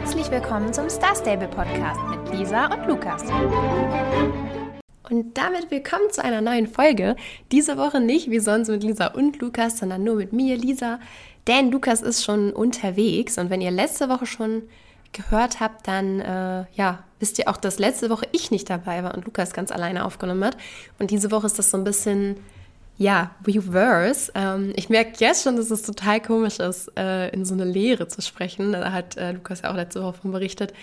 Herzlich 0.00 0.30
willkommen 0.30 0.72
zum 0.72 0.88
Star 0.88 1.14
Stable 1.14 1.46
Podcast 1.46 2.00
mit 2.08 2.32
Lisa 2.32 2.72
und 2.72 2.86
Lukas. 2.88 3.22
Und 5.10 5.36
damit 5.36 5.70
willkommen 5.70 6.10
zu 6.10 6.24
einer 6.24 6.40
neuen 6.40 6.66
Folge. 6.66 7.16
Diese 7.52 7.76
Woche 7.76 8.00
nicht 8.00 8.30
wie 8.30 8.40
sonst 8.40 8.68
mit 8.68 8.82
Lisa 8.82 9.08
und 9.08 9.40
Lukas, 9.42 9.76
sondern 9.76 10.02
nur 10.02 10.16
mit 10.16 10.32
mir, 10.32 10.56
Lisa. 10.56 11.00
Denn 11.46 11.70
Lukas 11.70 12.00
ist 12.00 12.24
schon 12.24 12.50
unterwegs 12.54 13.36
und 13.36 13.50
wenn 13.50 13.60
ihr 13.60 13.70
letzte 13.70 14.08
Woche 14.08 14.24
schon 14.24 14.62
gehört 15.12 15.60
habt, 15.60 15.86
dann 15.86 16.20
äh, 16.20 16.64
ja, 16.72 17.04
wisst 17.18 17.38
ihr 17.38 17.48
auch, 17.48 17.58
dass 17.58 17.78
letzte 17.78 18.08
Woche 18.08 18.26
ich 18.32 18.50
nicht 18.50 18.70
dabei 18.70 19.04
war 19.04 19.14
und 19.14 19.26
Lukas 19.26 19.52
ganz 19.52 19.70
alleine 19.70 20.06
aufgenommen 20.06 20.44
hat. 20.44 20.56
Und 20.98 21.10
diese 21.10 21.30
Woche 21.30 21.46
ist 21.46 21.58
das 21.58 21.70
so 21.70 21.76
ein 21.76 21.84
bisschen 21.84 22.36
ja, 23.00 23.30
Reverse. 23.46 24.30
Ähm, 24.34 24.74
ich 24.76 24.90
merke 24.90 25.12
jetzt 25.20 25.42
schon, 25.42 25.56
dass 25.56 25.70
es 25.70 25.80
total 25.80 26.20
komisch 26.20 26.58
ist, 26.58 26.92
äh, 26.98 27.30
in 27.30 27.46
so 27.46 27.54
eine 27.54 27.64
Lehre 27.64 28.08
zu 28.08 28.20
sprechen. 28.20 28.72
Da 28.72 28.92
hat 28.92 29.16
äh, 29.16 29.32
Lukas 29.32 29.62
ja 29.62 29.70
auch 29.70 29.74
letzte 29.74 30.02
Woche 30.02 30.20
von 30.20 30.32
berichtet, 30.32 30.74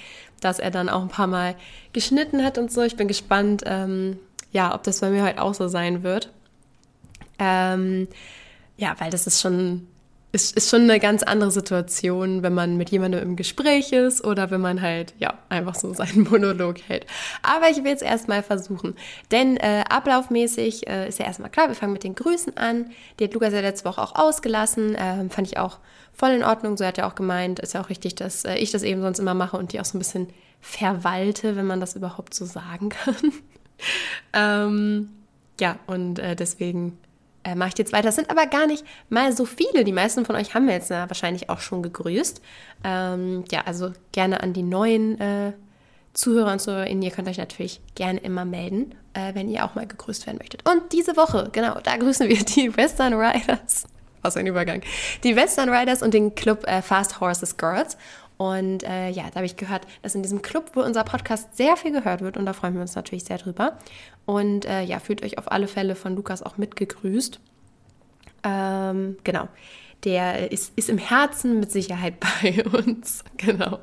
dass 0.42 0.58
er 0.58 0.72
dann 0.72 0.90
auch 0.90 1.04
ein 1.04 1.10
paar 1.10 1.28
Mal 1.28 1.54
geschnitten 1.94 2.44
hat 2.44 2.58
und 2.58 2.72
so. 2.72 2.82
Ich 2.82 2.96
bin 2.96 3.08
gespannt, 3.08 3.62
ähm, 3.68 4.18
ja, 4.52 4.74
ob 4.74 4.82
das 4.82 5.00
bei 5.00 5.12
mir 5.12 5.24
heute 5.24 5.40
auch 5.44 5.54
so 5.54 5.68
sein 5.68 6.02
wird. 6.02 6.32
Ähm, 7.38 8.08
ja, 8.78 8.96
weil 8.98 9.12
das 9.12 9.28
ist 9.28 9.40
schon 9.40 9.86
ist, 10.34 10.58
ist 10.58 10.70
schon 10.70 10.82
eine 10.82 11.00
ganz 11.00 11.24
andere 11.24 11.52
Situation, 11.52 12.44
wenn 12.44 12.54
man 12.54 12.76
mit 12.76 12.90
jemandem 12.90 13.22
im 13.22 13.36
Gespräch 13.38 13.94
ist 13.94 14.24
oder 14.24 14.52
wenn 14.52 14.60
man 14.60 14.82
halt, 14.82 15.14
ja, 15.20 15.36
einfach 15.50 15.76
so 15.76 15.94
seinen 15.94 16.24
Monolog 16.30 16.82
hält. 16.88 17.06
Aber 17.44 17.70
ich 17.70 17.84
will 17.84 17.94
es 17.94 18.02
erstmal 18.02 18.44
versuchen. 18.44 18.96
Denn 19.32 19.58
äh, 19.58 19.86
ablaufmäßig 19.90 20.88
äh, 20.88 21.08
ist 21.08 21.20
ja 21.20 21.26
erstmal 21.26 21.50
klar, 21.50 21.70
wir 21.70 21.76
fangen 21.76 21.94
mit 21.94 22.04
den 22.04 22.16
Grüßen 22.16 22.58
an. 22.58 22.92
Die 23.20 23.24
hat 23.24 23.34
Lukas 23.34 23.54
ja 23.54 23.62
letzte 23.62 23.86
Woche 23.86 24.02
auch 24.02 24.16
ausgelassen. 24.16 24.96
Äh, 24.96 25.30
fand 25.30 25.48
ich 25.48 25.58
auch 25.58 25.80
voll 26.14 26.32
in 26.32 26.44
Ordnung. 26.44 26.76
So 26.76 26.86
hat 26.86 26.98
er 26.98 27.08
auch 27.08 27.16
gemeint. 27.16 27.60
Ist 27.60 27.74
ja 27.74 27.82
auch 27.82 27.90
richtig, 27.90 28.16
dass 28.16 28.44
äh, 28.44 28.56
ich 28.56 28.72
das 28.72 28.84
eben 28.84 29.02
sonst 29.02 29.20
immer 29.20 29.34
mache 29.34 29.58
und 29.58 29.72
die 29.72 29.80
auch 29.80 29.86
so 29.86 29.98
ein 29.98 30.00
bisschen 30.00 30.28
verwalte, 30.60 31.56
wenn 31.56 31.68
man 31.68 31.80
das 31.80 31.96
überhaupt 31.96 32.34
so 32.34 32.46
sagen 32.46 32.90
kann. 33.06 33.32
ähm, 34.34 35.10
ja, 35.60 35.80
und 35.88 36.20
äh, 36.20 36.36
deswegen 36.36 36.98
äh, 37.48 37.56
mache 37.56 37.70
ich 37.70 37.78
jetzt 37.78 37.94
weiter. 37.94 38.04
Das 38.08 38.16
sind 38.16 38.30
aber 38.30 38.46
gar 38.48 38.68
nicht 38.68 38.84
mal 39.10 39.32
so 39.32 39.46
viele. 39.46 39.84
Die 39.84 39.94
meisten 39.94 40.26
von 40.26 40.36
euch 40.36 40.54
haben 40.54 40.68
wir 40.68 40.74
jetzt 40.74 40.92
äh, 40.92 41.08
wahrscheinlich 41.08 41.50
auch 41.50 41.60
schon 41.60 41.82
gegrüßt. 41.82 42.42
Ähm, 42.84 43.46
ja, 43.52 43.62
also 43.66 43.92
gerne 44.12 44.42
an 44.42 44.54
die 44.54 44.64
neuen 44.64 45.20
äh, 45.20 45.54
Zuhörer 46.14 46.52
und 46.52 46.60
Zuhörerinnen. 46.60 47.02
Ihr 47.02 47.12
könnt 47.12 47.30
euch 47.30 47.38
natürlich 47.38 47.80
gerne 47.96 48.20
immer 48.20 48.44
melden, 48.44 48.96
äh, 49.14 49.34
wenn 49.34 49.50
ihr 49.50 49.64
auch 49.64 49.76
mal 49.76 49.88
gegrüßt 49.88 50.28
werden 50.28 50.40
möchtet. 50.40 50.68
Und 50.70 50.92
diese 50.92 51.16
Woche, 51.16 51.50
genau, 51.52 51.80
da 51.82 51.96
grüßen 51.96 52.28
wir 52.28 52.44
die 52.44 52.76
Western 52.78 53.14
Riders. 53.14 53.86
Was 54.24 54.36
ein 54.36 54.48
Übergang. 54.48 54.82
Die 55.24 55.36
Western 55.36 55.70
Riders 55.70 56.02
und 56.02 56.14
den 56.14 56.36
Club 56.36 56.68
äh, 56.68 56.82
Fast 56.82 57.22
Horses 57.22 57.56
Girls. 57.56 57.98
Und 58.36 58.84
äh, 58.84 59.10
ja, 59.10 59.24
da 59.30 59.36
habe 59.36 59.46
ich 59.46 59.56
gehört, 59.56 59.88
dass 60.02 60.16
in 60.16 60.22
diesem 60.22 60.42
Club 60.42 60.76
wohl 60.76 60.84
unser 60.84 61.04
Podcast 61.04 61.56
sehr 61.56 61.76
viel 61.76 61.92
gehört 61.92 62.22
wird 62.22 62.38
und 62.38 62.46
da 62.46 62.54
freuen 62.54 62.76
wir 62.76 62.82
uns 62.82 62.96
natürlich 62.96 63.24
sehr 63.24 63.40
drüber. 63.40 63.78
Und 64.28 64.66
äh, 64.66 64.84
ja, 64.84 65.00
fühlt 65.00 65.24
euch 65.24 65.38
auf 65.38 65.50
alle 65.52 65.68
Fälle 65.68 65.96
von 65.96 66.16
Lukas 66.16 66.44
auch 66.44 66.58
mitgegrüßt. 66.58 67.40
Ähm, 68.44 69.18
genau. 69.24 69.48
Der 70.04 70.52
ist, 70.52 70.74
ist 70.76 70.90
im 70.90 70.98
Herzen 70.98 71.60
mit 71.60 71.72
Sicherheit 71.72 72.16
bei 72.44 72.64
uns. 72.66 73.24
Genau. 73.38 73.80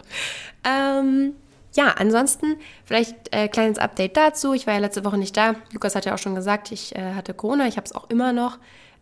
Ähm, 0.63 1.33
ja, 1.75 1.95
ansonsten 1.99 2.57
vielleicht 2.85 3.35
äh, 3.35 3.49
kleines 3.49 3.79
Update 3.79 4.19
dazu. 4.19 4.53
Ich 4.53 4.67
war 4.67 4.75
ja 4.75 4.81
letzte 4.81 5.05
Woche 5.05 5.17
nicht 5.17 5.35
da. 5.35 5.55
Lukas 5.73 5.97
hat 5.97 6.05
ja 6.05 6.15
auch 6.15 6.19
schon 6.19 6.35
gesagt, 6.35 6.71
ich 6.71 6.95
äh, 6.95 7.15
hatte 7.15 7.33
Corona. 7.33 7.67
Ich 7.67 7.79
habe 7.79 7.87
es 7.87 7.95
auch 7.95 8.11
immer 8.11 8.35
noch. 8.35 8.59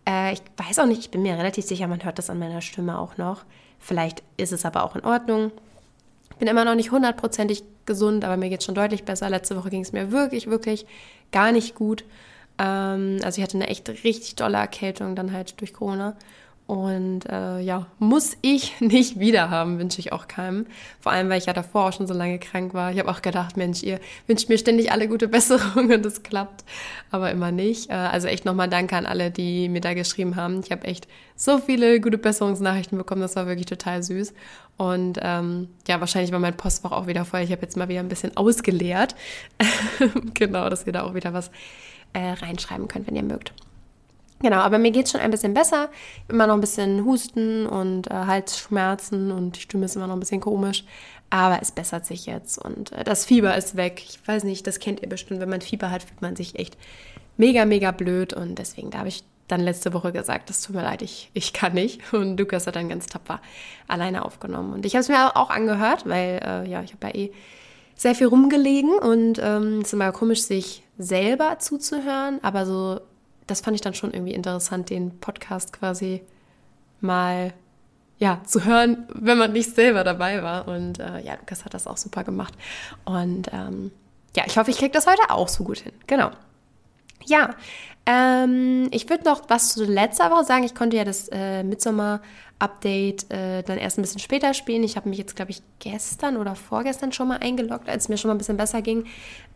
Äh, 0.09 0.35
ich 0.35 0.43
weiß 0.57 0.79
auch 0.79 0.87
nicht, 0.87 1.01
ich 1.01 1.11
bin 1.11 1.23
mir 1.23 1.37
relativ 1.37 1.65
sicher, 1.65 1.89
man 1.89 2.05
hört 2.05 2.19
das 2.19 2.31
an 2.31 2.39
meiner 2.39 2.61
Stimme 2.61 2.99
auch 2.99 3.17
noch. 3.17 3.45
Vielleicht 3.81 4.23
ist 4.37 4.53
es 4.53 4.65
aber 4.65 4.85
auch 4.85 4.95
in 4.95 5.05
Ordnung. 5.05 5.51
Ich 6.31 6.37
bin 6.37 6.47
immer 6.47 6.65
noch 6.65 6.77
nicht 6.77 6.93
hundertprozentig 6.93 7.65
gesund, 7.87 8.25
aber 8.25 8.37
mir 8.37 8.49
geht 8.49 8.61
es 8.61 8.67
schon 8.67 8.75
deutlich 8.75 9.05
besser. 9.05 9.31
Letzte 9.31 9.57
Woche 9.57 9.71
ging 9.71 9.83
es 9.83 9.93
mir 9.93 10.13
wirklich, 10.13 10.49
wirklich 10.49 10.87
gar 11.31 11.53
nicht 11.53 11.75
gut. 11.75 12.05
Ähm, 12.59 13.19
also 13.23 13.39
ich 13.39 13.43
hatte 13.43 13.57
eine 13.57 13.69
echt 13.69 13.89
richtig 13.89 14.37
dolle 14.37 14.59
Erkältung 14.59 15.17
dann 15.17 15.33
halt 15.33 15.61
durch 15.61 15.73
Corona. 15.73 16.17
Und 16.73 17.29
äh, 17.29 17.61
ja, 17.61 17.87
muss 17.99 18.35
ich 18.41 18.73
nicht 18.81 19.21
wieder 19.21 19.51
haben, 19.51 19.79
wünsche 19.79 20.01
ich 20.01 20.11
auch 20.15 20.27
keinem. 20.27 20.65
Vor 21.01 21.13
allem, 21.13 21.29
weil 21.29 21.37
ich 21.37 21.45
ja 21.45 21.53
davor 21.53 21.89
auch 21.89 21.93
schon 21.93 22.07
so 22.07 22.15
lange 22.15 22.39
krank 22.39 22.73
war. 22.73 22.91
Ich 22.91 22.99
habe 22.99 23.11
auch 23.11 23.21
gedacht, 23.21 23.59
Mensch, 23.59 23.83
ihr 23.83 24.01
wünscht 24.27 24.49
mir 24.49 24.57
ständig 24.57 24.91
alle 24.91 25.07
gute 25.07 25.29
Besserung 25.29 25.91
und 25.91 26.07
es 26.07 26.23
klappt, 26.23 26.65
aber 27.11 27.31
immer 27.31 27.53
nicht. 27.53 27.91
Äh, 27.91 27.93
also 27.93 28.27
echt 28.27 28.47
nochmal 28.47 28.71
Danke 28.71 28.97
an 28.97 29.05
alle, 29.05 29.31
die 29.31 29.69
mir 29.69 29.83
da 29.83 29.93
geschrieben 29.93 30.35
haben. 30.35 30.63
Ich 30.65 30.73
habe 30.73 30.85
echt 30.85 31.09
so 31.37 31.59
viele 31.59 32.01
gute 32.01 32.17
Besserungsnachrichten 32.17 32.97
bekommen, 32.97 33.21
das 33.21 33.37
war 33.37 33.47
wirklich 33.47 33.67
total 33.67 34.03
süß. 34.03 34.33
Und 34.79 35.19
ähm, 35.21 35.69
ja, 35.87 36.01
wahrscheinlich 36.01 36.33
war 36.33 36.39
mein 36.39 36.57
Postfach 36.57 36.93
auch 36.93 37.07
wieder 37.07 37.27
voll. 37.27 37.41
Ich 37.41 37.53
habe 37.53 37.61
jetzt 37.61 37.77
mal 37.77 37.91
wieder 37.91 38.01
ein 38.01 38.09
bisschen 38.09 38.35
ausgeleert. 38.35 39.15
genau, 40.33 40.71
dass 40.71 40.87
ihr 40.87 40.95
da 40.95 41.03
auch 41.03 41.13
wieder 41.13 41.35
was 41.35 41.51
äh, 42.15 42.31
reinschreiben 42.31 42.89
könnt, 42.89 43.09
wenn 43.09 43.17
ihr 43.17 43.25
mögt. 43.25 43.53
Genau, 44.43 44.57
aber 44.57 44.79
mir 44.79 44.91
geht 44.91 45.07
es 45.07 45.13
schon 45.13 45.21
ein 45.21 45.31
bisschen 45.31 45.55
besser. 45.55 45.89
Immer 46.29 46.47
noch 46.47 46.55
ein 46.55 46.61
bisschen 46.61 47.05
Husten 47.05 47.67
und 47.67 48.11
äh, 48.11 48.15
Halsschmerzen 48.15 49.31
und 49.31 49.57
die 49.57 49.61
Stimme 49.61 49.85
ist 49.85 49.97
immer 49.97 50.09
noch 50.09 50.15
ein 50.17 50.21
bisschen 50.21 50.41
komisch. 50.41 50.85
Aber 51.31 51.61
es 51.63 51.71
bessert 51.71 52.05
sich 52.05 52.27
jetzt 52.27 52.59
und 52.59 52.93
äh, 52.93 53.05
das 53.05 53.25
Fieber 53.25 53.57
ist 53.57 53.77
weg. 53.77 54.03
Ich 54.05 54.19
weiß 54.27 54.45
nicht, 54.45 54.67
das 54.67 54.81
kennt 54.81 55.01
ihr 55.01 55.09
bestimmt. 55.09 55.41
Wenn 55.41 55.49
man 55.49 55.61
Fieber 55.61 55.91
hat, 55.91 56.03
fühlt 56.03 56.21
man 56.21 56.37
sich 56.37 56.59
echt 56.59 56.77
mega, 57.37 57.65
mega 57.65 57.93
blöd. 57.93 58.35
Und 58.35 58.59
deswegen, 58.59 58.91
da 58.91 58.99
habe 58.99 59.09
ich 59.09 59.25
dann 59.49 59.61
letzte 59.61 59.93
Woche 59.93 60.13
gesagt, 60.13 60.51
das 60.51 60.61
tut 60.63 60.75
mir 60.75 60.83
leid, 60.83 61.03
ich, 61.03 61.31
ich 61.35 61.53
kann 61.53 61.75
nicht. 61.75 62.13
Und 62.13 62.39
Lukas 62.39 62.67
hat 62.67 62.77
dann 62.77 62.89
ganz 62.89 63.07
tapfer 63.07 63.41
alleine 63.87 64.25
aufgenommen. 64.25 64.73
Und 64.73 64.85
ich 64.85 64.95
habe 64.95 65.03
es 65.03 65.09
mir 65.09 65.37
auch 65.37 65.51
angehört, 65.51 66.07
weil 66.07 66.41
äh, 66.45 66.69
ja, 66.69 66.83
ich 66.83 66.93
habe 66.93 67.07
ja 67.07 67.15
eh 67.15 67.33
sehr 67.95 68.15
viel 68.15 68.27
rumgelegen 68.27 68.99
und 68.99 69.39
ähm, 69.41 69.79
es 69.81 69.89
ist 69.89 69.93
immer 69.93 70.11
komisch, 70.11 70.43
sich 70.43 70.83
selber 70.99 71.59
zuzuhören, 71.61 72.41
aber 72.43 72.67
so 72.67 73.01
das 73.53 73.61
fand 73.61 73.75
ich 73.75 73.81
dann 73.83 73.95
schon 73.95 74.13
irgendwie 74.13 74.33
interessant, 74.33 74.91
den 74.91 75.21
Podcast 75.21 75.73
quasi 75.73 76.23
mal 77.01 77.53
ja, 78.19 78.41
zu 78.45 78.65
hören, 78.65 79.09
wenn 79.13 79.37
man 79.37 79.53
nicht 79.53 79.75
selber 79.75 80.05
dabei 80.05 80.43
war. 80.43 80.69
Und 80.69 80.99
äh, 80.99 81.21
ja, 81.21 81.35
Lukas 81.35 81.65
hat 81.65 81.75
das 81.75 81.87
auch 81.87 81.97
super 81.97 82.25
gemacht. 82.25 82.55
Und 83.05 83.49
ähm, 83.53 83.91
ja, 84.35 84.45
ich 84.47 84.57
hoffe, 84.57 84.71
ich 84.71 84.79
kriege 84.79 84.93
das 84.93 85.07
heute 85.07 85.31
auch 85.31 85.49
so 85.49 85.65
gut 85.65 85.79
hin. 85.79 85.93
Genau. 86.07 86.31
Ja, 87.27 87.55
ähm, 88.05 88.89
ich 88.91 89.09
würde 89.09 89.25
noch 89.25 89.43
was 89.49 89.75
zu 89.75 89.85
letzter 89.85 90.31
Woche 90.31 90.45
sagen. 90.45 90.65
Ich 90.65 90.75
konnte 90.75 90.97
ja 90.97 91.05
das 91.05 91.29
äh, 91.29 91.63
Midsommer-Update 91.63 93.31
äh, 93.31 93.63
dann 93.63 93.79
erst 93.79 93.99
ein 93.99 94.03
bisschen 94.03 94.19
später 94.19 94.55
spielen. 94.55 94.83
Ich 94.83 94.97
habe 94.97 95.09
mich 95.09 95.19
jetzt, 95.19 95.37
glaube 95.37 95.53
ich, 95.53 95.63
gestern 95.79 96.37
oder 96.37 96.57
vorgestern 96.57 97.13
schon 97.13 97.29
mal 97.29 97.39
eingeloggt, 97.39 97.89
als 97.89 98.05
es 98.05 98.09
mir 98.09 98.17
schon 98.17 98.29
mal 98.29 98.35
ein 98.35 98.39
bisschen 98.39 98.57
besser 98.57 98.83
ging, 98.83 99.05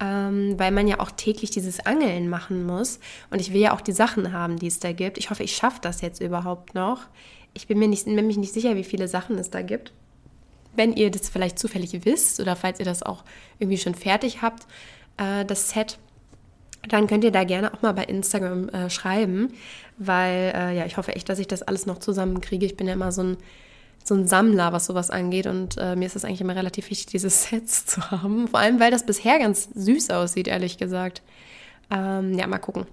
ähm, 0.00 0.54
weil 0.58 0.70
man 0.70 0.86
ja 0.86 1.00
auch 1.00 1.10
täglich 1.10 1.50
dieses 1.50 1.84
Angeln 1.84 2.28
machen 2.28 2.64
muss. 2.66 3.00
Und 3.30 3.40
ich 3.40 3.52
will 3.52 3.60
ja 3.60 3.74
auch 3.74 3.80
die 3.80 3.92
Sachen 3.92 4.32
haben, 4.32 4.58
die 4.58 4.68
es 4.68 4.78
da 4.78 4.92
gibt. 4.92 5.18
Ich 5.18 5.30
hoffe, 5.30 5.42
ich 5.42 5.56
schaffe 5.56 5.80
das 5.82 6.00
jetzt 6.00 6.20
überhaupt 6.20 6.74
noch. 6.74 7.00
Ich 7.52 7.66
bin 7.66 7.78
mir 7.78 7.88
nicht, 7.88 8.06
nämlich 8.06 8.36
nicht 8.36 8.52
sicher, 8.52 8.76
wie 8.76 8.84
viele 8.84 9.08
Sachen 9.08 9.38
es 9.38 9.50
da 9.50 9.62
gibt. 9.62 9.92
Wenn 10.76 10.92
ihr 10.92 11.10
das 11.10 11.30
vielleicht 11.30 11.58
zufällig 11.58 12.04
wisst 12.04 12.38
oder 12.38 12.54
falls 12.54 12.78
ihr 12.78 12.84
das 12.84 13.02
auch 13.02 13.24
irgendwie 13.58 13.78
schon 13.78 13.94
fertig 13.94 14.42
habt, 14.42 14.66
äh, 15.16 15.44
das 15.44 15.70
Set, 15.70 15.98
dann 16.88 17.06
könnt 17.06 17.24
ihr 17.24 17.32
da 17.32 17.44
gerne 17.44 17.72
auch 17.72 17.82
mal 17.82 17.92
bei 17.92 18.04
Instagram 18.04 18.68
äh, 18.68 18.90
schreiben, 18.90 19.52
weil 19.98 20.52
äh, 20.54 20.76
ja, 20.76 20.86
ich 20.86 20.96
hoffe 20.96 21.14
echt, 21.14 21.28
dass 21.28 21.38
ich 21.38 21.48
das 21.48 21.62
alles 21.62 21.86
noch 21.86 21.98
zusammenkriege. 21.98 22.66
Ich 22.66 22.76
bin 22.76 22.86
ja 22.86 22.92
immer 22.92 23.12
so 23.12 23.22
ein, 23.22 23.36
so 24.04 24.14
ein 24.14 24.26
Sammler, 24.28 24.72
was 24.72 24.86
sowas 24.86 25.10
angeht 25.10 25.46
und 25.46 25.76
äh, 25.78 25.96
mir 25.96 26.06
ist 26.06 26.16
es 26.16 26.24
eigentlich 26.24 26.40
immer 26.40 26.56
relativ 26.56 26.90
wichtig, 26.90 27.06
diese 27.06 27.30
Sets 27.30 27.86
zu 27.86 28.10
haben. 28.10 28.48
Vor 28.48 28.60
allem, 28.60 28.80
weil 28.80 28.90
das 28.90 29.06
bisher 29.06 29.38
ganz 29.38 29.68
süß 29.74 30.10
aussieht, 30.10 30.48
ehrlich 30.48 30.78
gesagt. 30.78 31.22
Ähm, 31.90 32.34
ja, 32.34 32.46
mal 32.46 32.58
gucken. 32.58 32.86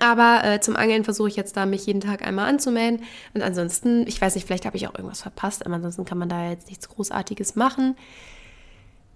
Aber 0.00 0.42
äh, 0.44 0.60
zum 0.60 0.76
Angeln 0.76 1.04
versuche 1.04 1.28
ich 1.28 1.36
jetzt 1.36 1.56
da, 1.56 1.64
mich 1.66 1.86
jeden 1.86 2.00
Tag 2.00 2.26
einmal 2.26 2.48
anzumelden. 2.48 3.02
Und 3.34 3.42
ansonsten, 3.42 4.06
ich 4.06 4.20
weiß 4.20 4.34
nicht, 4.34 4.46
vielleicht 4.46 4.66
habe 4.66 4.76
ich 4.76 4.86
auch 4.86 4.94
irgendwas 4.94 5.22
verpasst, 5.22 5.64
aber 5.64 5.76
ansonsten 5.76 6.04
kann 6.04 6.18
man 6.18 6.28
da 6.28 6.50
jetzt 6.50 6.68
nichts 6.68 6.88
Großartiges 6.88 7.56
machen. 7.56 7.96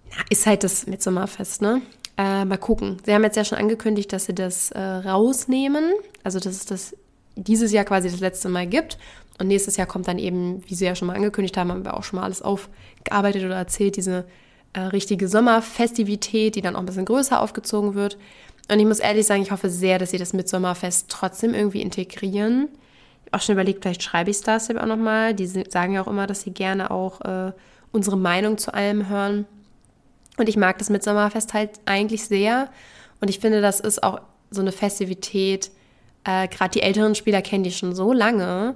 Na, 0.09 0.23
ist 0.29 0.45
halt 0.45 0.63
das 0.63 0.87
Mitsommerfest, 0.87 1.61
ne? 1.61 1.81
Äh, 2.17 2.45
mal 2.45 2.57
gucken. 2.57 2.97
Sie 3.05 3.13
haben 3.13 3.23
jetzt 3.23 3.37
ja 3.37 3.45
schon 3.45 3.57
angekündigt, 3.57 4.11
dass 4.13 4.25
sie 4.25 4.35
das 4.35 4.71
äh, 4.71 4.79
rausnehmen. 4.79 5.91
Also, 6.23 6.39
dass 6.39 6.53
es 6.53 6.65
das 6.65 6.95
dieses 7.35 7.71
Jahr 7.71 7.85
quasi 7.85 8.09
das 8.09 8.19
letzte 8.19 8.49
Mal 8.49 8.67
gibt. 8.67 8.97
Und 9.39 9.47
nächstes 9.47 9.77
Jahr 9.77 9.87
kommt 9.87 10.07
dann 10.07 10.19
eben, 10.19 10.61
wie 10.67 10.75
sie 10.75 10.85
ja 10.85 10.95
schon 10.95 11.07
mal 11.07 11.15
angekündigt 11.15 11.57
haben, 11.57 11.71
haben 11.71 11.85
wir 11.85 11.95
auch 11.95 12.03
schon 12.03 12.19
mal 12.19 12.25
alles 12.25 12.41
aufgearbeitet 12.41 13.43
oder 13.43 13.55
erzählt, 13.55 13.97
diese 13.97 14.25
äh, 14.73 14.81
richtige 14.81 15.27
Sommerfestivität, 15.27 16.55
die 16.55 16.61
dann 16.61 16.75
auch 16.75 16.79
ein 16.79 16.85
bisschen 16.85 17.05
größer 17.05 17.41
aufgezogen 17.41 17.95
wird. 17.95 18.17
Und 18.71 18.79
ich 18.79 18.85
muss 18.85 18.99
ehrlich 18.99 19.25
sagen, 19.25 19.41
ich 19.41 19.51
hoffe 19.51 19.69
sehr, 19.69 19.97
dass 19.99 20.11
sie 20.11 20.17
das 20.17 20.33
Mitsommerfest 20.33 21.09
trotzdem 21.09 21.53
irgendwie 21.53 21.81
integrieren. 21.81 22.69
Ich 22.71 23.31
habe 23.31 23.37
auch 23.37 23.41
schon 23.41 23.53
überlegt, 23.53 23.83
vielleicht 23.83 24.03
schreibe 24.03 24.29
ich 24.29 24.37
Star 24.37 24.59
Stable 24.59 24.81
auch 24.81 24.87
nochmal. 24.87 25.33
Die 25.33 25.47
sagen 25.47 25.93
ja 25.93 26.03
auch 26.03 26.07
immer, 26.07 26.27
dass 26.27 26.41
sie 26.41 26.51
gerne 26.51 26.91
auch 26.91 27.21
äh, 27.21 27.51
unsere 27.91 28.17
Meinung 28.17 28.57
zu 28.57 28.73
allem 28.73 29.09
hören. 29.09 29.45
Und 30.37 30.49
ich 30.49 30.57
mag 30.57 30.77
das 30.77 30.89
Mitsommerfest 30.89 31.53
halt 31.53 31.79
eigentlich 31.85 32.25
sehr. 32.25 32.69
Und 33.19 33.29
ich 33.29 33.39
finde, 33.39 33.61
das 33.61 33.79
ist 33.79 34.03
auch 34.03 34.21
so 34.49 34.61
eine 34.61 34.71
Festivität. 34.71 35.71
Äh, 36.23 36.47
Gerade 36.47 36.71
die 36.71 36.81
älteren 36.81 37.15
Spieler 37.15 37.41
kennen 37.41 37.63
die 37.63 37.71
schon 37.71 37.95
so 37.95 38.13
lange. 38.13 38.75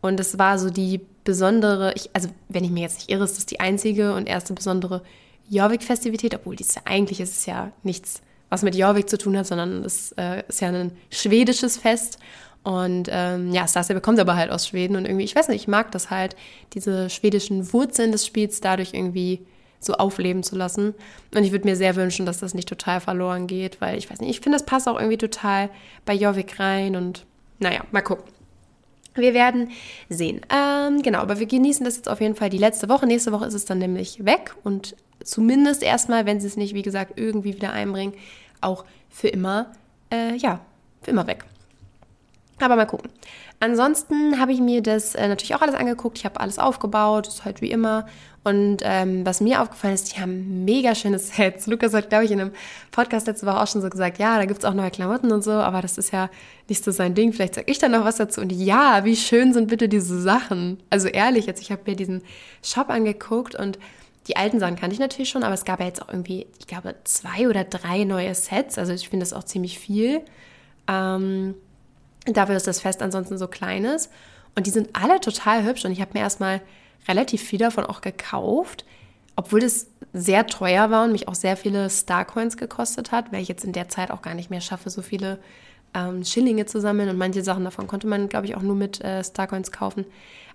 Und 0.00 0.18
es 0.20 0.38
war 0.38 0.58
so 0.58 0.70
die 0.70 1.00
besondere, 1.24 1.92
ich, 1.94 2.10
also 2.12 2.28
wenn 2.48 2.64
ich 2.64 2.70
mir 2.70 2.80
jetzt 2.80 2.98
nicht 2.98 3.10
irre, 3.10 3.24
ist 3.24 3.36
das 3.36 3.46
die 3.46 3.60
einzige 3.60 4.14
und 4.14 4.26
erste 4.26 4.52
besondere 4.52 5.02
Jorvik-Festivität, 5.48 6.34
obwohl 6.34 6.56
dies 6.56 6.74
ja, 6.74 6.82
eigentlich 6.84 7.20
ist 7.20 7.38
es 7.38 7.46
ja 7.46 7.72
nichts, 7.82 8.22
was 8.48 8.62
mit 8.62 8.74
Jorvik 8.74 9.08
zu 9.08 9.18
tun 9.18 9.36
hat, 9.36 9.46
sondern 9.46 9.84
es 9.84 10.12
äh, 10.12 10.42
ist 10.48 10.60
ja 10.60 10.68
ein 10.68 10.92
schwedisches 11.10 11.76
Fest. 11.76 12.18
Und 12.64 13.08
ähm, 13.10 13.52
ja, 13.52 13.66
Stasia 13.66 13.94
bekommt 13.94 14.20
aber 14.20 14.36
halt 14.36 14.50
aus 14.50 14.68
Schweden 14.68 14.96
und 14.96 15.04
irgendwie, 15.04 15.24
ich 15.24 15.34
weiß 15.34 15.48
nicht, 15.48 15.62
ich 15.62 15.68
mag 15.68 15.90
das 15.92 16.10
halt, 16.10 16.36
diese 16.74 17.10
schwedischen 17.10 17.72
Wurzeln 17.72 18.12
des 18.12 18.24
Spiels 18.24 18.60
dadurch 18.60 18.94
irgendwie 18.94 19.44
so 19.84 19.94
aufleben 19.94 20.42
zu 20.42 20.56
lassen. 20.56 20.94
Und 21.34 21.44
ich 21.44 21.52
würde 21.52 21.66
mir 21.66 21.76
sehr 21.76 21.96
wünschen, 21.96 22.26
dass 22.26 22.40
das 22.40 22.54
nicht 22.54 22.68
total 22.68 23.00
verloren 23.00 23.46
geht, 23.46 23.80
weil 23.80 23.98
ich 23.98 24.10
weiß 24.10 24.20
nicht, 24.20 24.30
ich 24.30 24.40
finde, 24.40 24.58
das 24.58 24.66
passt 24.66 24.88
auch 24.88 24.98
irgendwie 24.98 25.18
total 25.18 25.70
bei 26.04 26.14
Jorvik 26.14 26.58
rein 26.58 26.96
und 26.96 27.26
naja, 27.58 27.82
mal 27.90 28.02
gucken. 28.02 28.24
Wir 29.14 29.34
werden 29.34 29.70
sehen. 30.08 30.40
Ähm, 30.50 31.02
genau, 31.02 31.18
aber 31.18 31.38
wir 31.38 31.46
genießen 31.46 31.84
das 31.84 31.96
jetzt 31.96 32.08
auf 32.08 32.20
jeden 32.20 32.34
Fall 32.34 32.48
die 32.48 32.58
letzte 32.58 32.88
Woche. 32.88 33.06
Nächste 33.06 33.30
Woche 33.32 33.44
ist 33.44 33.54
es 33.54 33.66
dann 33.66 33.78
nämlich 33.78 34.24
weg 34.24 34.54
und 34.64 34.96
zumindest 35.22 35.82
erstmal, 35.82 36.24
wenn 36.24 36.40
sie 36.40 36.46
es 36.46 36.56
nicht, 36.56 36.74
wie 36.74 36.82
gesagt, 36.82 37.12
irgendwie 37.16 37.54
wieder 37.54 37.72
einbringen, 37.72 38.14
auch 38.60 38.84
für 39.10 39.28
immer, 39.28 39.72
äh, 40.10 40.34
ja, 40.36 40.60
für 41.02 41.10
immer 41.10 41.26
weg. 41.26 41.44
Aber 42.58 42.76
mal 42.76 42.86
gucken. 42.86 43.10
Ansonsten 43.60 44.40
habe 44.40 44.52
ich 44.52 44.60
mir 44.60 44.82
das 44.82 45.14
äh, 45.14 45.28
natürlich 45.28 45.54
auch 45.54 45.62
alles 45.62 45.74
angeguckt. 45.74 46.18
Ich 46.18 46.24
habe 46.24 46.40
alles 46.40 46.58
aufgebaut, 46.58 47.28
ist 47.28 47.44
halt 47.44 47.60
wie 47.60 47.70
immer. 47.70 48.06
Und 48.44 48.78
ähm, 48.82 49.24
was 49.24 49.40
mir 49.40 49.62
aufgefallen 49.62 49.94
ist, 49.94 50.12
die 50.12 50.20
haben 50.20 50.64
mega 50.64 50.94
schöne 50.96 51.18
Sets. 51.18 51.66
Lukas 51.68 51.94
hat, 51.94 52.08
glaube 52.08 52.24
ich, 52.24 52.30
in 52.32 52.40
einem 52.40 52.52
Podcast 52.90 53.28
letzte 53.28 53.46
Woche 53.46 53.60
auch 53.60 53.68
schon 53.68 53.82
so 53.82 53.88
gesagt, 53.88 54.18
ja, 54.18 54.36
da 54.36 54.46
gibt 54.46 54.60
es 54.60 54.64
auch 54.64 54.74
neue 54.74 54.90
Klamotten 54.90 55.30
und 55.30 55.44
so, 55.44 55.52
aber 55.52 55.80
das 55.80 55.96
ist 55.96 56.12
ja 56.12 56.28
nicht 56.68 56.82
so 56.82 56.90
sein 56.90 57.14
Ding. 57.14 57.32
Vielleicht 57.32 57.54
sage 57.54 57.70
ich 57.70 57.78
da 57.78 57.88
noch 57.88 58.04
was 58.04 58.16
dazu. 58.16 58.40
Und 58.40 58.50
ja, 58.50 59.04
wie 59.04 59.14
schön 59.14 59.52
sind 59.52 59.68
bitte 59.68 59.88
diese 59.88 60.20
Sachen. 60.20 60.78
Also 60.90 61.06
ehrlich, 61.06 61.46
jetzt, 61.46 61.62
ich 61.62 61.70
habe 61.70 61.82
mir 61.86 61.94
diesen 61.94 62.22
Shop 62.64 62.90
angeguckt 62.90 63.54
und 63.54 63.78
die 64.26 64.36
alten 64.36 64.58
Sachen 64.58 64.76
kannte 64.76 64.94
ich 64.94 65.00
natürlich 65.00 65.30
schon, 65.30 65.44
aber 65.44 65.54
es 65.54 65.64
gab 65.64 65.80
ja 65.80 65.86
jetzt 65.86 66.02
auch 66.02 66.08
irgendwie, 66.08 66.46
ich 66.58 66.66
glaube, 66.66 66.94
zwei 67.04 67.48
oder 67.48 67.64
drei 67.64 68.04
neue 68.04 68.34
Sets. 68.34 68.76
Also 68.76 68.92
ich 68.92 69.08
finde 69.08 69.24
das 69.24 69.32
auch 69.32 69.44
ziemlich 69.44 69.78
viel. 69.78 70.20
Ähm, 70.88 71.54
dafür, 72.26 72.54
dass 72.54 72.64
das 72.64 72.80
Fest 72.80 73.02
ansonsten 73.02 73.38
so 73.38 73.46
klein 73.46 73.84
ist. 73.84 74.10
Und 74.54 74.66
die 74.66 74.70
sind 74.70 74.90
alle 74.92 75.20
total 75.20 75.64
hübsch 75.64 75.84
und 75.84 75.92
ich 75.92 76.00
habe 76.00 76.12
mir 76.14 76.20
erstmal 76.20 76.60
relativ 77.08 77.42
viel 77.42 77.58
davon 77.58 77.84
auch 77.84 78.00
gekauft, 78.00 78.84
obwohl 79.36 79.60
das 79.60 79.88
sehr 80.12 80.46
teuer 80.46 80.90
war 80.90 81.04
und 81.04 81.12
mich 81.12 81.28
auch 81.28 81.34
sehr 81.34 81.56
viele 81.56 81.88
Starcoins 81.88 82.56
gekostet 82.56 83.12
hat, 83.12 83.32
weil 83.32 83.42
ich 83.42 83.48
jetzt 83.48 83.64
in 83.64 83.72
der 83.72 83.88
Zeit 83.88 84.10
auch 84.10 84.22
gar 84.22 84.34
nicht 84.34 84.50
mehr 84.50 84.60
schaffe, 84.60 84.90
so 84.90 85.02
viele 85.02 85.38
ähm, 85.94 86.24
Schillinge 86.24 86.66
zu 86.66 86.80
sammeln 86.80 87.08
und 87.08 87.18
manche 87.18 87.42
Sachen 87.42 87.64
davon 87.64 87.86
konnte 87.86 88.06
man, 88.06 88.28
glaube 88.28 88.46
ich, 88.46 88.56
auch 88.56 88.62
nur 88.62 88.76
mit 88.76 89.02
äh, 89.02 89.24
Starcoins 89.24 89.72
kaufen. 89.72 90.04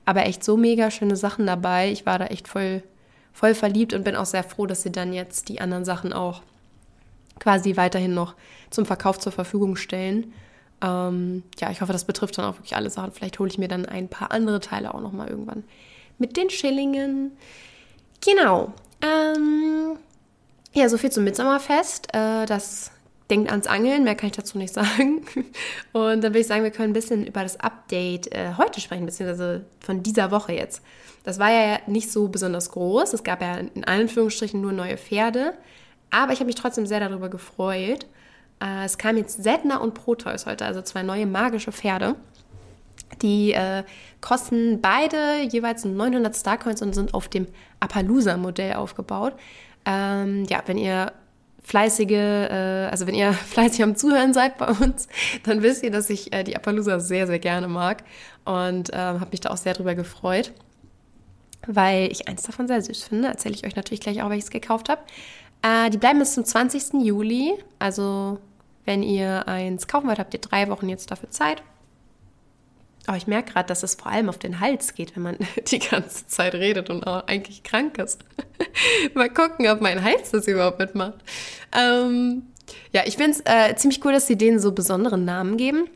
Aber 0.05 0.25
echt 0.25 0.43
so 0.43 0.57
mega 0.57 0.89
schöne 0.89 1.15
Sachen 1.15 1.45
dabei. 1.45 1.91
Ich 1.91 2.05
war 2.05 2.17
da 2.17 2.27
echt 2.27 2.47
voll, 2.47 2.83
voll 3.33 3.53
verliebt 3.53 3.93
und 3.93 4.03
bin 4.03 4.15
auch 4.15 4.25
sehr 4.25 4.43
froh, 4.43 4.65
dass 4.65 4.83
sie 4.83 4.91
dann 4.91 5.11
jetzt 5.11 5.49
die 5.49 5.59
anderen 5.59 5.85
Sachen 5.85 6.13
auch 6.13 6.41
quasi 7.39 7.75
weiterhin 7.77 8.13
noch 8.13 8.35
zum 8.69 8.85
Verkauf 8.85 9.19
zur 9.19 9.31
Verfügung 9.31 9.75
stellen. 9.75 10.33
Ähm, 10.81 11.43
ja, 11.59 11.71
ich 11.71 11.81
hoffe, 11.81 11.93
das 11.93 12.05
betrifft 12.05 12.37
dann 12.37 12.45
auch 12.45 12.55
wirklich 12.55 12.75
alle 12.75 12.89
Sachen. 12.89 13.11
Vielleicht 13.11 13.39
hole 13.39 13.49
ich 13.49 13.57
mir 13.57 13.67
dann 13.67 13.85
ein 13.85 14.07
paar 14.07 14.31
andere 14.31 14.59
Teile 14.59 14.93
auch 14.93 15.01
nochmal 15.01 15.27
irgendwann 15.27 15.63
mit 16.17 16.37
den 16.37 16.49
Schillingen. 16.49 17.37
Genau. 18.23 18.73
Ähm, 19.01 19.97
ja, 20.73 20.89
so 20.89 20.97
viel 20.97 21.11
zum 21.11 21.23
Mitsommerfest. 21.23 22.13
Äh, 22.13 22.45
das 22.45 22.91
denkt 23.29 23.51
ans 23.51 23.67
Angeln, 23.67 24.03
mehr 24.03 24.15
kann 24.15 24.29
ich 24.29 24.35
dazu 24.35 24.57
nicht 24.57 24.73
sagen. 24.73 25.25
Und 25.93 26.23
dann 26.23 26.31
würde 26.31 26.39
ich 26.39 26.47
sagen, 26.47 26.63
wir 26.63 26.71
können 26.71 26.91
ein 26.91 26.93
bisschen 26.93 27.25
über 27.25 27.43
das 27.43 27.59
Update 27.59 28.33
äh, 28.33 28.53
heute 28.57 28.81
sprechen, 28.81 29.05
beziehungsweise 29.05 29.65
von 29.79 30.03
dieser 30.03 30.31
Woche 30.31 30.53
jetzt. 30.53 30.81
Das 31.23 31.39
war 31.39 31.51
ja 31.51 31.79
nicht 31.87 32.11
so 32.11 32.29
besonders 32.29 32.71
groß. 32.71 33.13
Es 33.13 33.23
gab 33.23 33.41
ja 33.41 33.57
in 33.57 33.83
Anführungsstrichen 33.83 34.61
nur 34.61 34.71
neue 34.71 34.97
Pferde. 34.97 35.53
Aber 36.09 36.31
ich 36.31 36.39
habe 36.39 36.47
mich 36.47 36.55
trotzdem 36.55 36.85
sehr 36.85 37.01
darüber 37.01 37.29
gefreut. 37.29 38.05
Äh, 38.61 38.85
es 38.85 38.97
kam 38.97 39.17
jetzt 39.17 39.43
Sedna 39.43 39.77
und 39.77 39.93
Proteus 39.93 40.45
heute, 40.45 40.65
also 40.65 40.81
zwei 40.81 41.03
neue 41.03 41.25
magische 41.25 41.71
Pferde. 41.71 42.15
Die 43.21 43.53
äh, 43.53 43.83
kosten 44.21 44.81
beide 44.81 45.41
jeweils 45.49 45.85
900 45.85 46.35
Starcoins 46.35 46.81
und 46.81 46.93
sind 46.93 47.13
auf 47.13 47.27
dem 47.27 47.47
Appaloosa-Modell 47.79 48.73
aufgebaut. 48.73 49.33
Ähm, 49.85 50.45
ja, 50.49 50.61
wenn 50.65 50.77
ihr 50.77 51.11
fleißige, 51.63 52.11
äh, 52.11 52.87
also 52.89 53.07
wenn 53.07 53.15
ihr 53.15 53.33
fleißig 53.53 53.83
am 53.83 53.95
Zuhören 53.95 54.33
seid 54.33 54.57
bei 54.57 54.67
uns, 54.67 55.07
dann 55.43 55.61
wisst 55.61 55.83
ihr, 55.83 55.91
dass 55.91 56.09
ich 56.09 56.33
äh, 56.33 56.43
die 56.43 56.55
Appaloosa 56.55 56.99
sehr, 56.99 57.27
sehr 57.27 57.39
gerne 57.39 57.67
mag 57.67 58.03
und 58.45 58.93
äh, 58.93 58.97
habe 58.97 59.27
mich 59.31 59.41
da 59.41 59.49
auch 59.49 59.57
sehr 59.57 59.73
drüber 59.73 59.93
gefreut, 59.93 60.53
weil 61.65 62.11
ich 62.11 62.27
eins 62.27 62.43
davon 62.43 62.67
sehr 62.67 62.81
süß 62.81 63.03
finde. 63.03 63.27
Erzähle 63.27 63.55
ich 63.55 63.65
euch 63.65 63.75
natürlich 63.75 63.99
gleich 63.99 64.21
auch, 64.21 64.29
welches 64.29 64.49
gekauft 64.49 64.89
habe. 64.89 65.01
Äh, 65.61 65.89
die 65.89 65.97
bleiben 65.97 66.19
bis 66.19 66.33
zum 66.33 66.45
20. 66.45 67.01
Juli, 67.03 67.53
also 67.79 68.39
wenn 68.85 69.03
ihr 69.03 69.47
eins 69.47 69.87
kaufen 69.87 70.07
wollt, 70.07 70.19
habt 70.19 70.33
ihr 70.33 70.39
drei 70.39 70.69
Wochen 70.69 70.87
jetzt 70.87 71.11
dafür 71.11 71.29
Zeit. 71.29 71.61
Aber 73.07 73.15
ich 73.15 73.25
merke 73.25 73.53
gerade, 73.53 73.67
dass 73.67 73.83
es 73.83 73.95
vor 73.95 74.11
allem 74.11 74.27
auf 74.27 74.37
den 74.37 74.59
Hals 74.59 74.93
geht, 74.93 75.15
wenn 75.15 75.23
man 75.23 75.37
die 75.67 75.79
ganze 75.79 76.27
Zeit 76.27 76.53
redet 76.53 76.89
und 76.89 77.07
auch 77.07 77.25
eigentlich 77.25 77.63
krank 77.63 77.97
ist. 77.97 78.19
Mal 79.15 79.29
gucken, 79.29 79.67
ob 79.67 79.81
mein 79.81 80.03
Hals 80.03 80.31
das 80.31 80.47
überhaupt 80.47 80.77
mitmacht. 80.77 81.15
Ähm, 81.75 82.43
ja, 82.91 83.03
ich 83.05 83.15
finde 83.15 83.31
es 83.31 83.41
äh, 83.45 83.75
ziemlich 83.77 84.03
cool, 84.05 84.11
dass 84.11 84.27
sie 84.27 84.37
denen 84.37 84.59
so 84.59 84.73
besonderen 84.73 85.23
Namen 85.23 85.55
geben. 85.55 85.89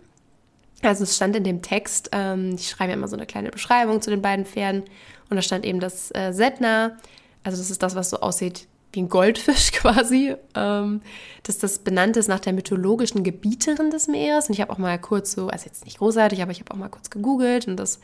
Also 0.82 1.04
es 1.04 1.16
stand 1.16 1.36
in 1.36 1.44
dem 1.44 1.62
Text, 1.62 2.10
ähm, 2.14 2.56
ich 2.56 2.70
schreibe 2.70 2.92
ja 2.92 2.98
immer 2.98 3.10
so 3.10 3.16
eine 3.16 3.28
kleine 3.28 3.52
Beschreibung 3.52 4.02
zu 4.02 4.10
den 4.10 4.22
beiden 4.22 4.46
Pferden 4.46 4.84
und 5.30 5.36
da 5.36 5.42
stand 5.42 5.66
eben 5.66 5.80
das 5.80 6.12
äh, 6.16 6.32
Setna, 6.32 6.98
also 7.44 7.58
das 7.58 7.70
ist 7.70 7.84
das, 7.84 7.94
was 7.94 8.10
so 8.10 8.22
aussieht 8.22 8.68
wie 8.94 9.02
ein 9.02 9.10
Goldfisch 9.10 9.72
quasi, 9.74 10.36
ähm, 10.56 11.02
dass 11.44 11.58
das 11.58 11.80
benannt 11.80 12.18
ist 12.18 12.28
nach 12.28 12.40
der 12.40 12.54
mythologischen 12.54 13.24
Gebieterin 13.24 13.92
des 13.92 14.08
Meeres. 14.08 14.48
Und 14.48 14.54
ich 14.54 14.62
habe 14.62 14.72
auch 14.72 14.78
mal 14.78 15.00
kurz 15.00 15.32
so, 15.32 15.48
also 15.48 15.66
jetzt 15.66 15.86
nicht 15.86 16.00
großartig, 16.00 16.42
aber 16.42 16.52
ich 16.52 16.60
habe 16.60 16.72
auch 16.72 16.78
mal 16.78 16.90
kurz 16.90 17.10
gegoogelt 17.10 17.68
und 17.68 17.78
das 17.78 18.00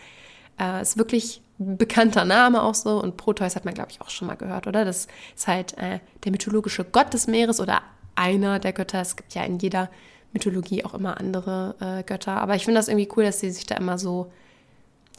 äh, 0.59 0.81
ist 0.81 0.97
wirklich 0.97 1.41
ein 1.59 1.77
bekannter 1.77 2.25
Name 2.25 2.61
auch 2.63 2.75
so. 2.75 3.01
Und 3.01 3.17
Proteus 3.17 3.55
hat 3.55 3.65
man, 3.65 3.73
glaube 3.73 3.91
ich, 3.91 4.01
auch 4.01 4.09
schon 4.09 4.27
mal 4.27 4.35
gehört, 4.35 4.67
oder? 4.67 4.85
Das 4.85 5.07
ist 5.35 5.47
halt 5.47 5.77
äh, 5.77 5.99
der 6.23 6.31
mythologische 6.31 6.83
Gott 6.83 7.13
des 7.13 7.27
Meeres 7.27 7.59
oder 7.59 7.81
einer 8.15 8.59
der 8.59 8.73
Götter. 8.73 9.01
Es 9.01 9.15
gibt 9.15 9.33
ja 9.35 9.43
in 9.43 9.59
jeder 9.59 9.89
Mythologie 10.33 10.83
auch 10.85 10.93
immer 10.93 11.19
andere 11.19 11.75
äh, 11.79 12.03
Götter. 12.03 12.37
Aber 12.37 12.55
ich 12.55 12.65
finde 12.65 12.79
das 12.79 12.87
irgendwie 12.87 13.09
cool, 13.15 13.23
dass 13.23 13.39
sie 13.39 13.51
sich 13.51 13.65
da 13.65 13.75
immer 13.75 13.97
so, 13.97 14.31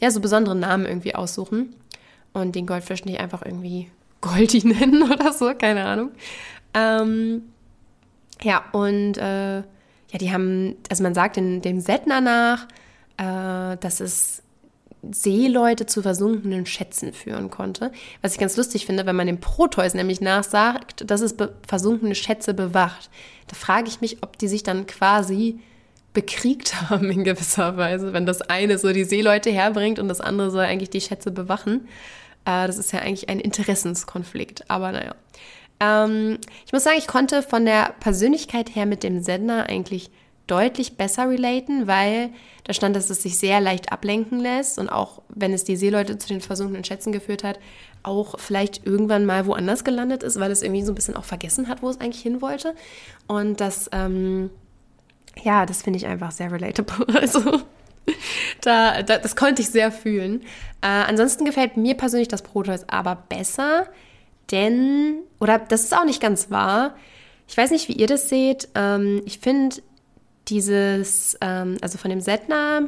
ja, 0.01 0.11
so 0.11 0.19
besondere 0.19 0.55
Namen 0.55 0.85
irgendwie 0.85 1.15
aussuchen 1.15 1.75
und 2.33 2.55
den 2.55 2.65
Goldfisch 2.65 3.05
nicht 3.05 3.19
einfach 3.19 3.43
irgendwie 3.43 3.89
Goldi 4.21 4.67
nennen 4.67 5.03
oder 5.11 5.33
so, 5.33 5.53
keine 5.53 5.85
Ahnung. 5.85 6.11
Ähm, 6.73 7.43
ja, 8.41 8.63
und 8.71 9.17
äh, 9.17 9.57
ja, 9.57 10.17
die 10.19 10.31
haben, 10.31 10.75
also 10.89 11.03
man 11.03 11.13
sagt 11.13 11.37
in 11.37 11.61
dem 11.61 11.79
Setner 11.79 12.21
nach, 12.21 12.67
äh, 13.17 13.77
dass 13.77 13.99
es 13.99 14.43
Seeleute 15.11 15.85
zu 15.85 16.01
versunkenen 16.01 16.65
Schätzen 16.65 17.13
führen 17.13 17.49
konnte. 17.49 17.91
Was 18.21 18.33
ich 18.33 18.39
ganz 18.39 18.57
lustig 18.57 18.85
finde, 18.85 19.05
wenn 19.05 19.15
man 19.15 19.27
dem 19.27 19.39
Proteus 19.39 19.93
nämlich 19.93 20.19
nachsagt, 20.19 21.09
dass 21.09 21.21
es 21.21 21.35
versunkene 21.67 22.15
Schätze 22.15 22.53
bewacht. 22.53 23.09
Da 23.47 23.55
frage 23.55 23.87
ich 23.87 24.01
mich, 24.01 24.17
ob 24.21 24.37
die 24.37 24.47
sich 24.47 24.63
dann 24.63 24.87
quasi 24.87 25.59
bekriegt 26.13 26.81
haben 26.89 27.09
in 27.11 27.23
gewisser 27.23 27.77
Weise, 27.77 28.13
wenn 28.13 28.25
das 28.25 28.41
eine 28.41 28.77
so 28.77 28.91
die 28.91 29.05
Seeleute 29.05 29.51
herbringt 29.51 29.99
und 29.99 30.07
das 30.07 30.21
andere 30.21 30.51
soll 30.51 30.65
eigentlich 30.65 30.89
die 30.89 31.01
Schätze 31.01 31.31
bewachen. 31.31 31.87
Äh, 32.45 32.67
das 32.67 32.77
ist 32.77 32.91
ja 32.91 32.99
eigentlich 32.99 33.29
ein 33.29 33.39
Interessenskonflikt, 33.39 34.69
aber 34.69 34.91
naja. 34.91 35.15
Ähm, 35.79 36.39
ich 36.65 36.73
muss 36.73 36.83
sagen, 36.83 36.97
ich 36.97 37.07
konnte 37.07 37.41
von 37.41 37.65
der 37.65 37.93
Persönlichkeit 37.99 38.75
her 38.75 38.85
mit 38.85 39.03
dem 39.03 39.21
Sender 39.21 39.67
eigentlich 39.67 40.11
deutlich 40.47 40.97
besser 40.97 41.29
relaten, 41.29 41.87
weil 41.87 42.31
da 42.63 42.73
stand, 42.73 42.95
dass 42.95 43.09
es 43.09 43.21
sich 43.21 43.37
sehr 43.37 43.61
leicht 43.61 43.91
ablenken 43.91 44.39
lässt 44.39 44.79
und 44.79 44.89
auch 44.89 45.21
wenn 45.29 45.53
es 45.53 45.63
die 45.63 45.75
Seeleute 45.75 46.17
zu 46.17 46.27
den 46.27 46.41
versunkenen 46.41 46.83
Schätzen 46.83 47.11
geführt 47.11 47.43
hat, 47.43 47.59
auch 48.03 48.39
vielleicht 48.39 48.85
irgendwann 48.85 49.25
mal 49.25 49.45
woanders 49.45 49.83
gelandet 49.83 50.23
ist, 50.23 50.39
weil 50.39 50.51
es 50.51 50.63
irgendwie 50.63 50.83
so 50.83 50.91
ein 50.91 50.95
bisschen 50.95 51.15
auch 51.15 51.23
vergessen 51.23 51.67
hat, 51.67 51.81
wo 51.81 51.89
es 51.89 51.99
eigentlich 51.99 52.23
hin 52.23 52.41
wollte. 52.41 52.73
Und 53.27 53.61
das, 53.61 53.89
ähm, 53.91 54.49
ja, 55.43 55.65
das 55.65 55.83
finde 55.83 55.97
ich 55.97 56.07
einfach 56.07 56.31
sehr 56.31 56.51
relatable. 56.51 57.05
Also 57.19 57.61
da, 58.61 59.03
da, 59.03 59.17
das 59.17 59.35
konnte 59.35 59.61
ich 59.61 59.69
sehr 59.69 59.91
fühlen. 59.91 60.41
Äh, 60.81 60.87
ansonsten 60.87 61.45
gefällt 61.45 61.77
mir 61.77 61.95
persönlich 61.95 62.27
das 62.27 62.41
Proteus 62.41 62.87
aber 62.87 63.15
besser, 63.15 63.87
denn, 64.51 65.19
oder 65.39 65.59
das 65.59 65.83
ist 65.83 65.95
auch 65.95 66.05
nicht 66.05 66.21
ganz 66.21 66.49
wahr, 66.49 66.95
ich 67.47 67.57
weiß 67.57 67.71
nicht, 67.71 67.87
wie 67.87 67.93
ihr 67.93 68.07
das 68.07 68.29
seht, 68.29 68.69
ähm, 68.75 69.21
ich 69.25 69.39
finde 69.39 69.77
dieses, 70.47 71.37
ähm, 71.41 71.77
also 71.81 71.97
von 71.97 72.09
dem 72.09 72.21
Setna, 72.21 72.81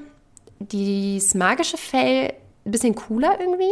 dieses 0.60 1.34
magische 1.34 1.78
Fell 1.78 2.34
ein 2.66 2.72
bisschen 2.72 2.96
cooler 2.96 3.40
irgendwie, 3.40 3.72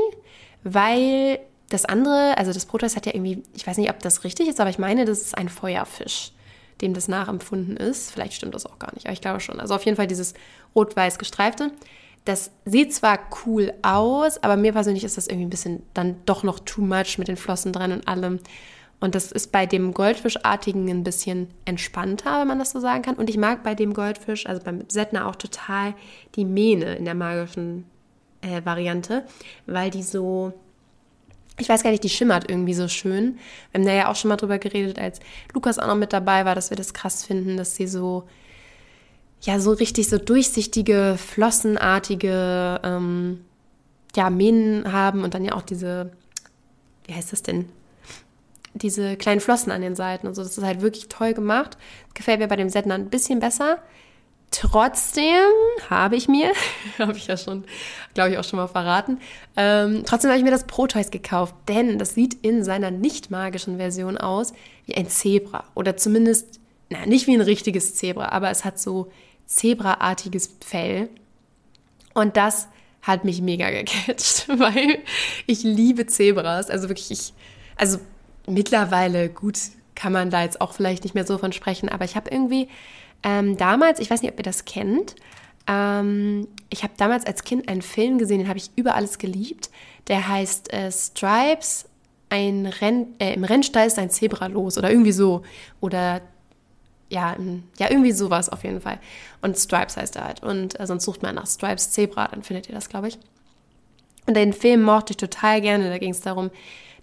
weil 0.63 1.39
das 1.69 1.86
andere, 1.86 2.38
also 2.38 2.51
das 2.51 2.65
Proteus 2.65 2.96
hat 2.96 3.05
ja 3.05 3.13
irgendwie, 3.13 3.43
ich 3.55 3.65
weiß 3.65 3.77
nicht, 3.77 3.89
ob 3.89 4.00
das 4.00 4.24
richtig 4.24 4.48
ist, 4.48 4.60
aber 4.60 4.72
ich 4.72 4.79
meine, 4.79 5.05
das 5.05 5.22
ist 5.22 5.38
ein 5.38 5.50
Feuerfisch 5.50 6.31
dem 6.82 6.94
das 6.94 7.08
nachempfunden 7.08 7.78
ist. 7.78 8.12
Vielleicht 8.12 8.34
stimmt 8.34 8.56
das 8.56 8.66
auch 8.66 8.80
gar 8.80 8.94
nicht, 8.94 9.06
aber 9.06 9.14
ich 9.14 9.22
glaube 9.22 9.40
schon. 9.40 9.60
Also 9.60 9.76
auf 9.76 9.84
jeden 9.84 9.98
Fall 9.98 10.08
dieses 10.08 10.34
rot-weiß 10.76 11.20
gestreifte. 11.20 11.72
das 12.26 12.52
sieht 12.66 12.94
zwar 12.94 13.20
cool 13.46 13.74
aus, 13.82 14.44
aber 14.44 14.56
mir 14.56 14.74
persönlich 14.74 15.04
ist 15.04 15.18
das 15.18 15.28
irgendwie 15.28 15.48
ein 15.48 15.50
bisschen 15.50 15.84
dann 15.94 16.18
doch 16.26 16.44
noch 16.44 16.60
too 16.60 16.82
much 16.82 17.18
mit 17.18 17.28
den 17.28 17.38
Flossen 17.38 17.74
dran 17.74 17.92
und 17.92 18.08
allem. 18.08 18.40
Und 19.00 19.16
das 19.16 19.32
ist 19.32 19.52
bei 19.52 19.66
dem 19.66 19.94
Goldfischartigen 19.94 20.90
ein 20.90 21.04
bisschen 21.04 21.48
entspannter, 21.66 22.42
wenn 22.42 22.48
man 22.48 22.60
das 22.60 22.72
so 22.72 22.80
sagen 22.80 23.02
kann. 23.02 23.16
Und 23.16 23.30
ich 23.30 23.38
mag 23.38 23.64
bei 23.64 23.74
dem 23.74 23.94
Goldfisch, 23.94 24.46
also 24.46 24.62
beim 24.62 24.84
Setner 24.90 25.28
auch 25.28 25.36
total 25.36 25.94
die 26.36 26.46
Mähne 26.46 26.96
in 26.96 27.06
der 27.06 27.16
magischen 27.16 27.86
äh, 28.42 28.64
Variante, 28.66 29.26
weil 29.66 29.90
die 29.90 30.04
so, 30.04 30.54
ich 31.60 31.70
weiß 31.70 31.84
gar 31.84 31.92
nicht, 31.92 32.04
die 32.04 32.10
schimmert 32.10 32.50
irgendwie 32.50 32.74
so 32.74 32.88
schön. 32.88 33.38
Wir 33.72 33.80
haben 33.80 33.86
da 33.86 33.94
ja 33.94 34.12
auch 34.12 34.16
schon 34.16 34.30
mal 34.30 34.38
drüber 34.38 34.60
geredet, 34.60 35.00
als 35.00 35.20
Lukas 35.54 35.80
auch 35.80 35.88
noch 35.88 35.96
mit 35.96 36.13
dabei 36.13 36.46
war, 36.46 36.56
dass 36.56 36.70
wir 36.70 36.78
das 36.78 36.94
krass 36.94 37.25
finden, 37.25 37.58
dass 37.58 37.75
sie 37.75 37.88
so, 37.88 38.28
ja, 39.42 39.60
so 39.60 39.72
richtig 39.72 40.10
so 40.10 40.18
durchsichtige, 40.18 41.18
flossenartige, 41.18 42.80
ähm, 42.84 43.46
ja, 44.16 44.30
Mähnen 44.30 44.92
haben 44.92 45.24
und 45.24 45.34
dann 45.34 45.46
ja 45.46 45.54
auch 45.54 45.62
diese, 45.62 46.12
wie 47.06 47.13
heißt 47.13 47.32
das 47.32 47.44
denn? 47.44 47.70
diese 48.74 49.16
kleinen 49.18 49.42
Flossen 49.42 49.72
an 49.72 49.82
den 49.82 49.96
Seiten 49.96 50.28
und 50.28 50.36
so. 50.36 50.44
Das 50.44 50.58
ist 50.58 50.63
halt 50.63 50.82
wirklich 50.82 51.10
toll 51.10 51.34
gemacht. 51.34 51.78
Gefällt 52.13 52.39
mir 52.39 52.48
bei 52.48 52.56
dem 52.56 52.70
Setner 52.70 52.96
ein 52.96 53.10
bisschen 53.10 53.39
besser. 53.39 53.80
Trotzdem 54.51 55.46
habe 55.89 56.15
ich 56.15 56.27
mir, 56.27 56.51
habe 57.00 57.18
ich 57.18 57.27
ja 57.27 57.38
schon, 57.38 57.65
glaube 58.13 58.32
ich, 58.32 58.38
auch 58.38 58.44
schon 58.44 58.58
mal 58.58 58.68
verraten, 58.68 59.20
ähm, 59.56 60.03
trotzdem 60.06 60.29
habe 60.29 60.39
ich 60.39 60.44
mir 60.44 60.51
das 60.51 60.65
Proteus 60.65 61.12
gekauft, 61.12 61.53
denn 61.68 62.00
das 62.00 62.15
sieht 62.15 62.34
in 62.34 62.63
seiner 62.63 62.89
nicht 62.89 63.29
magischen 63.29 63.77
Version 63.77 64.18
aus 64.18 64.53
wie 64.86 64.96
ein 64.96 65.08
Zebra. 65.08 65.65
Oder 65.75 65.98
zumindest, 65.98 66.60
na, 66.89 67.06
nicht 67.06 67.27
wie 67.27 67.36
ein 67.36 67.41
richtiges 67.41 67.96
Zebra, 67.96 68.29
aber 68.29 68.50
es 68.50 68.65
hat 68.65 68.79
so 68.79 69.12
Zebraartiges 69.46 70.56
Fell. 70.62 71.10
Und 72.13 72.38
das 72.38 72.68
hat 73.01 73.25
mich 73.25 73.41
mega 73.41 73.70
gecatcht, 73.70 74.48
weil 74.48 75.00
ich 75.46 75.63
liebe 75.63 76.08
Zebras. 76.08 76.70
Also 76.70 76.89
wirklich, 76.89 77.12
ich, 77.12 77.34
also 77.75 78.00
mittlerweile, 78.48 79.29
gut, 79.29 79.58
kann 79.96 80.13
man 80.13 80.29
da 80.29 80.44
jetzt 80.44 80.62
auch 80.62 80.74
vielleicht 80.74 81.03
nicht 81.03 81.13
mehr 81.13 81.25
so 81.25 81.38
von 81.38 81.51
sprechen, 81.51 81.89
aber 81.89 82.06
ich 82.06 82.15
habe 82.15 82.29
irgendwie 82.32 82.70
ähm, 83.24 83.58
damals, 83.58 84.00
ich 84.00 84.10
weiß 84.10 84.22
nicht, 84.22 84.32
ob 84.32 84.40
ihr 84.40 84.44
das 84.44 84.66
kennt, 84.66 85.16
ähm, 85.70 86.48
ich 86.70 86.84
habe 86.84 86.94
damals 86.98 87.26
als 87.26 87.44
Kind 87.44 87.70
einen 87.70 87.84
Film 87.84 88.18
gesehen, 88.18 88.40
den 88.40 88.48
habe 88.48 88.58
ich 88.58 88.72
über 88.76 88.96
alles 88.96 89.20
geliebt. 89.20 89.70
Der 90.08 90.28
heißt 90.28 90.74
äh, 90.74 90.92
Stripes, 90.92 91.86
ein 92.30 92.66
Renn, 92.66 93.08
äh, 93.20 93.34
im 93.34 93.44
Rennstall 93.44 93.88
ist 93.88 94.00
ein 94.00 94.10
Zebra 94.10 94.48
los 94.48 94.78
oder 94.78 94.90
irgendwie 94.90 95.12
so. 95.12 95.44
Oder 95.80 96.22
ja, 97.10 97.36
ja, 97.78 97.90
irgendwie 97.90 98.12
sowas 98.12 98.50
auf 98.50 98.64
jeden 98.64 98.82
Fall. 98.82 99.00
Und 99.42 99.58
Stripes 99.58 99.98
heißt 99.98 100.16
er 100.16 100.26
halt. 100.26 100.44
Und 100.44 100.80
äh, 100.80 100.88
sonst 100.88 101.06
sucht 101.06 101.22
man 101.22 101.36
nach 101.36 101.48
Stripes 101.48 101.92
Zebra, 101.92 102.28
dann 102.28 102.44
findet 102.44 102.68
ihr 102.68 102.76
das, 102.76 102.90
glaube 102.90 103.10
ich. 103.10 103.20
Und 104.26 104.36
den 104.36 104.54
Film 104.54 104.82
mochte 104.82 105.14
ich 105.14 105.18
total 105.18 105.62
gerne. 105.62 105.90
Da 105.90 105.98
ging 105.98 106.12
es 106.12 106.22
darum, 106.22 106.50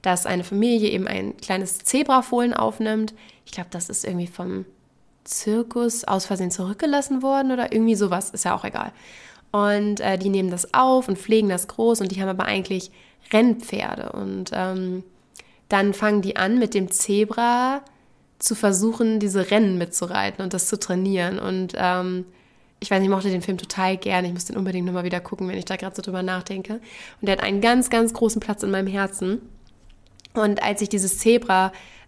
dass 0.02 0.26
eine 0.26 0.44
Familie 0.44 0.90
eben 0.90 1.06
ein 1.06 1.37
kleines 1.37 1.78
Zebrafohlen 1.78 2.54
aufnimmt. 2.54 3.14
Ich 3.44 3.52
glaube, 3.52 3.68
das 3.70 3.88
ist 3.88 4.04
irgendwie 4.04 4.28
vom 4.28 4.64
Zirkus 5.26 6.04
aus 6.04 6.26
Versehen 6.26 6.50
zurückgelassen 6.50 7.23
worden 7.23 7.52
oder 7.52 7.73
irgendwie 7.73 7.95
sowas, 7.95 8.30
ist 8.30 8.45
ja 8.45 8.54
auch 8.54 8.64
egal. 8.64 8.92
Und 9.52 10.00
äh, 10.00 10.18
die 10.18 10.28
nehmen 10.28 10.50
das 10.50 10.75
auf 10.75 11.09
und 11.09 11.18
pflegen 11.18 11.49
das 11.49 11.68
groß 11.68 12.00
und 12.00 12.12
die 12.12 12.21
haben 12.21 12.28
aber 12.28 12.45
eigentlich 12.45 12.90
Rennpferde. 13.33 14.12
Und 14.12 14.50
ähm, 14.52 15.02
dann 15.68 15.95
fangen 15.95 16.23
die 16.23 16.37
an, 16.37 16.59
mit 16.59 16.75
dem 16.75 16.90
Zebra 16.90 17.83
zu 18.38 18.54
versuchen, 18.54 19.18
diese 19.18 19.50
Rennen 19.50 19.78
mitzureiten 19.78 20.45
und 20.45 20.52
das 20.54 20.68
zu 20.68 20.78
trainieren. 20.78 21.38
Und 21.38 21.73
ähm, 21.76 22.26
ich 22.80 22.90
weiß 22.90 22.99
nicht, 22.99 23.09
ich 23.09 23.14
mochte 23.14 23.30
den 23.30 23.42
Film 23.42 23.59
total 23.59 23.97
gerne. 23.97 24.28
Ich 24.28 24.35
muss 24.35 24.45
den 24.45 24.56
unbedingt 24.56 24.87
nochmal 24.87 25.04
wieder 25.04 25.21
gucken, 25.21 25.49
wenn 25.49 25.59
ich 25.59 25.64
da 25.64 25.76
gerade 25.76 25.97
so 25.97 26.02
drüber 26.02 26.23
nachdenke. 26.23 26.75
Und 26.75 26.83
der 27.23 27.33
hat 27.37 27.42
einen 27.42 27.61
ganz, 27.61 27.88
ganz 27.88 28.12
großen 28.12 28.40
Platz 28.40 28.62
in 28.62 28.71
meinem 28.71 28.88
Herzen. 28.88 29.40
Und 30.35 30.62
als 30.62 30.83
ich 30.83 30.90
dieses 30.90 31.18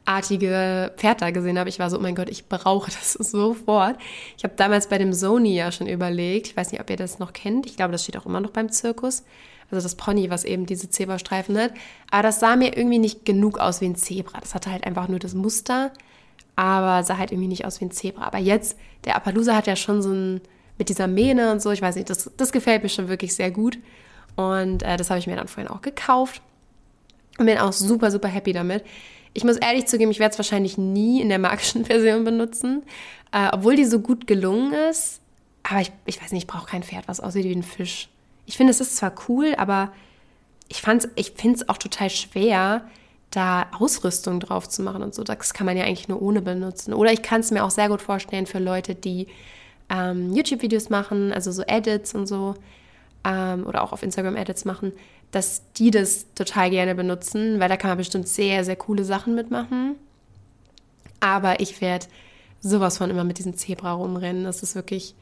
Zebra-artige 0.08 0.92
Pferd 0.96 1.34
gesehen 1.34 1.58
habe, 1.58 1.68
ich 1.68 1.78
war 1.78 1.90
so, 1.90 1.98
oh 1.98 2.00
mein 2.00 2.14
Gott, 2.14 2.28
ich 2.28 2.48
brauche 2.48 2.90
das 2.90 3.12
sofort. 3.30 3.96
Ich 4.36 4.44
habe 4.44 4.54
damals 4.56 4.88
bei 4.88 4.98
dem 4.98 5.12
Sony 5.12 5.54
ja 5.54 5.70
schon 5.70 5.86
überlegt, 5.86 6.48
ich 6.48 6.56
weiß 6.56 6.72
nicht, 6.72 6.80
ob 6.80 6.90
ihr 6.90 6.96
das 6.96 7.18
noch 7.18 7.32
kennt, 7.32 7.66
ich 7.66 7.76
glaube, 7.76 7.92
das 7.92 8.02
steht 8.02 8.16
auch 8.16 8.26
immer 8.26 8.40
noch 8.40 8.50
beim 8.50 8.70
Zirkus, 8.70 9.24
also 9.70 9.82
das 9.82 9.96
Pony, 9.96 10.30
was 10.30 10.44
eben 10.44 10.64
diese 10.64 10.88
Zebrastreifen 10.88 11.58
hat. 11.58 11.72
Aber 12.10 12.22
das 12.22 12.40
sah 12.40 12.56
mir 12.56 12.76
irgendwie 12.76 12.98
nicht 12.98 13.26
genug 13.26 13.58
aus 13.58 13.82
wie 13.82 13.86
ein 13.86 13.96
Zebra. 13.96 14.40
Das 14.40 14.54
hatte 14.54 14.72
halt 14.72 14.84
einfach 14.84 15.08
nur 15.08 15.18
das 15.18 15.34
Muster, 15.34 15.92
aber 16.56 17.02
sah 17.04 17.18
halt 17.18 17.32
irgendwie 17.32 17.48
nicht 17.48 17.66
aus 17.66 17.80
wie 17.80 17.84
ein 17.84 17.90
Zebra. 17.90 18.24
Aber 18.24 18.38
jetzt, 18.38 18.78
der 19.04 19.14
Appaloosa 19.16 19.54
hat 19.54 19.66
ja 19.66 19.76
schon 19.76 20.00
so 20.00 20.10
ein, 20.10 20.40
mit 20.78 20.88
dieser 20.88 21.06
Mähne 21.06 21.52
und 21.52 21.60
so, 21.60 21.70
ich 21.70 21.82
weiß 21.82 21.96
nicht, 21.96 22.08
das, 22.08 22.30
das 22.36 22.52
gefällt 22.52 22.82
mir 22.82 22.88
schon 22.88 23.08
wirklich 23.08 23.34
sehr 23.34 23.50
gut. 23.50 23.78
Und 24.36 24.82
äh, 24.84 24.96
das 24.96 25.10
habe 25.10 25.18
ich 25.18 25.26
mir 25.26 25.36
dann 25.36 25.48
vorhin 25.48 25.70
auch 25.70 25.82
gekauft. 25.82 26.40
Und 27.38 27.46
bin 27.46 27.58
auch 27.58 27.72
super, 27.72 28.10
super 28.10 28.28
happy 28.28 28.52
damit. 28.52 28.84
Ich 29.38 29.44
muss 29.44 29.56
ehrlich 29.56 29.86
zugeben, 29.86 30.10
ich 30.10 30.18
werde 30.18 30.32
es 30.32 30.38
wahrscheinlich 30.38 30.78
nie 30.78 31.20
in 31.20 31.28
der 31.28 31.38
magischen 31.38 31.84
Version 31.86 32.24
benutzen, 32.24 32.82
äh, 33.30 33.48
obwohl 33.52 33.76
die 33.76 33.84
so 33.84 34.00
gut 34.00 34.26
gelungen 34.26 34.72
ist. 34.72 35.20
Aber 35.62 35.80
ich, 35.80 35.92
ich 36.06 36.20
weiß 36.20 36.32
nicht, 36.32 36.42
ich 36.42 36.46
brauche 36.48 36.66
kein 36.66 36.82
Pferd, 36.82 37.06
was 37.06 37.20
aussieht 37.20 37.44
wie 37.44 37.54
ein 37.54 37.62
Fisch. 37.62 38.08
Ich 38.46 38.56
finde, 38.56 38.72
es 38.72 38.80
ist 38.80 38.96
zwar 38.96 39.12
cool, 39.28 39.54
aber 39.56 39.92
ich, 40.66 40.82
ich 41.14 41.30
finde 41.36 41.56
es 41.56 41.68
auch 41.68 41.76
total 41.76 42.10
schwer, 42.10 42.82
da 43.30 43.66
Ausrüstung 43.78 44.40
drauf 44.40 44.68
zu 44.68 44.82
machen 44.82 45.04
und 45.04 45.14
so. 45.14 45.22
Das 45.22 45.54
kann 45.54 45.66
man 45.66 45.76
ja 45.76 45.84
eigentlich 45.84 46.08
nur 46.08 46.20
ohne 46.20 46.42
benutzen. 46.42 46.92
Oder 46.92 47.12
ich 47.12 47.22
kann 47.22 47.40
es 47.40 47.52
mir 47.52 47.62
auch 47.62 47.70
sehr 47.70 47.88
gut 47.88 48.02
vorstellen 48.02 48.46
für 48.46 48.58
Leute, 48.58 48.96
die 48.96 49.28
ähm, 49.88 50.34
YouTube-Videos 50.34 50.90
machen, 50.90 51.32
also 51.32 51.52
so 51.52 51.62
Edits 51.62 52.12
und 52.12 52.26
so, 52.26 52.56
ähm, 53.24 53.66
oder 53.66 53.82
auch 53.82 53.92
auf 53.92 54.02
Instagram 54.02 54.36
Edits 54.36 54.64
machen, 54.64 54.92
dass 55.30 55.62
die 55.74 55.90
das 55.90 56.26
total 56.34 56.70
gerne 56.70 56.94
benutzen, 56.94 57.60
weil 57.60 57.68
da 57.68 57.76
kann 57.76 57.90
man 57.90 57.98
bestimmt 57.98 58.28
sehr, 58.28 58.64
sehr 58.64 58.76
coole 58.76 59.04
Sachen 59.04 59.34
mitmachen. 59.34 59.96
Aber 61.20 61.60
ich 61.60 61.80
werde 61.80 62.06
sowas 62.60 62.98
von 62.98 63.10
immer 63.10 63.24
mit 63.24 63.38
diesem 63.38 63.56
Zebra 63.56 63.92
rumrennen. 63.92 64.44
Das 64.44 64.62
ist 64.62 64.74
wirklich 64.74 65.14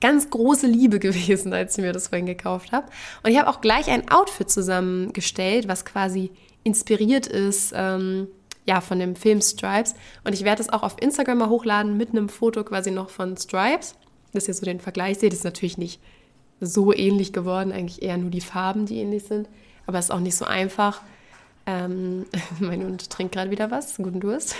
ganz 0.00 0.30
große 0.30 0.66
Liebe 0.66 0.98
gewesen, 1.00 1.52
als 1.52 1.78
ich 1.78 1.84
mir 1.84 1.92
das 1.92 2.08
vorhin 2.08 2.26
gekauft 2.26 2.72
habe. 2.72 2.88
Und 3.22 3.30
ich 3.30 3.38
habe 3.38 3.48
auch 3.48 3.60
gleich 3.60 3.88
ein 3.88 4.10
Outfit 4.10 4.50
zusammengestellt, 4.50 5.68
was 5.68 5.84
quasi 5.84 6.30
inspiriert 6.64 7.26
ist, 7.26 7.72
ähm, 7.74 8.28
ja, 8.66 8.80
von 8.80 8.98
dem 8.98 9.16
Film 9.16 9.40
Stripes. 9.40 9.94
Und 10.24 10.34
ich 10.34 10.44
werde 10.44 10.62
es 10.62 10.68
auch 10.68 10.82
auf 10.82 10.96
Instagram 11.00 11.38
mal 11.38 11.48
hochladen 11.48 11.96
mit 11.96 12.10
einem 12.10 12.28
Foto 12.28 12.62
quasi 12.62 12.90
noch 12.90 13.10
von 13.10 13.36
Stripes, 13.36 13.96
dass 14.32 14.48
ihr 14.48 14.54
so 14.54 14.64
den 14.64 14.80
Vergleich 14.80 15.18
seht. 15.18 15.32
Das 15.32 15.40
ist 15.40 15.44
natürlich 15.44 15.78
nicht 15.78 16.00
so 16.66 16.94
ähnlich 16.94 17.32
geworden, 17.32 17.72
eigentlich 17.72 18.02
eher 18.02 18.16
nur 18.16 18.30
die 18.30 18.40
Farben, 18.40 18.86
die 18.86 18.98
ähnlich 18.98 19.24
sind. 19.24 19.48
Aber 19.86 19.98
es 19.98 20.06
ist 20.06 20.10
auch 20.10 20.20
nicht 20.20 20.36
so 20.36 20.44
einfach. 20.44 21.02
Ähm, 21.66 22.26
mein 22.60 22.82
Hund 22.82 23.10
trinkt 23.10 23.34
gerade 23.34 23.50
wieder 23.50 23.70
was, 23.70 23.96
guten 23.96 24.20
Durst. 24.20 24.54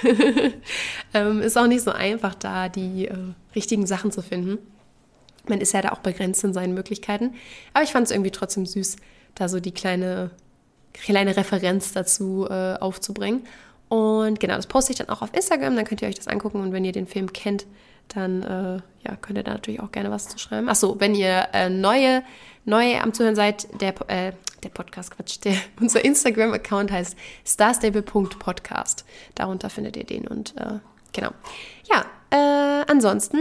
ähm, 1.14 1.40
ist 1.40 1.56
auch 1.56 1.66
nicht 1.66 1.82
so 1.82 1.92
einfach, 1.92 2.34
da 2.34 2.68
die 2.68 3.06
äh, 3.06 3.16
richtigen 3.54 3.86
Sachen 3.86 4.10
zu 4.10 4.22
finden. 4.22 4.58
Man 5.48 5.60
ist 5.60 5.72
ja 5.72 5.82
da 5.82 5.90
auch 5.90 5.98
begrenzt 5.98 6.44
in 6.44 6.52
seinen 6.52 6.74
Möglichkeiten. 6.74 7.34
Aber 7.72 7.84
ich 7.84 7.90
fand 7.90 8.06
es 8.06 8.12
irgendwie 8.12 8.30
trotzdem 8.30 8.66
süß, 8.66 8.96
da 9.34 9.48
so 9.48 9.60
die 9.60 9.72
kleine, 9.72 10.30
kleine 10.92 11.36
Referenz 11.36 11.92
dazu 11.92 12.46
äh, 12.48 12.74
aufzubringen. 12.74 13.42
Und 13.88 14.40
genau, 14.40 14.56
das 14.56 14.66
poste 14.66 14.92
ich 14.92 14.98
dann 14.98 15.08
auch 15.08 15.22
auf 15.22 15.34
Instagram, 15.34 15.76
dann 15.76 15.84
könnt 15.84 16.02
ihr 16.02 16.08
euch 16.08 16.14
das 16.14 16.28
angucken. 16.28 16.60
Und 16.60 16.72
wenn 16.72 16.84
ihr 16.84 16.92
den 16.92 17.06
Film 17.06 17.32
kennt, 17.32 17.66
dann 18.14 18.42
äh, 18.42 18.80
ja, 19.08 19.16
könnt 19.16 19.38
ihr 19.38 19.44
da 19.44 19.52
natürlich 19.52 19.80
auch 19.80 19.92
gerne 19.92 20.10
was 20.10 20.28
zu 20.28 20.38
schreiben. 20.38 20.68
Achso, 20.68 20.96
wenn 21.00 21.14
ihr 21.14 21.48
äh, 21.52 21.68
neue, 21.68 22.22
neue 22.64 23.00
am 23.00 23.12
Zuhören 23.12 23.34
seid, 23.34 23.68
der, 23.80 23.94
äh, 24.08 24.32
der 24.62 24.68
Podcast, 24.68 25.16
Quatsch, 25.16 25.38
der, 25.44 25.54
unser 25.80 26.04
Instagram-Account 26.04 26.90
heißt 26.90 27.16
starstable.podcast. 27.44 29.04
Darunter 29.34 29.70
findet 29.70 29.96
ihr 29.96 30.04
den 30.04 30.26
und 30.28 30.56
äh, 30.56 30.78
genau. 31.12 31.30
Ja, 31.90 32.04
äh, 32.30 32.84
ansonsten 32.88 33.38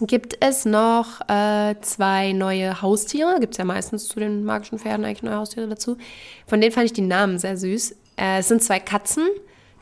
gibt 0.00 0.36
es 0.40 0.64
noch 0.64 1.20
äh, 1.28 1.74
zwei 1.82 2.32
neue 2.32 2.80
Haustiere. 2.80 3.38
Gibt 3.38 3.54
es 3.54 3.58
ja 3.58 3.64
meistens 3.64 4.08
zu 4.08 4.18
den 4.18 4.44
magischen 4.44 4.78
Pferden 4.78 5.04
eigentlich 5.04 5.22
neue 5.22 5.36
Haustiere 5.36 5.68
dazu. 5.68 5.98
Von 6.46 6.60
denen 6.60 6.72
fand 6.72 6.86
ich 6.86 6.92
die 6.92 7.02
Namen 7.02 7.38
sehr 7.38 7.56
süß. 7.56 7.94
es 8.16 8.48
sind 8.48 8.62
zwei 8.62 8.80
Katzen, 8.80 9.28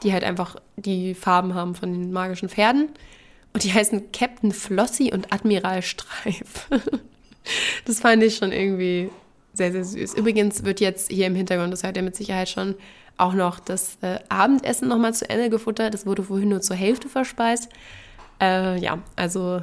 die 0.02 0.12
halt 0.12 0.24
einfach 0.24 0.56
die 0.76 1.14
Farben 1.14 1.54
haben 1.54 1.74
von 1.74 1.92
den 1.92 2.12
magischen 2.12 2.48
Pferden. 2.48 2.90
Und 3.52 3.64
die 3.64 3.72
heißen 3.72 4.12
Captain 4.12 4.52
Flossie 4.52 5.12
und 5.12 5.32
Admiral 5.32 5.82
Streif. 5.82 6.68
das 7.84 8.00
fand 8.00 8.22
ich 8.22 8.36
schon 8.36 8.52
irgendwie 8.52 9.10
sehr, 9.52 9.72
sehr 9.72 9.84
süß. 9.84 10.14
Übrigens 10.14 10.64
wird 10.64 10.80
jetzt 10.80 11.10
hier 11.10 11.26
im 11.26 11.34
Hintergrund, 11.34 11.72
das 11.72 11.82
hört 11.82 11.96
ihr 11.96 12.02
mit 12.02 12.16
Sicherheit 12.16 12.48
schon, 12.48 12.76
auch 13.16 13.34
noch 13.34 13.60
das 13.60 13.98
äh, 14.02 14.18
Abendessen 14.28 14.88
nochmal 14.88 15.14
zu 15.14 15.28
Ende 15.28 15.50
gefuttert. 15.50 15.92
Das 15.92 16.06
wurde 16.06 16.22
vorhin 16.22 16.48
nur 16.48 16.60
zur 16.60 16.76
Hälfte 16.76 17.08
verspeist. 17.08 17.68
Äh, 18.40 18.78
ja, 18.78 18.98
also 19.16 19.62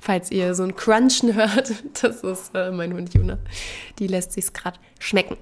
falls 0.00 0.30
ihr 0.30 0.54
so 0.54 0.64
ein 0.64 0.74
Crunchen 0.74 1.34
hört, 1.34 1.72
das 2.02 2.22
ist 2.22 2.50
äh, 2.54 2.70
mein 2.70 2.92
Hund 2.94 3.14
Juna. 3.14 3.38
Die 3.98 4.06
lässt 4.06 4.32
sich's 4.32 4.52
gerade 4.52 4.78
schmecken. 4.98 5.36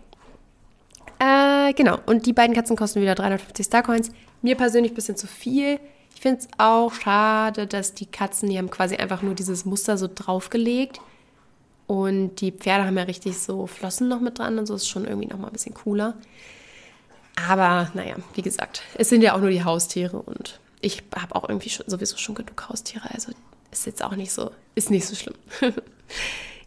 Äh, 1.18 1.72
genau, 1.74 1.98
und 2.06 2.26
die 2.26 2.32
beiden 2.32 2.54
Katzen 2.54 2.76
kosten 2.76 3.00
wieder 3.00 3.14
350 3.14 3.66
Starcoins. 3.66 4.10
Mir 4.42 4.56
persönlich 4.56 4.92
ein 4.92 4.94
bisschen 4.94 5.16
zu 5.16 5.26
viel. 5.26 5.78
Ich 6.20 6.22
finde 6.22 6.40
es 6.40 6.48
auch 6.58 6.92
schade, 6.92 7.66
dass 7.66 7.94
die 7.94 8.04
Katzen, 8.04 8.50
die 8.50 8.58
haben 8.58 8.68
quasi 8.68 8.94
einfach 8.96 9.22
nur 9.22 9.34
dieses 9.34 9.64
Muster 9.64 9.96
so 9.96 10.06
draufgelegt 10.06 11.00
Und 11.86 12.42
die 12.42 12.52
Pferde 12.52 12.84
haben 12.84 12.98
ja 12.98 13.04
richtig 13.04 13.38
so 13.38 13.66
Flossen 13.66 14.08
noch 14.08 14.20
mit 14.20 14.38
dran 14.38 14.58
und 14.58 14.66
so 14.66 14.74
ist 14.74 14.86
schon 14.86 15.06
irgendwie 15.06 15.28
noch 15.28 15.38
mal 15.38 15.46
ein 15.46 15.54
bisschen 15.54 15.72
cooler. 15.72 16.12
Aber 17.48 17.90
naja, 17.94 18.16
wie 18.34 18.42
gesagt, 18.42 18.82
es 18.98 19.08
sind 19.08 19.22
ja 19.22 19.34
auch 19.34 19.40
nur 19.40 19.48
die 19.48 19.64
Haustiere 19.64 20.18
und 20.18 20.60
ich 20.82 21.02
habe 21.16 21.34
auch 21.34 21.48
irgendwie 21.48 21.70
schon, 21.70 21.88
sowieso 21.88 22.18
schon 22.18 22.34
genug 22.34 22.68
Haustiere. 22.68 23.08
Also 23.14 23.32
ist 23.70 23.86
jetzt 23.86 24.04
auch 24.04 24.14
nicht 24.14 24.32
so, 24.32 24.50
ist 24.74 24.90
nicht 24.90 25.06
so 25.06 25.14
schlimm. 25.14 25.36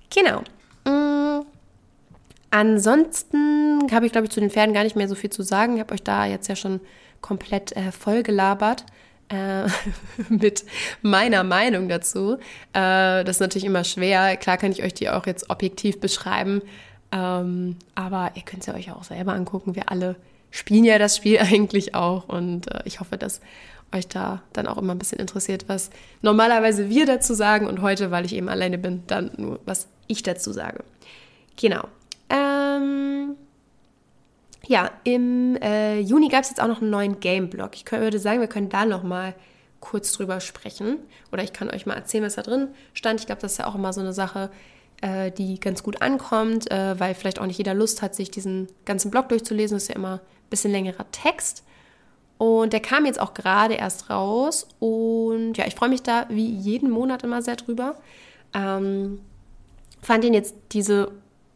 genau. 0.09 0.41
Mm. 0.85 1.45
Ansonsten 2.49 3.87
habe 3.91 4.07
ich, 4.07 4.11
glaube 4.11 4.25
ich, 4.25 4.33
zu 4.33 4.39
den 4.39 4.49
Pferden 4.49 4.73
gar 4.73 4.83
nicht 4.83 4.95
mehr 4.95 5.07
so 5.07 5.13
viel 5.13 5.29
zu 5.29 5.43
sagen. 5.43 5.75
Ich 5.75 5.79
habe 5.79 5.93
euch 5.93 6.01
da 6.01 6.25
jetzt 6.25 6.47
ja 6.47 6.55
schon 6.55 6.79
komplett 7.21 7.73
äh, 7.73 7.91
voll 7.91 8.23
gelabert 8.23 8.83
äh, 9.33 9.67
mit 10.29 10.63
meiner 11.01 11.43
Meinung 11.43 11.89
dazu. 11.89 12.37
Äh, 12.73 13.23
das 13.23 13.37
ist 13.37 13.39
natürlich 13.39 13.65
immer 13.65 13.83
schwer. 13.83 14.37
Klar 14.37 14.57
kann 14.57 14.71
ich 14.71 14.83
euch 14.83 14.93
die 14.93 15.09
auch 15.09 15.25
jetzt 15.25 15.49
objektiv 15.49 15.99
beschreiben. 15.99 16.61
Ähm, 17.11 17.77
aber 17.95 18.31
ihr 18.35 18.43
könnt 18.43 18.61
es 18.61 18.67
ja 18.67 18.75
euch 18.75 18.91
auch 18.91 19.03
selber 19.03 19.33
angucken. 19.33 19.75
Wir 19.75 19.89
alle 19.89 20.15
spielen 20.51 20.85
ja 20.85 20.99
das 20.99 21.17
Spiel 21.17 21.37
eigentlich 21.41 21.95
auch. 21.95 22.29
Und 22.29 22.71
äh, 22.71 22.81
ich 22.85 22.99
hoffe, 22.99 23.17
dass 23.17 23.41
euch 23.93 24.07
da 24.07 24.41
dann 24.53 24.67
auch 24.67 24.77
immer 24.77 24.93
ein 24.93 24.99
bisschen 24.99 25.19
interessiert, 25.19 25.65
was 25.67 25.91
normalerweise 26.21 26.89
wir 26.89 27.05
dazu 27.05 27.33
sagen 27.33 27.67
und 27.67 27.81
heute, 27.81 28.09
weil 28.09 28.25
ich 28.25 28.33
eben 28.33 28.49
alleine 28.49 28.77
bin, 28.77 29.03
dann 29.07 29.31
nur, 29.37 29.59
was 29.65 29.87
ich 30.07 30.23
dazu 30.23 30.51
sage. 30.51 30.83
Genau. 31.57 31.87
Ähm, 32.29 33.35
ja, 34.65 34.91
im 35.03 35.55
äh, 35.57 35.99
Juni 35.99 36.29
gab 36.29 36.43
es 36.43 36.49
jetzt 36.49 36.61
auch 36.61 36.67
noch 36.67 36.81
einen 36.81 36.89
neuen 36.89 37.19
Game-Blog. 37.19 37.71
Ich 37.75 37.91
würde 37.91 38.19
sagen, 38.19 38.39
wir 38.39 38.47
können 38.47 38.69
da 38.69 38.85
noch 38.85 39.03
mal 39.03 39.35
kurz 39.81 40.13
drüber 40.13 40.39
sprechen. 40.39 40.99
Oder 41.31 41.43
ich 41.43 41.51
kann 41.51 41.69
euch 41.69 41.85
mal 41.85 41.95
erzählen, 41.95 42.23
was 42.23 42.35
da 42.35 42.41
drin 42.41 42.69
stand. 42.93 43.19
Ich 43.19 43.25
glaube, 43.25 43.41
das 43.41 43.53
ist 43.53 43.57
ja 43.57 43.67
auch 43.67 43.75
immer 43.75 43.91
so 43.91 43.99
eine 43.99 44.13
Sache, 44.13 44.49
äh, 45.01 45.31
die 45.31 45.59
ganz 45.59 45.83
gut 45.83 46.01
ankommt, 46.01 46.71
äh, 46.71 46.97
weil 46.97 47.13
vielleicht 47.13 47.39
auch 47.39 47.45
nicht 47.45 47.57
jeder 47.57 47.73
Lust 47.73 48.01
hat, 48.01 48.15
sich 48.15 48.31
diesen 48.31 48.69
ganzen 48.85 49.11
Blog 49.11 49.27
durchzulesen. 49.29 49.75
Das 49.75 49.83
ist 49.83 49.89
ja 49.89 49.95
immer 49.95 50.15
ein 50.15 50.49
bisschen 50.49 50.71
längerer 50.71 51.05
Text. 51.11 51.65
Und 52.37 52.71
der 52.71 52.79
kam 52.79 53.05
jetzt 53.05 53.19
auch 53.19 53.33
gerade 53.33 53.73
erst 53.73 54.09
raus. 54.09 54.67
Und 54.79 55.57
ja, 55.57 55.67
ich 55.67 55.75
freue 55.75 55.89
mich 55.89 56.03
da 56.03 56.25
wie 56.29 56.49
jeden 56.49 56.89
Monat 56.89 57.23
immer 57.23 57.41
sehr 57.41 57.57
drüber. 57.57 57.95
Ähm, 58.53 59.19
fand 60.01 60.23
ihn 60.23 60.33
jetzt 60.33 60.55
diese, 60.71 61.11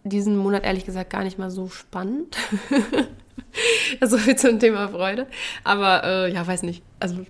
diesen 0.10 0.38
Monat 0.38 0.64
ehrlich 0.64 0.86
gesagt 0.86 1.10
gar 1.10 1.24
nicht 1.24 1.38
mal 1.38 1.52
so 1.52 1.70
spannend. 1.70 2.38
so 4.02 4.18
viel 4.18 4.36
zum 4.36 4.60
Thema 4.60 4.90
Freude. 4.90 5.28
Aber 5.64 6.04
äh, 6.04 6.34
ja, 6.34 6.46
weiß 6.46 6.64
nicht. 6.64 6.84
Also 7.00 7.26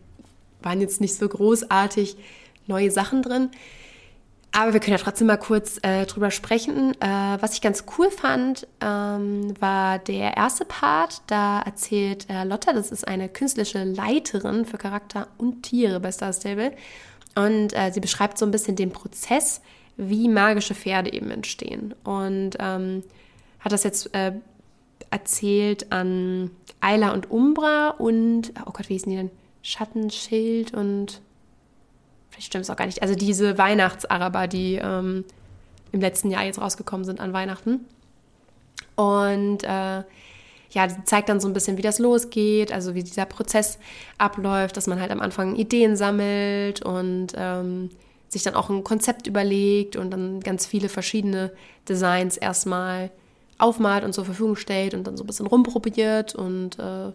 waren 0.61 0.81
jetzt 0.81 1.01
nicht 1.01 1.15
so 1.15 1.27
großartig 1.27 2.17
neue 2.67 2.91
Sachen 2.91 3.21
drin. 3.21 3.49
Aber 4.51 4.73
wir 4.73 4.79
können 4.79 4.97
ja 4.97 5.03
trotzdem 5.03 5.27
mal 5.27 5.37
kurz 5.37 5.77
äh, 5.83 6.05
drüber 6.05 6.31
sprechen. 6.31 6.99
Äh, 6.99 7.37
was 7.39 7.53
ich 7.53 7.61
ganz 7.61 7.83
cool 7.97 8.09
fand, 8.09 8.67
ähm, 8.81 9.53
war 9.59 9.99
der 9.99 10.35
erste 10.35 10.65
Part. 10.65 11.21
Da 11.27 11.61
erzählt 11.61 12.29
äh, 12.29 12.43
Lotta, 12.43 12.73
das 12.73 12.91
ist 12.91 13.07
eine 13.07 13.29
künstlerische 13.29 13.83
Leiterin 13.83 14.65
für 14.65 14.77
Charakter 14.77 15.27
und 15.37 15.63
Tiere 15.63 15.99
bei 15.99 16.11
Star 16.11 16.33
Stable. 16.33 16.71
Und 17.35 17.73
äh, 17.73 17.91
sie 17.91 17.99
beschreibt 17.99 18.39
so 18.39 18.45
ein 18.45 18.51
bisschen 18.51 18.75
den 18.75 18.91
Prozess, 18.91 19.61
wie 19.97 20.29
magische 20.29 20.75
Pferde 20.75 21.11
eben 21.11 21.31
entstehen. 21.31 21.93
Und 22.03 22.51
ähm, 22.59 23.03
hat 23.59 23.71
das 23.71 23.83
jetzt 23.83 24.13
äh, 24.13 24.33
erzählt 25.09 25.91
an 25.91 26.51
Ayla 26.79 27.11
und 27.11 27.31
Umbra 27.31 27.89
und, 27.89 28.53
oh 28.65 28.71
Gott, 28.71 28.89
wie 28.89 28.93
hießen 28.93 29.09
die 29.09 29.17
denn? 29.17 29.31
Schattenschild 29.63 30.73
und 30.73 31.21
vielleicht 32.29 32.47
stimmt 32.47 32.63
es 32.63 32.69
auch 32.69 32.75
gar 32.75 32.85
nicht. 32.85 33.01
Also 33.01 33.15
diese 33.15 33.57
Weihnachtsaraber, 33.57 34.47
die 34.47 34.75
ähm, 34.75 35.25
im 35.91 35.99
letzten 35.99 36.29
Jahr 36.31 36.43
jetzt 36.43 36.61
rausgekommen 36.61 37.05
sind 37.05 37.19
an 37.19 37.33
Weihnachten. 37.33 37.85
Und 38.95 39.63
äh, 39.63 40.03
ja, 40.71 40.87
zeigt 41.05 41.29
dann 41.29 41.39
so 41.39 41.47
ein 41.47 41.53
bisschen, 41.53 41.77
wie 41.77 41.81
das 41.81 41.99
losgeht, 41.99 42.71
also 42.71 42.93
wie 42.93 43.03
dieser 43.03 43.25
Prozess 43.25 43.79
abläuft, 44.17 44.77
dass 44.77 44.87
man 44.87 44.99
halt 44.99 45.11
am 45.11 45.21
Anfang 45.21 45.55
Ideen 45.55 45.95
sammelt 45.95 46.81
und 46.81 47.33
ähm, 47.35 47.89
sich 48.29 48.43
dann 48.43 48.55
auch 48.55 48.69
ein 48.69 48.83
Konzept 48.83 49.27
überlegt 49.27 49.95
und 49.95 50.11
dann 50.11 50.39
ganz 50.41 50.65
viele 50.65 50.89
verschiedene 50.89 51.51
Designs 51.87 52.37
erstmal 52.37 53.11
aufmalt 53.57 54.03
und 54.03 54.13
zur 54.13 54.25
Verfügung 54.25 54.55
stellt 54.55 54.93
und 54.93 55.05
dann 55.05 55.17
so 55.17 55.23
ein 55.23 55.27
bisschen 55.27 55.47
rumprobiert 55.47 56.35
und 56.35 56.77
äh, 56.79 57.11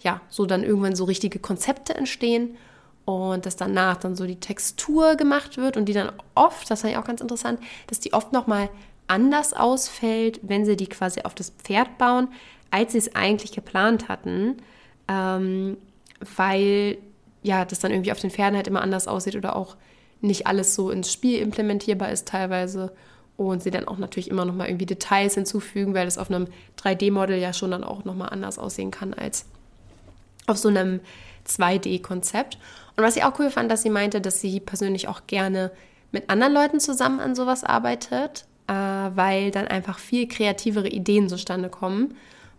ja, 0.00 0.20
so 0.28 0.46
dann 0.46 0.64
irgendwann 0.64 0.96
so 0.96 1.04
richtige 1.04 1.38
Konzepte 1.38 1.94
entstehen 1.94 2.56
und 3.04 3.46
dass 3.46 3.56
danach 3.56 3.96
dann 3.98 4.16
so 4.16 4.26
die 4.26 4.40
Textur 4.40 5.16
gemacht 5.16 5.56
wird 5.56 5.76
und 5.76 5.86
die 5.86 5.92
dann 5.92 6.12
oft, 6.34 6.70
das 6.70 6.80
fand 6.80 6.92
ich 6.92 6.98
auch 6.98 7.06
ganz 7.06 7.20
interessant, 7.20 7.60
dass 7.86 8.00
die 8.00 8.12
oft 8.12 8.32
nochmal 8.32 8.70
anders 9.06 9.52
ausfällt, 9.52 10.40
wenn 10.42 10.64
sie 10.64 10.76
die 10.76 10.86
quasi 10.86 11.20
auf 11.22 11.34
das 11.34 11.50
Pferd 11.50 11.98
bauen, 11.98 12.28
als 12.70 12.92
sie 12.92 12.98
es 12.98 13.14
eigentlich 13.14 13.52
geplant 13.52 14.08
hatten, 14.08 14.56
ähm, 15.08 15.76
weil 16.36 16.98
ja, 17.42 17.66
das 17.66 17.78
dann 17.78 17.92
irgendwie 17.92 18.12
auf 18.12 18.20
den 18.20 18.30
Pferden 18.30 18.56
halt 18.56 18.66
immer 18.66 18.80
anders 18.80 19.06
aussieht 19.06 19.36
oder 19.36 19.54
auch 19.54 19.76
nicht 20.24 20.46
alles 20.46 20.74
so 20.74 20.90
ins 20.90 21.12
Spiel 21.12 21.40
implementierbar 21.40 22.10
ist 22.10 22.28
teilweise 22.28 22.92
und 23.36 23.62
sie 23.62 23.70
dann 23.70 23.88
auch 23.88 23.98
natürlich 23.98 24.30
immer 24.30 24.44
nochmal 24.44 24.68
irgendwie 24.68 24.86
Details 24.86 25.34
hinzufügen, 25.34 25.94
weil 25.94 26.04
das 26.04 26.18
auf 26.18 26.30
einem 26.30 26.46
3D-Model 26.78 27.38
ja 27.38 27.52
schon 27.52 27.72
dann 27.72 27.84
auch 27.84 28.04
nochmal 28.04 28.30
anders 28.30 28.58
aussehen 28.58 28.90
kann 28.90 29.14
als 29.14 29.46
auf 30.46 30.56
so 30.56 30.68
einem 30.68 31.00
2D-Konzept. 31.48 32.58
Und 32.96 33.02
was 33.02 33.16
ich 33.16 33.24
auch 33.24 33.38
cool 33.38 33.50
fand, 33.50 33.70
dass 33.70 33.82
sie 33.82 33.90
meinte, 33.90 34.20
dass 34.20 34.40
sie 34.40 34.60
persönlich 34.60 35.08
auch 35.08 35.22
gerne 35.26 35.70
mit 36.12 36.30
anderen 36.30 36.52
Leuten 36.52 36.80
zusammen 36.80 37.18
an 37.18 37.34
sowas 37.34 37.64
arbeitet, 37.64 38.44
äh, 38.68 38.72
weil 38.72 39.50
dann 39.50 39.66
einfach 39.66 39.98
viel 39.98 40.28
kreativere 40.28 40.88
Ideen 40.88 41.28
zustande 41.28 41.68
kommen. 41.68 42.14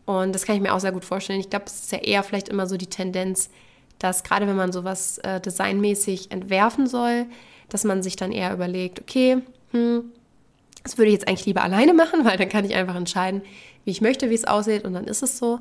Und 0.06 0.36
das 0.36 0.46
kann 0.46 0.56
ich 0.56 0.62
mir 0.62 0.74
auch 0.74 0.80
sehr 0.80 0.92
gut 0.92 1.06
vorstellen. 1.06 1.40
Ich 1.40 1.50
glaube, 1.50 1.66
es 1.68 1.84
ist 1.84 1.92
ja 1.92 2.00
eher 2.00 2.22
vielleicht 2.22 2.50
immer 2.50 2.68
so 2.68 2.78
die 2.78 2.88
Tendenz, 2.88 3.50
dass 3.98 4.24
gerade 4.24 4.46
wenn 4.46 4.58
man 4.58 4.72
sowas 4.72 5.20
äh, 5.20 5.40
designmäßig 5.40 6.32
entwerfen 6.32 6.86
soll, 6.86 7.26
dass 7.70 7.84
man 7.84 8.04
sich 8.04 8.16
dann 8.16 8.32
eher 8.32 8.54
überlegt, 8.54 9.00
okay, 9.02 9.38
hm, 9.72 10.12
das 10.84 10.98
würde 10.98 11.10
ich 11.10 11.14
jetzt 11.14 11.28
eigentlich 11.28 11.46
lieber 11.46 11.64
alleine 11.64 11.94
machen, 11.94 12.26
weil 12.26 12.38
dann 12.38 12.50
kann 12.50 12.66
ich 12.66 12.76
einfach 12.76 12.96
entscheiden, 12.96 13.42
wie 13.84 13.92
ich 13.92 14.02
möchte, 14.02 14.30
wie 14.30 14.36
es 14.36 14.46
aussieht 14.46 14.86
und 14.86 14.94
dann 14.94 15.06
ist 15.06 15.24
es 15.24 15.38
so. 15.38 15.60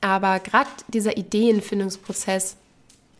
Aber 0.00 0.38
gerade 0.38 0.70
dieser 0.88 1.16
Ideenfindungsprozess 1.16 2.56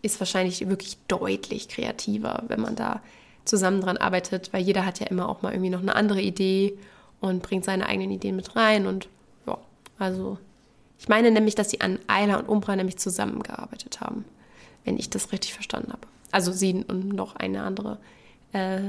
ist 0.02 0.20
wahrscheinlich 0.20 0.68
wirklich 0.68 0.96
deutlich 1.08 1.68
kreativer, 1.68 2.44
wenn 2.46 2.60
man 2.60 2.76
da 2.76 3.02
zusammen 3.44 3.80
dran 3.80 3.96
arbeitet, 3.96 4.52
weil 4.52 4.62
jeder 4.62 4.84
hat 4.86 5.00
ja 5.00 5.06
immer 5.06 5.28
auch 5.28 5.42
mal 5.42 5.52
irgendwie 5.52 5.70
noch 5.70 5.80
eine 5.80 5.96
andere 5.96 6.20
Idee 6.20 6.78
und 7.20 7.42
bringt 7.42 7.64
seine 7.64 7.86
eigenen 7.86 8.10
Ideen 8.10 8.36
mit 8.36 8.54
rein. 8.54 8.86
Und 8.86 9.08
ja, 9.46 9.58
also 9.98 10.38
ich 10.98 11.08
meine 11.08 11.30
nämlich, 11.30 11.54
dass 11.54 11.70
sie 11.70 11.80
an 11.80 11.98
Ayla 12.06 12.36
und 12.36 12.48
Umbra 12.48 12.76
nämlich 12.76 12.98
zusammengearbeitet 12.98 14.00
haben, 14.00 14.24
wenn 14.84 14.98
ich 14.98 15.10
das 15.10 15.32
richtig 15.32 15.54
verstanden 15.54 15.92
habe. 15.92 16.06
Also 16.30 16.52
sie 16.52 16.84
und 16.86 17.08
noch 17.08 17.36
eine 17.36 17.62
andere 17.62 17.98
äh, 18.52 18.80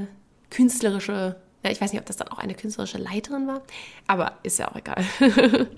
künstlerische, 0.50 1.36
ja, 1.62 1.70
ich 1.70 1.80
weiß 1.80 1.92
nicht, 1.92 2.00
ob 2.00 2.06
das 2.06 2.16
dann 2.16 2.28
auch 2.28 2.38
eine 2.38 2.54
künstlerische 2.54 2.98
Leiterin 2.98 3.46
war, 3.46 3.62
aber 4.06 4.32
ist 4.42 4.58
ja 4.58 4.70
auch 4.70 4.76
egal. 4.76 5.04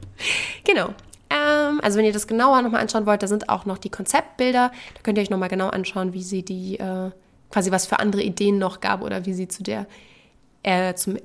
genau. 0.64 0.94
Ähm, 1.30 1.80
also 1.82 1.98
wenn 1.98 2.04
ihr 2.04 2.12
das 2.12 2.26
genauer 2.26 2.62
nochmal 2.62 2.80
anschauen 2.80 3.06
wollt, 3.06 3.22
da 3.22 3.26
sind 3.26 3.48
auch 3.48 3.64
noch 3.64 3.78
die 3.78 3.90
Konzeptbilder. 3.90 4.70
Da 4.94 5.00
könnt 5.02 5.18
ihr 5.18 5.22
euch 5.22 5.30
nochmal 5.30 5.48
genau 5.48 5.68
anschauen, 5.68 6.12
wie 6.12 6.22
sie 6.22 6.42
die, 6.42 6.78
äh, 6.78 7.10
quasi 7.50 7.70
was 7.70 7.86
für 7.86 7.98
andere 7.98 8.22
Ideen 8.22 8.58
noch 8.58 8.80
gab 8.80 9.02
oder 9.02 9.24
wie 9.26 9.34
sie 9.34 9.48
zu 9.48 9.62
der, 9.62 9.86
äh, 10.62 10.94
zum, 10.94 11.18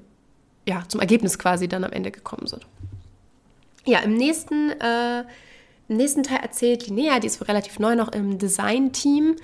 ja, 0.67 0.83
zum 0.87 0.99
Ergebnis 0.99 1.37
quasi 1.37 1.67
dann 1.67 1.83
am 1.83 1.91
Ende 1.91 2.11
gekommen 2.11 2.47
sind. 2.47 2.65
Ja, 3.85 3.99
im 3.99 4.15
nächsten, 4.15 4.71
äh, 4.71 5.21
im 5.89 5.97
nächsten 5.97 6.23
Teil 6.23 6.39
erzählt 6.41 6.87
Linnea, 6.87 7.19
die 7.19 7.27
ist 7.27 7.47
relativ 7.47 7.79
neu 7.79 7.95
noch 7.95 8.11
im 8.11 8.37
Design-Team. 8.37 9.35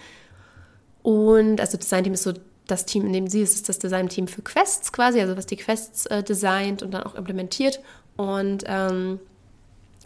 Und 1.01 1.61
also 1.61 1.77
Design-Team 1.77 2.13
ist 2.13 2.23
so 2.23 2.33
das 2.73 2.85
Team, 2.85 3.05
in 3.05 3.13
dem 3.13 3.27
sie 3.27 3.41
ist, 3.41 3.55
ist 3.55 3.69
das 3.69 3.79
Design-Team 3.79 4.27
für 4.27 4.41
Quests 4.41 4.91
quasi, 4.91 5.21
also 5.21 5.37
was 5.37 5.45
die 5.45 5.57
Quests 5.57 6.05
äh, 6.07 6.23
designt 6.23 6.83
und 6.83 6.91
dann 6.91 7.03
auch 7.03 7.15
implementiert. 7.15 7.79
Und 8.17 8.63
ähm, 8.67 9.19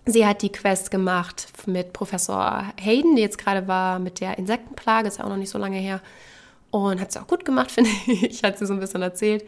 Sie 0.10 0.25
hat 0.25 0.41
die 0.41 0.51
Quest 0.51 0.89
gemacht 0.89 1.49
mit 1.65 1.91
Professor 1.91 2.63
Hayden, 2.80 3.17
die 3.17 3.21
jetzt 3.21 3.38
gerade 3.38 3.67
war 3.67 3.99
mit 3.99 4.21
der 4.21 4.38
Insektenplage, 4.38 5.10
ist 5.10 5.17
ja 5.17 5.25
auch 5.25 5.30
noch 5.30 5.36
nicht 5.36 5.49
so 5.49 5.58
lange 5.58 5.77
her. 5.77 5.99
Und 6.71 7.01
hat 7.01 7.12
sie 7.12 7.21
auch 7.21 7.27
gut 7.27 7.43
gemacht, 7.43 7.71
finde 7.73 7.89
ich. 8.08 8.41
Hat 8.41 8.58
sie 8.58 8.65
so 8.65 8.73
ein 8.73 8.80
bisschen 8.80 9.01
erzählt, 9.01 9.43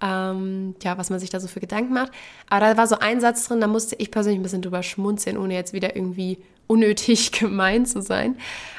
ähm, 0.00 0.74
ja, 0.82 0.96
was 0.96 1.10
man 1.10 1.18
sich 1.18 1.28
da 1.28 1.40
so 1.40 1.46
für 1.46 1.60
Gedanken 1.60 1.92
macht. 1.92 2.12
Aber 2.48 2.60
da 2.66 2.76
war 2.78 2.86
so 2.86 2.98
ein 2.98 3.20
Satz 3.20 3.46
drin, 3.46 3.60
da 3.60 3.66
musste 3.66 3.96
ich 3.96 4.10
persönlich 4.10 4.40
ein 4.40 4.42
bisschen 4.42 4.62
drüber 4.62 4.82
schmunzeln, 4.82 5.36
ohne 5.36 5.52
jetzt 5.54 5.74
wieder 5.74 5.94
irgendwie 5.94 6.38
unnötig 6.66 7.32
gemein 7.38 7.84
zu 7.84 8.00
sein. 8.00 8.38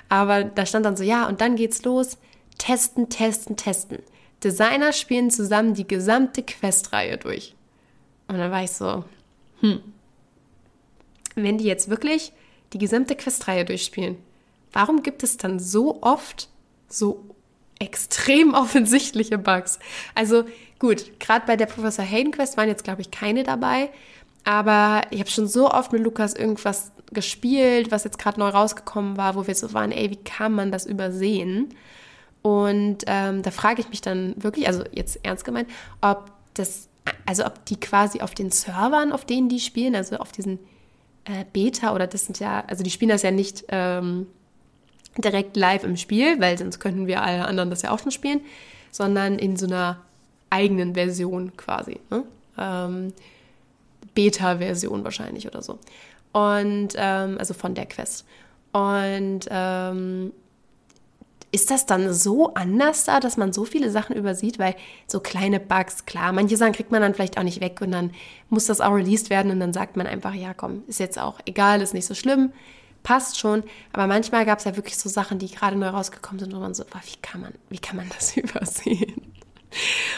Aber 0.10 0.44
da 0.44 0.66
stand 0.66 0.84
dann 0.88 0.98
so, 0.98 1.04
ja, 1.04 1.28
und 1.28 1.42
dann 1.42 1.56
geht's 1.58 1.84
los. 1.84 2.18
Testen, 2.60 3.10
testen, 3.10 3.58
testen. 3.58 4.04
Designer 4.44 4.94
spielen 4.94 5.32
zusammen 5.32 5.74
die 5.74 5.88
gesamte 5.88 6.44
Questreihe 6.44 7.18
durch. 7.18 7.56
Und 8.28 8.38
dann 8.38 8.52
war 8.52 8.64
ich 8.64 8.72
so, 8.72 9.04
hm, 9.62 9.82
wenn 11.36 11.58
die 11.58 11.66
jetzt 11.66 11.90
wirklich 11.90 12.32
die 12.74 12.78
gesamte 12.78 13.16
Questreihe 13.16 13.66
durchspielen, 13.66 14.18
warum 14.72 15.02
gibt 15.02 15.24
es 15.24 15.38
dann 15.38 15.60
so 15.60 16.02
oft 16.04 16.48
so 16.88 17.26
extrem 17.80 18.54
offensichtliche 18.54 19.38
Bugs? 19.38 19.80
Also 20.16 20.46
gut, 20.78 21.20
gerade 21.20 21.46
bei 21.48 21.56
der 21.56 21.66
Professor 21.66 22.06
Hayden 22.06 22.32
Quest 22.32 22.56
waren 22.56 22.70
jetzt, 22.70 22.84
glaube 22.84 23.02
ich, 23.02 23.12
keine 23.12 23.44
dabei. 23.44 23.90
Aber 24.44 25.02
ich 25.10 25.20
habe 25.20 25.30
schon 25.30 25.48
so 25.48 25.70
oft 25.70 25.92
mit 25.92 26.02
Lukas 26.02 26.34
irgendwas 26.34 26.92
gespielt, 27.12 27.92
was 27.92 28.04
jetzt 28.04 28.20
gerade 28.20 28.40
neu 28.40 28.50
rausgekommen 28.50 29.18
war, 29.18 29.36
wo 29.36 29.48
wir 29.48 29.56
so 29.56 29.74
waren, 29.74 29.92
ey, 29.92 30.12
wie 30.12 30.24
kann 30.24 30.54
man 30.54 30.72
das 30.72 30.86
übersehen? 30.86 31.74
Und 32.42 33.04
ähm, 33.08 33.42
da 33.42 33.52
frage 33.52 33.82
ich 33.82 33.90
mich 33.90 34.02
dann 34.02 34.34
wirklich, 34.38 34.68
also 34.68 34.84
jetzt 34.92 35.20
ernst 35.24 35.44
gemeint, 35.44 35.70
ob 36.02 36.32
das, 36.54 36.88
also 37.26 37.46
ob 37.46 37.66
die 37.66 37.80
quasi 37.80 38.22
auf 38.22 38.34
den 38.34 38.52
Servern, 38.52 39.12
auf 39.12 39.26
denen 39.26 39.50
die 39.50 39.60
spielen, 39.60 39.96
also 39.96 40.18
auf 40.18 40.32
diesen 40.32 40.60
äh, 41.26 41.46
Beta 41.52 41.94
oder 41.94 42.08
das 42.08 42.26
sind 42.26 42.40
ja, 42.40 42.64
also 42.68 42.84
die 42.84 42.90
spielen 42.90 43.10
das 43.10 43.24
ja 43.24 43.32
nicht 43.32 43.66
ähm, 43.70 44.28
direkt 45.18 45.58
live 45.58 45.84
im 45.84 45.98
Spiel, 45.98 46.40
weil 46.40 46.58
sonst 46.58 46.80
könnten 46.80 47.08
wir 47.08 47.22
alle 47.22 47.46
anderen 47.46 47.70
das 47.70 47.82
ja 47.82 47.92
auch 47.92 48.00
schon 48.00 48.12
spielen, 48.12 48.42
sondern 48.92 49.38
in 49.38 49.58
so 49.58 49.66
einer 49.66 50.00
eigenen 50.50 50.94
Version 50.94 51.56
quasi. 51.58 52.00
Ne? 52.10 52.24
Ähm, 52.58 53.14
Beta-Version 54.16 55.04
wahrscheinlich 55.04 55.48
oder 55.48 55.62
so. 55.62 55.80
Und 56.32 56.90
ähm, 56.96 57.38
also 57.38 57.54
von 57.54 57.76
der 57.76 57.86
Quest. 57.86 58.26
Und 58.72 59.42
ähm, 59.50 60.32
ist 61.52 61.72
das 61.72 61.86
dann 61.86 62.14
so 62.14 62.54
anders 62.54 63.06
da, 63.06 63.20
dass 63.20 63.38
man 63.38 63.54
so 63.54 63.66
viele 63.66 63.90
Sachen 63.90 64.16
übersieht? 64.16 64.60
Weil 64.60 64.76
so 65.08 65.20
kleine 65.20 65.60
Bugs, 65.60 66.06
klar, 66.06 66.32
manche 66.32 66.58
Sachen 66.58 66.74
kriegt 66.74 66.92
man 66.92 67.02
dann 67.02 67.14
vielleicht 67.14 67.38
auch 67.38 67.44
nicht 67.44 67.62
weg 67.62 67.82
und 67.82 67.92
dann 67.92 68.12
muss 68.50 68.66
das 68.66 68.82
auch 68.82 68.94
released 68.94 69.30
werden 69.30 69.52
und 69.52 69.60
dann 69.60 69.74
sagt 69.74 69.98
man 69.98 70.08
einfach, 70.08 70.34
ja 70.34 70.54
komm, 70.54 70.84
ist 70.88 71.00
jetzt 71.00 71.20
auch 71.20 71.40
egal, 71.46 71.82
ist 71.82 71.94
nicht 71.94 72.06
so 72.06 72.14
schlimm, 72.14 72.52
passt 73.04 73.40
schon. 73.40 73.64
Aber 73.94 74.08
manchmal 74.08 74.46
gab 74.46 74.60
es 74.60 74.66
ja 74.66 74.76
wirklich 74.76 74.98
so 74.98 75.10
Sachen, 75.10 75.40
die 75.40 75.50
gerade 75.50 75.76
neu 75.76 75.88
rausgekommen 75.88 76.40
sind, 76.40 76.56
wo 76.56 76.60
man 76.60 76.74
so, 76.74 76.84
wie 76.84 77.22
kann 77.22 77.42
man, 77.42 77.54
wie 77.70 77.80
kann 77.80 77.98
man 77.98 78.10
das 78.10 78.38
übersehen? 78.38 79.34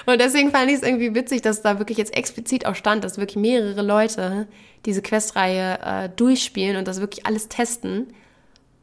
Und 0.05 0.19
deswegen 0.21 0.51
fand 0.51 0.69
ich 0.69 0.77
es 0.77 0.83
irgendwie 0.83 1.13
witzig, 1.13 1.41
dass 1.41 1.61
da 1.61 1.77
wirklich 1.77 1.97
jetzt 1.97 2.15
explizit 2.15 2.65
auch 2.65 2.75
stand, 2.75 3.03
dass 3.03 3.17
wirklich 3.17 3.35
mehrere 3.35 3.81
Leute 3.81 4.47
diese 4.85 5.01
Questreihe 5.01 5.79
äh, 5.83 6.09
durchspielen 6.09 6.77
und 6.77 6.87
das 6.87 7.01
wirklich 7.01 7.25
alles 7.25 7.49
testen. 7.49 8.13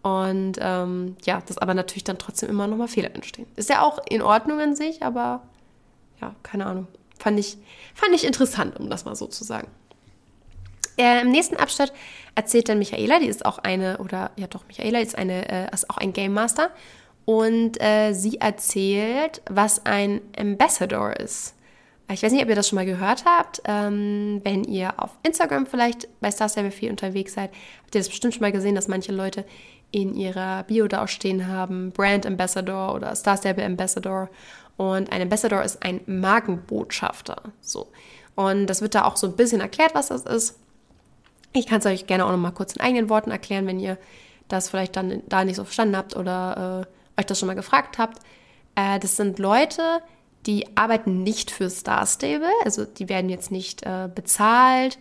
Und 0.09 0.55
ähm, 0.61 1.17
ja, 1.25 1.43
dass 1.47 1.59
aber 1.59 1.75
natürlich 1.75 2.05
dann 2.05 2.19
trotzdem 2.19 2.49
immer 2.49 2.67
nochmal 2.67 2.89
Fehler 2.89 3.15
entstehen. 3.15 3.47
Ist 3.57 3.69
ja 3.69 3.83
auch 3.83 3.99
in 4.09 4.23
Ordnung 4.23 4.61
in 4.61 4.77
sich, 4.77 5.03
aber 5.03 5.43
ja, 6.21 6.35
keine 6.43 6.67
Ahnung. 6.67 6.87
Fand 7.19 7.39
ich, 7.39 7.59
fand 7.95 8.15
ich 8.15 8.25
interessant, 8.25 8.79
um 8.79 8.89
das 8.89 9.05
mal 9.05 9.17
so 9.17 9.27
zu 9.27 9.45
sagen. 9.45 9.69
Äh, 10.97 11.23
Im 11.23 11.31
nächsten 11.31 11.57
Abschnitt 11.57 11.93
erzählt 12.35 12.69
dann 12.69 12.79
Michaela, 12.79 13.19
die 13.19 13.27
ist 13.27 13.45
auch 13.45 13.59
eine, 13.59 13.99
oder 13.99 14.31
ja 14.37 14.47
doch, 14.47 14.67
Michaela 14.67 15.01
ist, 15.01 15.17
eine, 15.17 15.49
äh, 15.49 15.73
ist 15.73 15.91
auch 15.91 15.97
ein 15.97 16.13
Game 16.13 16.33
Master 16.33 16.71
und 17.25 17.81
äh, 17.83 18.13
sie 18.15 18.41
erzählt, 18.41 19.43
was 19.49 19.85
ein 19.85 20.21
Ambassador 20.37 21.15
ist. 21.19 21.55
Ich 22.11 22.23
weiß 22.23 22.33
nicht, 22.33 22.43
ob 22.43 22.49
ihr 22.49 22.55
das 22.55 22.69
schon 22.69 22.77
mal 22.77 22.87
gehört 22.87 23.27
habt. 23.27 23.61
Ähm, 23.67 24.41
wenn 24.43 24.65
ihr 24.65 24.95
auf 24.97 25.11
Instagram 25.23 25.67
vielleicht 25.67 26.09
bei 26.21 26.31
Star 26.31 26.49
Stable 26.49 26.71
4 26.71 26.91
unterwegs 26.91 27.35
seid, 27.35 27.51
habt 27.83 27.95
ihr 27.95 28.01
das 28.01 28.09
bestimmt 28.09 28.33
schon 28.33 28.41
mal 28.41 28.53
gesehen, 28.53 28.75
dass 28.75 28.89
manche 28.89 29.13
Leute 29.13 29.45
in 29.91 30.15
ihrer 30.15 30.65
Bio 30.65 30.87
da 30.87 31.09
stehen 31.09 31.47
haben, 31.47 31.93
Brand 31.93 32.27
Ambassador 32.27 32.95
oder 32.95 33.15
Star 33.15 33.37
Stable 33.37 33.65
Ambassador. 33.65 34.29
Und 34.77 35.11
ein 35.13 35.23
Ambassador 35.23 35.63
ist 35.63 35.83
ein 35.83 36.01
Markenbotschafter. 36.07 37.43
So. 37.61 37.89
Und 38.35 38.67
das 38.67 38.83
wird 38.83 38.95
da 38.95 39.05
auch 39.05 39.17
so 39.17 39.27
ein 39.27 39.37
bisschen 39.37 39.61
erklärt, 39.61 39.95
was 39.95 40.09
das 40.09 40.25
ist. 40.25 40.59
Ich 41.53 41.67
kann 41.67 41.81
es 41.81 41.87
euch 41.87 42.07
gerne 42.07 42.25
auch 42.25 42.31
noch 42.31 42.39
mal 42.39 42.53
kurz 42.53 42.75
in 42.75 42.81
eigenen 42.81 43.09
Worten 43.09 43.31
erklären, 43.31 43.67
wenn 43.67 43.81
ihr 43.81 43.99
das 44.49 44.69
vielleicht 44.69 44.97
dann 44.97 45.23
da 45.27 45.45
nicht 45.45 45.57
so 45.57 45.65
verstanden 45.65 45.97
habt 45.97 46.17
oder 46.17 46.87
äh, 47.17 47.21
euch 47.21 47.27
das 47.27 47.39
schon 47.39 47.49
mal 47.49 47.55
gefragt 47.55 47.99
habt, 47.99 48.19
äh, 48.77 48.99
das 48.99 49.17
sind 49.17 49.39
Leute, 49.39 50.01
die 50.47 50.77
arbeiten 50.77 51.23
nicht 51.23 51.51
für 51.51 51.69
Star 51.69 52.07
Stable, 52.07 52.51
also 52.65 52.85
die 52.85 53.09
werden 53.09 53.29
jetzt 53.29 53.51
nicht 53.51 53.85
äh, 53.85 54.09
bezahlt 54.15 54.99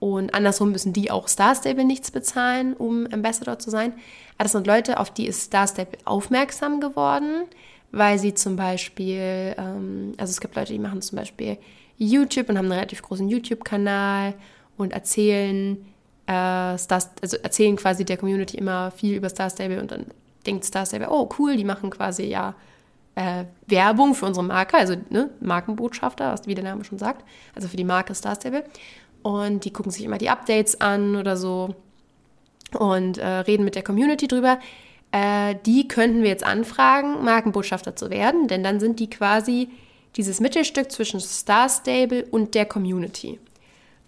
und 0.00 0.32
andersrum 0.34 0.72
müssen 0.72 0.92
die 0.92 1.10
auch 1.10 1.28
Star 1.28 1.54
Stable 1.54 1.84
nichts 1.84 2.10
bezahlen, 2.10 2.74
um 2.74 3.06
Ambassador 3.12 3.58
zu 3.58 3.70
sein. 3.70 3.92
Aber 4.36 4.44
das 4.44 4.52
sind 4.52 4.66
Leute, 4.66 5.00
auf 5.00 5.10
die 5.10 5.26
ist 5.26 5.42
Star 5.42 5.66
Stable 5.66 5.98
aufmerksam 6.04 6.80
geworden, 6.80 7.44
weil 7.90 8.18
sie 8.18 8.34
zum 8.34 8.56
Beispiel, 8.56 9.54
ähm, 9.58 10.14
also 10.16 10.30
es 10.30 10.40
gibt 10.40 10.54
Leute, 10.54 10.72
die 10.72 10.78
machen 10.78 11.02
zum 11.02 11.16
Beispiel 11.16 11.58
YouTube 11.96 12.48
und 12.48 12.58
haben 12.58 12.66
einen 12.66 12.72
relativ 12.72 13.02
großen 13.02 13.28
YouTube-Kanal 13.28 14.34
und 14.76 14.92
erzählen 14.92 15.78
äh, 16.26 16.78
Star, 16.78 17.02
also 17.20 17.36
erzählen 17.38 17.74
quasi 17.76 18.04
der 18.04 18.18
Community 18.18 18.56
immer 18.56 18.92
viel 18.92 19.16
über 19.16 19.28
Star 19.28 19.50
Stable 19.50 19.80
und 19.80 19.90
dann 19.90 20.06
denkt 20.46 20.64
Star 20.64 20.86
Stable, 20.86 21.08
oh 21.10 21.28
cool, 21.38 21.56
die 21.56 21.64
machen 21.64 21.90
quasi 21.90 22.24
ja 22.24 22.54
äh, 23.16 23.44
Werbung 23.66 24.14
für 24.14 24.26
unsere 24.26 24.46
Marke, 24.46 24.76
also 24.76 24.94
ne, 25.10 25.30
Markenbotschafter, 25.40 26.36
wie 26.44 26.54
der 26.54 26.62
Name 26.62 26.84
schon 26.84 26.98
sagt, 26.98 27.24
also 27.54 27.66
für 27.66 27.76
die 27.76 27.84
Marke 27.84 28.14
Star 28.14 28.36
Stable. 28.36 28.62
Und 29.28 29.66
die 29.66 29.74
gucken 29.74 29.92
sich 29.92 30.04
immer 30.04 30.16
die 30.16 30.30
Updates 30.30 30.80
an 30.80 31.14
oder 31.14 31.36
so 31.36 31.74
und 32.78 33.18
äh, 33.18 33.26
reden 33.26 33.62
mit 33.62 33.74
der 33.74 33.82
Community 33.82 34.26
drüber. 34.26 34.58
Äh, 35.12 35.56
die 35.66 35.86
könnten 35.86 36.22
wir 36.22 36.30
jetzt 36.30 36.44
anfragen, 36.44 37.22
Markenbotschafter 37.24 37.94
zu 37.94 38.08
werden, 38.08 38.48
denn 38.48 38.64
dann 38.64 38.80
sind 38.80 39.00
die 39.00 39.10
quasi 39.10 39.68
dieses 40.16 40.40
Mittelstück 40.40 40.90
zwischen 40.90 41.20
Star 41.20 41.68
Stable 41.68 42.24
und 42.30 42.54
der 42.54 42.64
Community. 42.64 43.38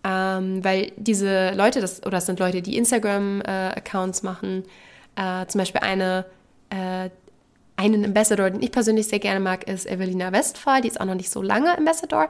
Ähm, 0.05 0.65
weil 0.65 0.91
diese 0.97 1.51
Leute, 1.51 1.83
das, 1.83 2.01
oder 2.01 2.13
das 2.13 2.25
sind 2.25 2.41
Leute, 2.41 2.63
die 2.63 2.79
Instagram-Accounts 2.79 4.21
äh, 4.21 4.25
machen, 4.25 4.65
äh, 5.17 5.45
zum 5.49 5.59
Beispiel 5.59 5.83
eine, 5.83 6.25
äh, 6.71 7.11
einen 7.81 8.05
Ambassador, 8.05 8.51
den 8.51 8.63
ich 8.63 8.73
persönlich 8.73 9.09
sehr 9.09 9.21
gerne 9.21 9.41
mag, 9.41 9.67
ist 9.67 9.87
Evelina 9.87 10.33
Westphal. 10.33 10.83
Die 10.83 10.89
ist 10.89 11.01
auch 11.01 11.07
noch 11.07 11.15
nicht 11.15 11.31
so 11.31 11.41
lange 11.41 11.77
Ambassador, 11.77 12.29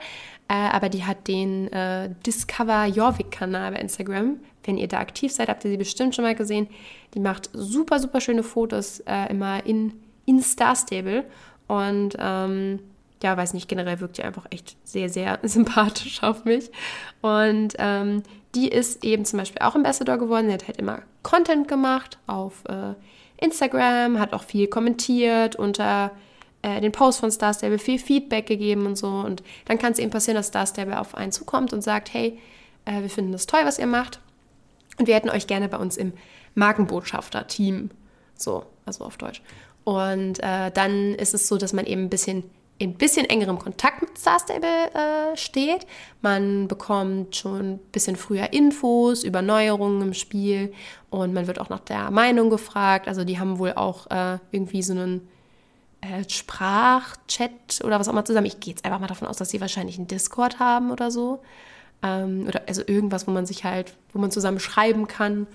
äh, 0.49 0.55
aber 0.55 0.89
die 0.89 1.05
hat 1.05 1.27
den 1.27 1.73
äh, 1.73 2.11
Discover 2.25 2.87
Jorvik-Kanal 2.87 3.73
bei 3.73 3.81
Instagram. 3.81 4.39
Wenn 4.63 4.79
ihr 4.79 4.87
da 4.87 4.99
aktiv 4.99 5.33
seid, 5.33 5.49
habt 5.49 5.65
ihr 5.65 5.71
sie 5.73 5.77
bestimmt 5.77 6.15
schon 6.15 6.25
mal 6.25 6.37
gesehen. 6.37 6.69
Die 7.15 7.21
macht 7.21 7.51
super, 7.53 7.99
super 7.99 8.21
schöne 8.21 8.45
Fotos 8.45 9.01
äh, 9.01 9.29
immer 9.29 9.67
in, 9.67 9.95
in 10.25 10.41
Star 10.41 10.77
Stable. 10.77 11.25
Und 11.67 12.17
ähm, 12.21 12.79
ja, 13.23 13.37
weiß 13.37 13.53
nicht, 13.55 13.69
generell 13.69 14.01
wirkt 14.01 14.19
die 14.19 14.23
einfach 14.23 14.47
echt 14.51 14.77
sehr, 14.85 15.09
sehr 15.09 15.41
sympathisch 15.43 16.23
auf 16.23 16.45
mich. 16.45 16.71
Und 17.23 17.75
ähm, 17.79 18.23
die 18.55 18.69
ist 18.69 19.05
eben 19.05 19.25
zum 19.25 19.41
Beispiel 19.41 19.63
auch 19.63 19.75
Ambassador 19.75 20.17
geworden. 20.19 20.47
Sie 20.47 20.53
hat 20.53 20.69
halt 20.69 20.77
immer 20.77 21.03
Content 21.25 21.67
gemacht 21.67 22.19
auf 22.29 22.65
äh, 22.69 22.95
Instagram, 23.41 24.19
hat 24.19 24.33
auch 24.33 24.45
viel 24.45 24.67
kommentiert 24.67 25.57
unter 25.57 26.13
äh, 26.63 26.81
den 26.81 26.93
Post 26.93 27.21
von 27.21 27.31
Star 27.31 27.55
Stable, 27.55 27.79
viel 27.79 27.99
Feedback 27.99 28.47
gegeben 28.47 28.87
und 28.87 28.97
so. 28.97 29.09
Und 29.09 29.43
dann 29.67 29.79
kann 29.79 29.93
es 29.93 29.99
eben 29.99 30.11
passieren, 30.11 30.37
dass 30.37 30.49
Star 30.49 30.67
Stable 30.67 31.01
auf 31.01 31.15
einen 31.15 31.33
zukommt 31.33 31.73
und 31.73 31.83
sagt, 31.83 32.13
hey, 32.13 32.39
äh, 32.85 33.01
wir 33.01 33.11
finden 33.11 33.33
das 33.33 33.47
toll, 33.47 33.61
was 33.65 33.79
ihr 33.79 33.87
macht. 33.87 34.21
Und 34.99 35.07
wir 35.07 35.15
hätten 35.15 35.31
euch 35.31 35.47
gerne 35.47 35.69
bei 35.69 35.79
uns 35.79 35.97
im 35.97 36.13
Markenbotschafter-Team. 36.55 37.91
So, 38.35 38.65
also 38.85 39.05
auf 39.05 39.17
Deutsch. 39.17 39.43
Und 39.85 40.41
äh, 40.41 40.71
dann 40.71 41.15
ist 41.15 41.35
es 41.35 41.49
so, 41.49 41.57
dass 41.57 41.73
man 41.73 41.87
eben 41.87 42.03
ein 42.03 42.11
bisschen 42.11 42.45
in 42.81 42.95
bisschen 42.95 43.27
engerem 43.27 43.59
Kontakt 43.59 44.01
mit 44.01 44.17
Star 44.17 44.41
Stable 44.41 44.91
äh, 44.95 45.37
steht. 45.37 45.87
Man 46.23 46.67
bekommt 46.67 47.37
schon 47.37 47.75
ein 47.75 47.79
bisschen 47.93 48.17
früher 48.17 48.55
Infos 48.55 49.23
über 49.23 49.43
Neuerungen 49.43 50.01
im 50.01 50.15
Spiel 50.15 50.73
und 51.11 51.35
man 51.35 51.47
wird 51.47 51.61
auch 51.61 51.69
nach 51.69 51.81
der 51.81 52.11
Meinung 52.11 52.49
gefragt. 52.49 53.07
Also 53.07 53.23
die 53.23 53.39
haben 53.39 53.59
wohl 53.59 53.75
auch 53.75 54.11
äh, 54.11 54.39
irgendwie 54.51 54.83
so 54.83 54.95
einen 54.95 55.29
äh, 56.01 56.27
Sprachchat 56.27 57.85
oder 57.85 58.01
was 58.01 58.09
auch 58.09 58.15
immer 58.15 58.25
zusammen. 58.25 58.47
Ich 58.47 58.61
gehe 58.61 58.73
jetzt 58.73 58.87
einfach 58.87 58.99
mal 58.99 59.09
davon 59.09 59.29
aus, 59.29 59.37
dass 59.37 59.51
sie 59.51 59.61
wahrscheinlich 59.61 59.99
einen 59.99 60.09
Discord 60.09 60.59
haben 60.59 60.91
oder 60.91 61.11
so. 61.11 61.43
Ähm, 62.03 62.47
oder 62.49 62.63
also 62.67 62.81
irgendwas, 62.87 63.27
wo 63.27 63.31
man 63.31 63.45
sich 63.45 63.63
halt, 63.63 63.95
wo 64.15 64.19
man 64.19 64.31
zusammen 64.31 64.59
schreiben 64.59 65.07
kann 65.07 65.47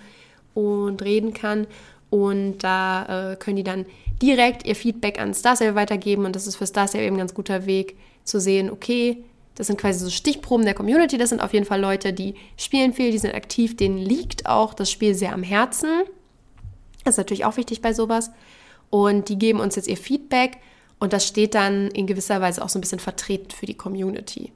und 0.54 1.02
reden 1.02 1.34
kann. 1.34 1.66
Und 2.10 2.58
da 2.58 3.32
äh, 3.32 3.36
können 3.36 3.56
die 3.56 3.64
dann 3.64 3.86
direkt 4.22 4.66
ihr 4.66 4.76
Feedback 4.76 5.20
an 5.20 5.34
Starsail 5.34 5.74
weitergeben. 5.74 6.24
Und 6.24 6.36
das 6.36 6.46
ist 6.46 6.56
für 6.56 6.66
Starsail 6.66 7.02
eben 7.02 7.16
ein 7.16 7.20
ganz 7.20 7.34
guter 7.34 7.66
Weg 7.66 7.96
zu 8.24 8.40
sehen, 8.40 8.70
okay, 8.70 9.24
das 9.56 9.68
sind 9.68 9.80
quasi 9.80 9.98
so 9.98 10.10
Stichproben 10.10 10.64
der 10.64 10.74
Community. 10.74 11.16
Das 11.18 11.30
sind 11.30 11.42
auf 11.42 11.52
jeden 11.52 11.64
Fall 11.64 11.80
Leute, 11.80 12.12
die 12.12 12.34
spielen 12.56 12.92
viel, 12.92 13.10
die 13.10 13.18
sind 13.18 13.34
aktiv, 13.34 13.76
denen 13.76 13.98
liegt 13.98 14.46
auch 14.46 14.74
das 14.74 14.90
Spiel 14.90 15.14
sehr 15.14 15.32
am 15.32 15.42
Herzen. 15.42 15.90
Das 17.04 17.14
ist 17.14 17.18
natürlich 17.18 17.44
auch 17.44 17.56
wichtig 17.56 17.80
bei 17.80 17.94
sowas. 17.94 18.30
Und 18.90 19.28
die 19.28 19.38
geben 19.38 19.60
uns 19.60 19.76
jetzt 19.76 19.88
ihr 19.88 19.96
Feedback 19.96 20.58
und 20.98 21.12
das 21.12 21.26
steht 21.26 21.54
dann 21.54 21.88
in 21.88 22.06
gewisser 22.06 22.40
Weise 22.40 22.62
auch 22.62 22.68
so 22.68 22.78
ein 22.78 22.82
bisschen 22.82 22.98
vertreten 22.98 23.50
für 23.50 23.66
die 23.66 23.74
Community. 23.74 24.52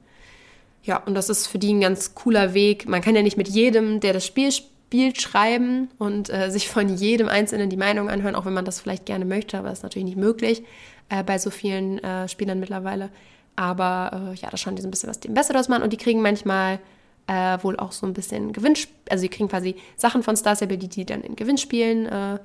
Ja, 0.83 0.97
und 0.97 1.13
das 1.13 1.29
ist 1.29 1.47
für 1.47 1.59
die 1.59 1.73
ein 1.73 1.81
ganz 1.81 2.15
cooler 2.15 2.53
Weg. 2.53 2.87
Man 2.87 3.01
kann 3.01 3.15
ja 3.15 3.21
nicht 3.21 3.37
mit 3.37 3.47
jedem, 3.47 3.99
der 3.99 4.13
das 4.13 4.25
Spiel 4.25 4.51
spielt, 4.91 5.15
Spiel 5.21 5.31
schreiben 5.31 5.89
und 5.99 6.29
äh, 6.29 6.51
sich 6.51 6.67
von 6.67 6.89
jedem 6.89 7.29
Einzelnen 7.29 7.69
die 7.69 7.77
Meinung 7.77 8.09
anhören, 8.09 8.35
auch 8.35 8.45
wenn 8.45 8.53
man 8.53 8.65
das 8.65 8.81
vielleicht 8.81 9.05
gerne 9.05 9.23
möchte, 9.23 9.57
aber 9.57 9.69
das 9.69 9.79
ist 9.79 9.83
natürlich 9.83 10.05
nicht 10.05 10.17
möglich 10.17 10.63
äh, 11.07 11.23
bei 11.23 11.37
so 11.37 11.49
vielen 11.49 11.99
äh, 11.99 12.27
Spielern 12.27 12.59
mittlerweile. 12.59 13.09
Aber 13.55 14.31
äh, 14.33 14.35
ja, 14.35 14.49
da 14.49 14.57
schauen 14.57 14.75
die 14.75 14.81
so 14.81 14.89
ein 14.89 14.91
bisschen, 14.91 15.09
was 15.09 15.21
die 15.21 15.29
Ambassadors 15.29 15.69
machen 15.69 15.83
und 15.83 15.93
die 15.93 15.97
kriegen 15.97 16.21
manchmal 16.21 16.79
äh, 17.27 17.57
wohl 17.61 17.77
auch 17.77 17.93
so 17.93 18.05
ein 18.05 18.13
bisschen 18.13 18.51
Gewinnspiel, 18.51 18.93
also 19.09 19.21
die 19.21 19.29
kriegen 19.29 19.47
quasi 19.47 19.75
Sachen 19.95 20.23
von 20.23 20.35
Star 20.35 20.57
Stable, 20.57 20.77
die 20.77 20.89
die 20.89 21.05
dann 21.05 21.21
in 21.21 21.37
Gewinnspielen 21.37 22.07
äh, 22.07 22.39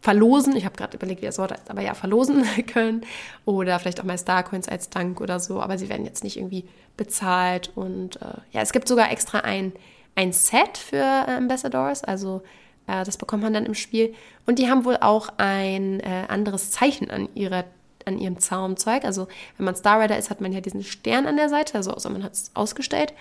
verlosen. 0.00 0.56
Ich 0.56 0.64
habe 0.64 0.76
gerade 0.76 0.96
überlegt, 0.96 1.22
wie 1.22 1.26
das 1.26 1.38
Wort 1.38 1.52
heißt, 1.52 1.70
aber 1.70 1.80
ja, 1.82 1.94
verlosen 1.94 2.44
können. 2.66 3.02
Oder 3.44 3.78
vielleicht 3.78 4.00
auch 4.00 4.04
mal 4.04 4.18
Starcoins 4.18 4.68
als 4.68 4.90
Dank 4.90 5.20
oder 5.20 5.38
so. 5.38 5.60
Aber 5.60 5.78
sie 5.78 5.88
werden 5.88 6.04
jetzt 6.04 6.24
nicht 6.24 6.36
irgendwie 6.36 6.64
bezahlt. 6.96 7.70
Und 7.74 8.20
äh, 8.20 8.40
ja, 8.52 8.60
es 8.60 8.72
gibt 8.72 8.86
sogar 8.86 9.10
extra 9.10 9.38
ein, 9.38 9.72
ein 10.14 10.32
Set 10.32 10.78
für 10.78 10.96
äh, 10.96 11.32
Ambassadors. 11.36 12.04
Also 12.04 12.42
äh, 12.86 13.04
das 13.04 13.16
bekommt 13.16 13.42
man 13.42 13.52
dann 13.52 13.66
im 13.66 13.74
Spiel. 13.74 14.14
Und 14.46 14.58
die 14.58 14.68
haben 14.68 14.84
wohl 14.84 14.98
auch 14.98 15.28
ein 15.38 16.00
äh, 16.00 16.24
anderes 16.28 16.70
Zeichen 16.70 17.10
an 17.10 17.28
ihrer 17.34 17.64
an 18.06 18.18
ihrem 18.18 18.38
Zaumzeug. 18.38 19.04
Also 19.04 19.28
wenn 19.56 19.64
man 19.64 19.76
Star 19.76 20.00
Rider 20.00 20.18
ist, 20.18 20.28
hat 20.30 20.40
man 20.40 20.52
ja 20.52 20.60
diesen 20.60 20.82
Stern 20.82 21.26
an 21.26 21.36
der 21.36 21.48
Seite, 21.48 21.76
also 21.76 21.92
außer 21.92 22.10
man 22.10 22.22
hat 22.22 22.34
es 22.34 22.50
ausgestellt. 22.52 23.14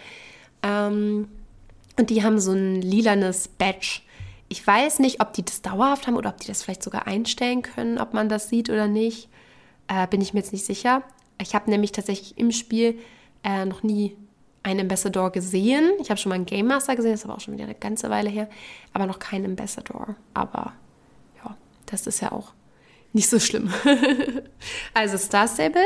Ähm, 0.61 1.29
und 1.97 2.09
die 2.09 2.23
haben 2.23 2.39
so 2.39 2.51
ein 2.51 2.81
lilanes 2.81 3.47
Badge. 3.47 4.01
Ich 4.49 4.65
weiß 4.65 4.99
nicht, 4.99 5.21
ob 5.21 5.33
die 5.33 5.45
das 5.45 5.61
dauerhaft 5.61 6.07
haben 6.07 6.15
oder 6.17 6.29
ob 6.29 6.39
die 6.39 6.47
das 6.47 6.63
vielleicht 6.63 6.83
sogar 6.83 7.07
einstellen 7.07 7.61
können, 7.61 7.97
ob 7.97 8.13
man 8.13 8.29
das 8.29 8.49
sieht 8.49 8.69
oder 8.69 8.87
nicht. 8.87 9.29
Äh, 9.87 10.07
bin 10.07 10.21
ich 10.21 10.33
mir 10.33 10.39
jetzt 10.41 10.53
nicht 10.53 10.65
sicher. 10.65 11.03
Ich 11.41 11.55
habe 11.55 11.69
nämlich 11.69 11.91
tatsächlich 11.91 12.37
im 12.37 12.51
Spiel 12.51 12.99
äh, 13.43 13.65
noch 13.65 13.83
nie 13.83 14.15
einen 14.63 14.81
Ambassador 14.81 15.31
gesehen. 15.31 15.91
Ich 15.99 16.09
habe 16.09 16.19
schon 16.19 16.29
mal 16.29 16.35
einen 16.35 16.45
Game 16.45 16.67
Master 16.67 16.95
gesehen, 16.95 17.11
das 17.11 17.21
ist 17.21 17.25
aber 17.25 17.35
auch 17.35 17.41
schon 17.41 17.53
wieder 17.53 17.65
eine 17.65 17.75
ganze 17.75 18.09
Weile 18.09 18.29
her, 18.29 18.49
aber 18.93 19.05
noch 19.05 19.19
keinen 19.19 19.45
Ambassador. 19.45 20.15
Aber 20.33 20.73
ja, 21.43 21.55
das 21.85 22.07
ist 22.07 22.21
ja 22.21 22.31
auch 22.31 22.53
nicht 23.11 23.29
so 23.29 23.39
schlimm. 23.39 23.71
also 24.93 25.17
Star 25.17 25.47
Stable. 25.47 25.83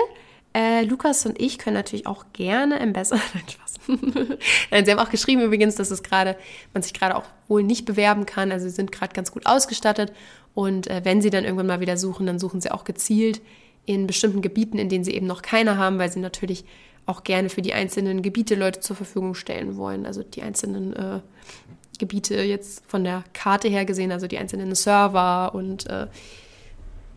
Äh, 0.54 0.84
Lukas 0.86 1.26
und 1.26 1.40
ich 1.40 1.58
können 1.58 1.76
natürlich 1.76 2.08
auch 2.08 2.26
gerne 2.34 2.80
Ambassador. 2.80 3.24
Nein, 3.34 3.44
Spaß. 3.48 3.74
sie 4.86 4.92
haben 4.92 5.00
auch 5.00 5.10
geschrieben 5.10 5.42
übrigens, 5.42 5.76
dass 5.76 5.92
es 5.92 6.04
gerade, 6.04 6.38
man 6.74 6.84
sich 6.84 6.94
gerade 6.94 7.16
auch 7.16 7.26
wohl 7.48 7.64
nicht 7.64 7.86
bewerben 7.86 8.26
kann. 8.26 8.52
Also 8.52 8.68
sie 8.68 8.76
sind 8.76 8.92
gerade 8.92 9.14
ganz 9.14 9.32
gut 9.32 9.46
ausgestattet. 9.46 10.14
Und 10.54 10.88
äh, 10.88 11.02
wenn 11.04 11.22
sie 11.22 11.30
dann 11.30 11.44
irgendwann 11.44 11.68
mal 11.68 11.80
wieder 11.80 11.98
suchen, 11.98 12.26
dann 12.26 12.40
suchen 12.40 12.62
sie 12.62 12.72
auch 12.72 12.86
gezielt 12.86 13.42
in 13.86 14.08
bestimmten 14.08 14.42
Gebieten, 14.42 14.78
in 14.78 14.90
denen 14.90 15.04
sie 15.04 15.14
eben 15.14 15.28
noch 15.28 15.42
keine 15.42 15.78
haben, 15.78 16.00
weil 16.00 16.12
sie 16.12 16.20
natürlich 16.20 16.66
auch 17.08 17.24
gerne 17.24 17.50
für 17.50 17.64
die 17.64 17.74
einzelnen 17.74 18.22
Gebiete 18.22 18.54
Leute 18.54 18.82
zur 18.82 18.96
Verfügung 18.96 19.34
stellen 19.34 19.78
wollen. 19.78 20.06
Also 20.06 20.22
die 20.22 20.44
einzelnen 20.44 20.94
äh, 20.94 21.20
Gebiete 21.98 22.36
jetzt 22.42 22.84
von 22.88 23.04
der 23.04 23.24
Karte 23.34 23.70
her 23.70 23.86
gesehen, 23.86 24.12
also 24.12 24.28
die 24.28 24.38
einzelnen 24.38 24.76
Server 24.76 25.56
und 25.56 25.88
äh, 25.90 26.08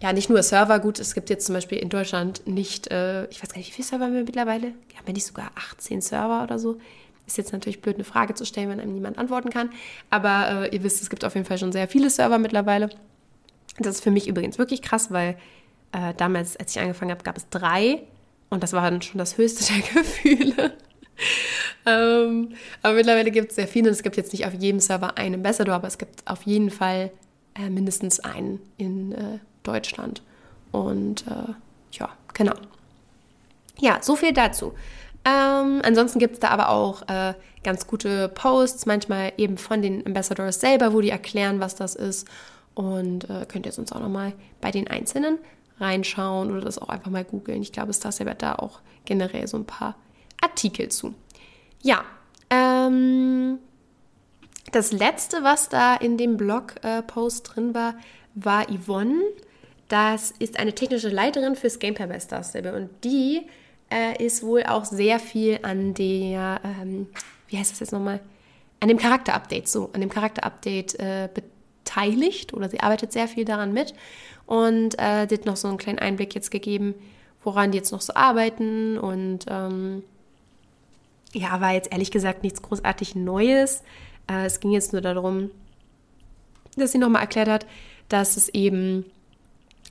ja, 0.01 0.13
nicht 0.13 0.31
nur 0.31 0.43
Server. 0.43 0.79
Gut, 0.79 0.99
es 0.99 1.15
gibt 1.15 1.29
jetzt 1.29 1.45
zum 1.45 1.55
Beispiel 1.55 1.79
in 1.79 1.91
Deutschland 1.91 2.47
nicht, 2.47 2.91
äh, 2.91 3.27
ich 3.27 3.43
weiß 3.43 3.51
gar 3.51 3.59
nicht, 3.59 3.69
wie 3.69 3.75
viele 3.75 3.87
Server 3.87 4.05
haben 4.07 4.15
wir 4.15 4.25
mittlerweile? 4.25 4.69
Haben 4.97 5.07
wir 5.07 5.13
nicht 5.13 5.27
sogar 5.27 5.51
18 5.57 6.01
Server 6.01 6.43
oder 6.43 6.59
so? 6.59 6.79
Ist 7.27 7.37
jetzt 7.37 7.53
natürlich 7.53 7.83
blöd, 7.83 7.97
eine 7.97 8.05
Frage 8.05 8.35
zu 8.35 8.47
stellen, 8.47 8.71
wenn 8.71 8.81
einem 8.81 8.95
niemand 8.95 9.19
antworten 9.19 9.51
kann. 9.51 9.71
Aber 10.09 10.67
äh, 10.71 10.75
ihr 10.75 10.83
wisst, 10.83 11.03
es 11.03 11.11
gibt 11.11 11.25
auf 11.25 11.35
jeden 11.35 11.47
Fall 11.47 11.59
schon 11.59 11.73
sehr 11.73 11.87
viele 11.87 12.11
Server 12.11 12.39
mittlerweile. 12.39 12.91
Das 13.79 13.97
ist 13.97 14.05
für 14.05 14.11
mich 14.11 14.29
übrigens 14.29 14.59
wirklich 14.59 14.83
krass, 14.83 15.11
weil 15.11 15.37
äh, 15.93 16.15
damals, 16.17 16.57
als 16.57 16.75
ich 16.75 16.81
angefangen 16.81 17.11
habe, 17.11 17.23
gab 17.23 17.37
es 17.37 17.49
drei 17.51 18.03
und 18.51 18.63
das 18.65 18.73
war 18.73 18.91
dann 18.91 19.01
schon 19.01 19.19
das 19.19 19.39
höchste 19.39 19.73
der 19.73 19.83
Gefühle. 20.03 20.73
ähm, 21.87 22.53
aber 22.83 22.95
mittlerweile 22.95 23.31
gibt 23.31 23.51
es 23.51 23.57
sehr 23.57 23.69
viele. 23.69 23.89
Und 23.89 23.93
es 23.93 24.03
gibt 24.03 24.17
jetzt 24.17 24.33
nicht 24.33 24.47
auf 24.47 24.55
jedem 24.55 24.81
Server 24.81 25.17
einen 25.17 25.37
Ambassador, 25.37 25.77
aber 25.77 25.87
es 25.87 25.99
gibt 25.99 26.27
auf 26.27 26.43
jeden 26.43 26.71
Fall 26.71 27.11
äh, 27.55 27.71
mindestens 27.71 28.21
einen 28.21 28.61
in 28.77 29.13
äh, 29.13 29.39
Deutschland. 29.63 30.23
Und 30.73 31.27
äh, 31.29 31.53
ja, 31.93 32.11
genau. 32.35 32.55
Ja, 33.79 33.99
so 34.03 34.17
viel 34.17 34.33
dazu. 34.33 34.75
Ähm, 35.25 35.81
ansonsten 35.85 36.19
gibt 36.19 36.35
es 36.35 36.41
da 36.41 36.49
aber 36.49 36.71
auch 36.71 37.03
äh, 37.09 37.35
ganz 37.63 37.87
gute 37.87 38.29
Posts, 38.29 38.87
manchmal 38.87 39.33
eben 39.37 39.59
von 39.59 39.83
den 39.83 40.05
Ambassadors 40.07 40.61
selber, 40.61 40.93
wo 40.93 41.01
die 41.01 41.11
erklären, 41.11 41.61
was 41.61 41.77
das 41.77 41.95
ist. 41.95 42.27
Und 42.75 43.29
äh, 43.29 43.47
könnt 43.47 43.67
ihr 43.67 43.73
sonst 43.73 43.93
auch 43.93 44.01
nochmal 44.01 44.33
bei 44.61 44.71
den 44.71 44.89
Einzelnen 44.89 45.39
reinschauen 45.81 46.51
oder 46.51 46.61
das 46.61 46.79
auch 46.79 46.89
einfach 46.89 47.11
mal 47.11 47.25
googeln. 47.25 47.63
Ich 47.63 47.73
glaube, 47.73 47.93
Star 47.93 48.13
Saber 48.13 48.35
da 48.35 48.55
auch 48.55 48.81
generell 49.05 49.47
so 49.47 49.57
ein 49.57 49.67
paar 49.67 49.97
Artikel 50.41 50.89
zu. 50.89 51.15
Ja, 51.83 52.05
ähm, 52.51 53.59
das 54.73 54.93
letzte, 54.93 55.43
was 55.43 55.69
da 55.69 55.97
in 55.97 56.17
dem 56.17 56.37
Blog-Post 56.37 57.49
äh, 57.49 57.53
drin 57.53 57.75
war, 57.75 57.95
war 58.35 58.67
Yvonne. 58.71 59.23
Das 59.89 60.31
ist 60.39 60.59
eine 60.59 60.75
technische 60.75 61.09
Leiterin 61.09 61.57
fürs 61.57 61.79
Gameplay 61.79 62.07
bei 62.07 62.21
Star 62.21 62.45
Stable 62.45 62.75
und 62.75 62.91
die 63.03 63.43
äh, 63.91 64.25
ist 64.25 64.43
wohl 64.43 64.63
auch 64.65 64.85
sehr 64.85 65.19
viel 65.19 65.59
an 65.63 65.95
der, 65.95 66.61
ähm, 66.65 67.09
wie 67.49 67.59
heißt 67.59 67.73
das 67.73 67.81
jetzt 67.81 67.93
nochmal, 67.93 68.21
an 68.79 68.89
dem 68.89 68.99
Charakter-Update, 68.99 69.69
so, 69.69 69.91
an 69.93 70.01
dem 70.01 70.11
Charakter-Update 70.11 70.99
äh, 71.01 71.29
beteiligt 71.35 72.55
oder 72.55 72.69
sie 72.71 72.81
arbeitet 72.81 73.13
sehr 73.13 73.29
viel 73.29 73.45
daran 73.45 73.73
mit 73.73 73.95
und 74.51 74.99
äh, 74.99 75.29
hat 75.31 75.47
noch 75.47 75.57
so 75.57 75.69
einen 75.69 75.79
kleinen 75.79 76.01
Einblick 76.01 76.35
jetzt 76.35 76.51
gegeben, 76.51 76.97
woran 77.45 77.71
die 77.71 77.79
jetzt 77.79 77.93
noch 77.93 78.01
so 78.01 78.15
arbeiten 78.15 78.99
und 78.99 79.47
ähm, 79.49 80.03
ja, 81.33 81.61
war 81.61 81.73
jetzt 81.73 81.93
ehrlich 81.93 82.11
gesagt 82.11 82.43
nichts 82.43 82.61
großartig 82.61 83.15
Neues. 83.15 83.85
Äh, 84.29 84.47
es 84.47 84.59
ging 84.59 84.73
jetzt 84.73 84.93
nur 84.93 85.03
darum, 85.03 85.53
dass 86.77 86.91
sie 86.91 86.99
nochmal 86.99 87.23
erklärt 87.23 87.49
hat, 87.49 87.65
dass 88.09 88.37
es 88.37 88.49
eben 88.49 89.05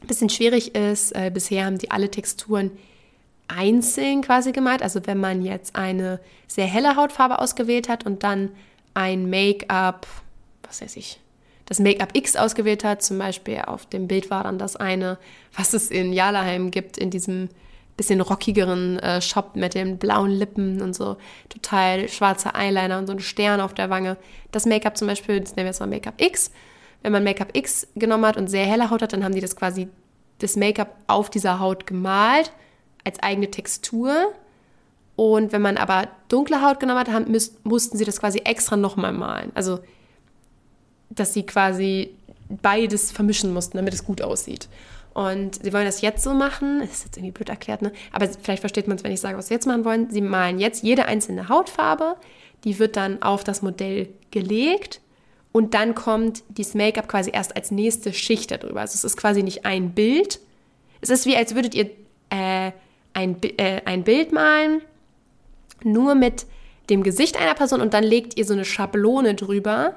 ein 0.02 0.08
bisschen 0.08 0.30
schwierig 0.30 0.76
ist. 0.76 1.16
Äh, 1.16 1.32
bisher 1.34 1.64
haben 1.64 1.78
die 1.78 1.92
alle 1.92 2.12
Texturen 2.12 2.72
einzeln 3.48 4.22
quasi 4.24 4.52
gemalt. 4.52 4.84
Also 4.84 5.08
wenn 5.08 5.22
man 5.22 5.42
jetzt 5.42 5.78
eine 5.78 6.20
sehr 6.48 6.68
helle 6.68 6.98
Hautfarbe 6.98 7.40
ausgewählt 7.40 7.88
hat 7.88 8.06
und 8.06 8.24
dann 8.24 8.50
ein 8.94 9.30
Make-up, 9.30 10.06
was 10.64 10.82
weiß 10.82 10.98
ich, 10.98 11.22
das 11.70 11.80
Make-up 11.80 12.10
X 12.14 12.36
ausgewählt 12.36 12.84
hat. 12.84 13.02
Zum 13.02 13.20
Beispiel 13.20 13.62
auf 13.66 13.86
dem 13.86 14.08
Bild 14.08 14.30
war 14.30 14.44
dann 14.44 14.58
das 14.58 14.76
eine, 14.76 15.18
was 15.56 15.74
es 15.74 15.90
in 15.90 16.12
Jalaheim 16.12 16.72
gibt, 16.72 16.98
in 16.98 17.12
diesem 17.12 17.50
bisschen 17.96 18.22
rockigeren 18.22 18.98
äh, 19.00 19.22
Shop 19.22 19.56
mit 19.56 19.74
den 19.74 19.98
blauen 19.98 20.32
Lippen 20.32 20.82
und 20.82 20.96
so 20.96 21.18
total 21.50 22.08
schwarzer 22.08 22.56
Eyeliner 22.56 22.98
und 22.98 23.08
so 23.08 23.14
ein 23.14 23.20
Stern 23.20 23.60
auf 23.60 23.74
der 23.74 23.90
Wange. 23.90 24.16
Das 24.52 24.66
Make-up 24.66 24.98
zum 24.98 25.08
Beispiel, 25.08 25.42
das 25.42 25.56
nennen 25.56 25.66
wir 25.66 25.72
jetzt 25.72 25.82
mal 25.82 25.88
Make-up 25.88 26.16
X. 26.18 26.52
Wenn 27.04 27.12
man 27.12 27.26
Make-up 27.26 27.50
X 27.56 27.88
genommen 27.96 28.26
hat 28.26 28.38
und 28.38 28.48
sehr 28.48 28.66
helle 28.66 28.90
Haut 28.90 29.02
hat, 29.02 29.12
dann 29.12 29.24
haben 29.24 29.36
die 29.36 29.42
das 29.42 29.56
quasi, 29.56 29.90
das 30.40 30.56
Make-up 30.56 30.96
auf 31.08 31.30
dieser 31.30 31.60
Haut 31.60 31.86
gemalt, 31.86 32.54
als 33.04 33.20
eigene 33.22 33.52
Textur. 33.52 34.34
Und 35.18 35.52
wenn 35.52 35.62
man 35.62 35.76
aber 35.76 36.08
dunkle 36.30 36.62
Haut 36.62 36.80
genommen 36.80 37.02
hat, 37.02 37.10
haben, 37.10 37.30
müsst, 37.30 37.66
mussten 37.66 37.98
sie 37.98 38.06
das 38.06 38.22
quasi 38.22 38.40
extra 38.40 38.78
nochmal 38.78 39.12
malen. 39.12 39.52
Also 39.56 39.80
dass 41.10 41.34
sie 41.34 41.44
quasi 41.44 42.12
beides 42.62 43.12
vermischen 43.12 43.54
mussten, 43.54 43.78
damit 43.78 43.94
es 43.94 44.04
gut 44.04 44.22
aussieht. 44.22 44.68
Und 45.14 45.64
sie 45.64 45.74
wollen 45.74 45.86
das 45.86 46.02
jetzt 46.02 46.24
so 46.24 46.34
machen, 46.34 46.80
das 46.80 46.92
ist 46.92 47.06
jetzt 47.06 47.18
irgendwie 47.18 47.32
blöd 47.32 47.50
erklärt, 47.50 47.82
ne? 47.82 47.92
aber 48.12 48.28
vielleicht 48.28 48.62
versteht 48.62 48.88
man 48.88 48.98
es, 48.98 49.04
wenn 49.04 49.12
ich 49.12 49.20
sage, 49.20 49.38
was 49.38 49.48
sie 49.48 49.54
jetzt 49.54 49.66
machen 49.66 49.86
wollen. 49.86 50.10
Sie 50.12 50.22
malen 50.22 50.60
jetzt 50.60 50.84
jede 50.84 51.06
einzelne 51.06 51.50
Hautfarbe, 51.50 52.16
die 52.64 52.80
wird 52.80 52.96
dann 52.96 53.22
auf 53.22 53.44
das 53.44 53.62
Modell 53.62 54.10
gelegt 54.32 55.02
und 55.52 55.74
dann 55.74 55.96
kommt 55.96 56.44
dieses 56.50 56.76
Make-up 56.76 57.08
quasi 57.08 57.32
erst 57.34 57.56
als 57.56 57.72
nächste 57.72 58.14
Schicht 58.14 58.52
darüber. 58.52 58.82
Also 58.82 58.94
es 58.94 59.04
ist 59.04 59.18
quasi 59.18 59.42
nicht 59.42 59.66
ein 59.66 59.92
Bild. 59.92 60.40
Es 61.02 61.10
ist 61.10 61.26
wie, 61.26 61.36
als 61.36 61.56
würdet 61.56 61.74
ihr 61.74 61.90
äh, 62.30 62.72
ein, 63.14 63.42
äh, 63.58 63.82
ein 63.86 64.04
Bild 64.04 64.32
malen, 64.32 64.82
nur 65.84 66.14
mit 66.14 66.46
dem 66.90 67.04
Gesicht 67.04 67.40
einer 67.40 67.56
Person 67.56 67.82
und 67.82 67.94
dann 67.94 68.04
legt 68.04 68.38
ihr 68.38 68.46
so 68.46 68.54
eine 68.54 68.66
Schablone 68.66 69.36
drüber 69.36 69.96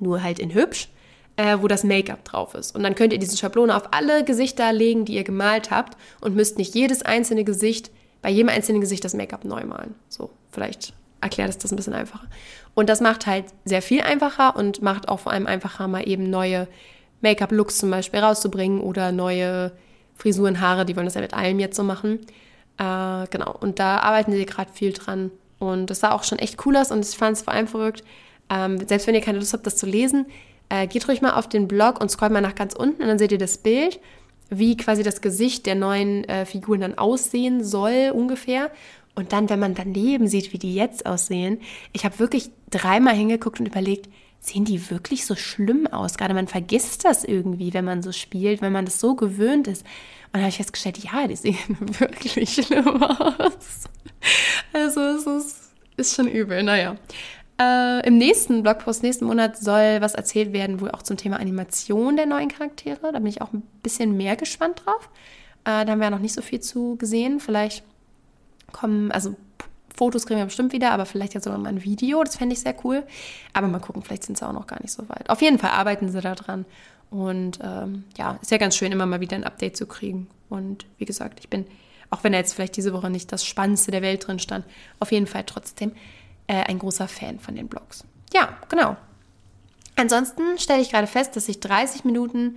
nur 0.00 0.22
halt 0.22 0.38
in 0.38 0.54
hübsch, 0.54 0.88
äh, 1.36 1.58
wo 1.60 1.68
das 1.68 1.84
Make-up 1.84 2.24
drauf 2.24 2.54
ist. 2.54 2.74
Und 2.74 2.82
dann 2.82 2.94
könnt 2.94 3.12
ihr 3.12 3.18
diese 3.18 3.36
Schablone 3.36 3.74
auf 3.74 3.92
alle 3.92 4.24
Gesichter 4.24 4.72
legen, 4.72 5.04
die 5.04 5.14
ihr 5.14 5.24
gemalt 5.24 5.70
habt 5.70 5.96
und 6.20 6.34
müsst 6.34 6.58
nicht 6.58 6.74
jedes 6.74 7.02
einzelne 7.02 7.44
Gesicht, 7.44 7.90
bei 8.22 8.30
jedem 8.30 8.48
einzelnen 8.48 8.80
Gesicht 8.80 9.04
das 9.04 9.14
Make-up 9.14 9.44
neu 9.44 9.64
malen. 9.64 9.94
So, 10.08 10.30
vielleicht 10.52 10.92
erklärt 11.20 11.50
es 11.50 11.58
das 11.58 11.72
ein 11.72 11.76
bisschen 11.76 11.94
einfacher. 11.94 12.26
Und 12.74 12.88
das 12.88 13.00
macht 13.00 13.26
halt 13.26 13.46
sehr 13.64 13.82
viel 13.82 14.02
einfacher 14.02 14.56
und 14.56 14.82
macht 14.82 15.08
auch 15.08 15.20
vor 15.20 15.32
allem 15.32 15.46
einfacher, 15.46 15.88
mal 15.88 16.06
eben 16.08 16.30
neue 16.30 16.68
Make-up-Looks 17.20 17.78
zum 17.78 17.90
Beispiel 17.90 18.20
rauszubringen 18.20 18.80
oder 18.80 19.12
neue 19.12 19.72
Frisuren, 20.14 20.60
Haare, 20.60 20.84
die 20.84 20.96
wollen 20.96 21.06
das 21.06 21.14
ja 21.14 21.20
mit 21.20 21.34
allem 21.34 21.58
jetzt 21.58 21.76
so 21.76 21.82
machen. 21.82 22.20
Äh, 22.78 23.26
genau, 23.30 23.56
und 23.60 23.78
da 23.78 23.98
arbeiten 23.98 24.32
sie 24.32 24.46
gerade 24.46 24.72
viel 24.72 24.92
dran. 24.92 25.30
Und 25.58 25.90
das 25.90 26.00
sah 26.00 26.12
auch 26.12 26.24
schon 26.24 26.38
echt 26.38 26.64
cool 26.64 26.76
aus 26.76 26.90
und 26.90 27.06
ich 27.06 27.16
fand 27.16 27.36
es 27.36 27.42
vor 27.42 27.52
allem 27.52 27.66
verrückt, 27.66 28.02
ähm, 28.50 28.78
selbst 28.86 29.06
wenn 29.06 29.14
ihr 29.14 29.20
keine 29.20 29.38
Lust 29.38 29.52
habt, 29.52 29.66
das 29.66 29.76
zu 29.76 29.86
lesen, 29.86 30.26
äh, 30.68 30.86
geht 30.86 31.08
ruhig 31.08 31.22
mal 31.22 31.34
auf 31.34 31.48
den 31.48 31.68
Blog 31.68 32.00
und 32.00 32.10
scrollt 32.10 32.32
mal 32.32 32.40
nach 32.40 32.54
ganz 32.54 32.74
unten 32.74 33.02
und 33.02 33.08
dann 33.08 33.18
seht 33.18 33.32
ihr 33.32 33.38
das 33.38 33.58
Bild, 33.58 34.00
wie 34.50 34.76
quasi 34.76 35.02
das 35.02 35.20
Gesicht 35.20 35.66
der 35.66 35.76
neuen 35.76 36.24
äh, 36.24 36.44
Figuren 36.44 36.80
dann 36.80 36.98
aussehen 36.98 37.62
soll 37.62 38.12
ungefähr. 38.12 38.70
Und 39.14 39.32
dann, 39.32 39.48
wenn 39.48 39.58
man 39.60 39.74
daneben 39.74 40.28
sieht, 40.28 40.52
wie 40.52 40.58
die 40.58 40.74
jetzt 40.74 41.06
aussehen, 41.06 41.60
ich 41.92 42.04
habe 42.04 42.18
wirklich 42.18 42.50
dreimal 42.70 43.14
hingeguckt 43.14 43.60
und 43.60 43.66
überlegt, 43.66 44.08
sehen 44.40 44.64
die 44.64 44.90
wirklich 44.90 45.26
so 45.26 45.36
schlimm 45.36 45.86
aus? 45.86 46.16
Gerade 46.16 46.34
man 46.34 46.48
vergisst 46.48 47.04
das 47.04 47.24
irgendwie, 47.24 47.74
wenn 47.74 47.84
man 47.84 48.02
so 48.02 48.12
spielt, 48.12 48.62
wenn 48.62 48.72
man 48.72 48.86
das 48.86 48.98
so 48.98 49.14
gewöhnt 49.14 49.68
ist. 49.68 49.82
Und 49.82 50.34
dann 50.34 50.42
habe 50.42 50.50
ich 50.50 50.56
festgestellt, 50.56 50.98
ja, 50.98 51.26
die 51.26 51.36
sehen 51.36 51.56
wirklich 51.98 52.54
schlimm 52.54 53.02
aus. 53.02 53.84
Also 54.72 55.00
es 55.00 55.26
ist, 55.26 55.56
ist 55.96 56.16
schon 56.16 56.28
übel, 56.28 56.62
naja. 56.62 56.96
Äh, 57.60 58.06
Im 58.06 58.16
nächsten 58.16 58.62
Blogpost, 58.62 59.02
nächsten 59.02 59.26
Monat, 59.26 59.58
soll 59.58 60.00
was 60.00 60.14
erzählt 60.14 60.54
werden, 60.54 60.80
wohl 60.80 60.90
auch 60.92 61.02
zum 61.02 61.18
Thema 61.18 61.38
Animation 61.38 62.16
der 62.16 62.24
neuen 62.24 62.48
Charaktere. 62.48 63.12
Da 63.12 63.18
bin 63.18 63.26
ich 63.26 63.42
auch 63.42 63.52
ein 63.52 63.62
bisschen 63.82 64.16
mehr 64.16 64.36
gespannt 64.36 64.82
drauf. 64.84 65.10
Äh, 65.64 65.84
da 65.84 65.92
haben 65.92 65.98
wir 65.98 66.06
ja 66.06 66.10
noch 66.10 66.20
nicht 66.20 66.32
so 66.32 66.40
viel 66.40 66.60
zu 66.60 66.96
gesehen. 66.96 67.38
Vielleicht 67.38 67.84
kommen, 68.72 69.12
also 69.12 69.36
Fotos 69.94 70.24
kriegen 70.24 70.38
wir 70.38 70.46
bestimmt 70.46 70.72
wieder, 70.72 70.92
aber 70.92 71.04
vielleicht 71.04 71.34
jetzt 71.34 71.44
sogar 71.44 71.58
mal 71.58 71.68
ein 71.68 71.84
Video. 71.84 72.24
Das 72.24 72.36
fände 72.36 72.54
ich 72.54 72.60
sehr 72.60 72.74
cool. 72.82 73.02
Aber 73.52 73.68
mal 73.68 73.78
gucken, 73.78 74.02
vielleicht 74.02 74.24
sind 74.24 74.38
sie 74.38 74.48
auch 74.48 74.54
noch 74.54 74.66
gar 74.66 74.80
nicht 74.80 74.92
so 74.92 75.06
weit. 75.10 75.28
Auf 75.28 75.42
jeden 75.42 75.58
Fall 75.58 75.70
arbeiten 75.70 76.10
sie 76.10 76.22
da 76.22 76.34
dran. 76.34 76.64
Und 77.10 77.58
ähm, 77.62 78.04
ja, 78.16 78.38
ist 78.40 78.50
ja 78.50 78.56
ganz 78.56 78.74
schön, 78.74 78.90
immer 78.90 79.04
mal 79.04 79.20
wieder 79.20 79.36
ein 79.36 79.44
Update 79.44 79.76
zu 79.76 79.86
kriegen. 79.86 80.28
Und 80.48 80.86
wie 80.96 81.04
gesagt, 81.04 81.40
ich 81.40 81.50
bin, 81.50 81.66
auch 82.08 82.24
wenn 82.24 82.32
er 82.32 82.38
jetzt 82.38 82.54
vielleicht 82.54 82.78
diese 82.78 82.94
Woche 82.94 83.10
nicht 83.10 83.30
das 83.32 83.44
Spannendste 83.44 83.90
der 83.90 84.00
Welt 84.00 84.26
drin 84.26 84.38
stand, 84.38 84.64
auf 84.98 85.12
jeden 85.12 85.26
Fall 85.26 85.44
trotzdem 85.44 85.92
äh, 86.50 86.64
ein 86.64 86.80
großer 86.80 87.06
Fan 87.06 87.38
von 87.38 87.54
den 87.54 87.68
Blogs. 87.68 88.04
Ja, 88.34 88.58
genau. 88.68 88.96
Ansonsten 89.94 90.58
stelle 90.58 90.82
ich 90.82 90.90
gerade 90.90 91.06
fest, 91.06 91.36
dass 91.36 91.48
ich 91.48 91.60
30 91.60 92.04
Minuten 92.04 92.56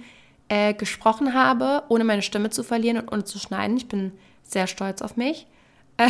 äh, 0.49 0.73
gesprochen 0.73 1.35
habe, 1.35 1.83
ohne 1.89 2.03
meine 2.03 2.23
Stimme 2.23 2.49
zu 2.49 2.63
verlieren 2.63 2.97
und 2.97 3.11
ohne 3.11 3.23
zu 3.23 3.37
schneiden. 3.37 3.77
Ich 3.77 3.87
bin 3.87 4.11
sehr 4.41 4.65
stolz 4.65 5.03
auf 5.03 5.15
mich. 5.15 5.45
Äh, 5.97 6.09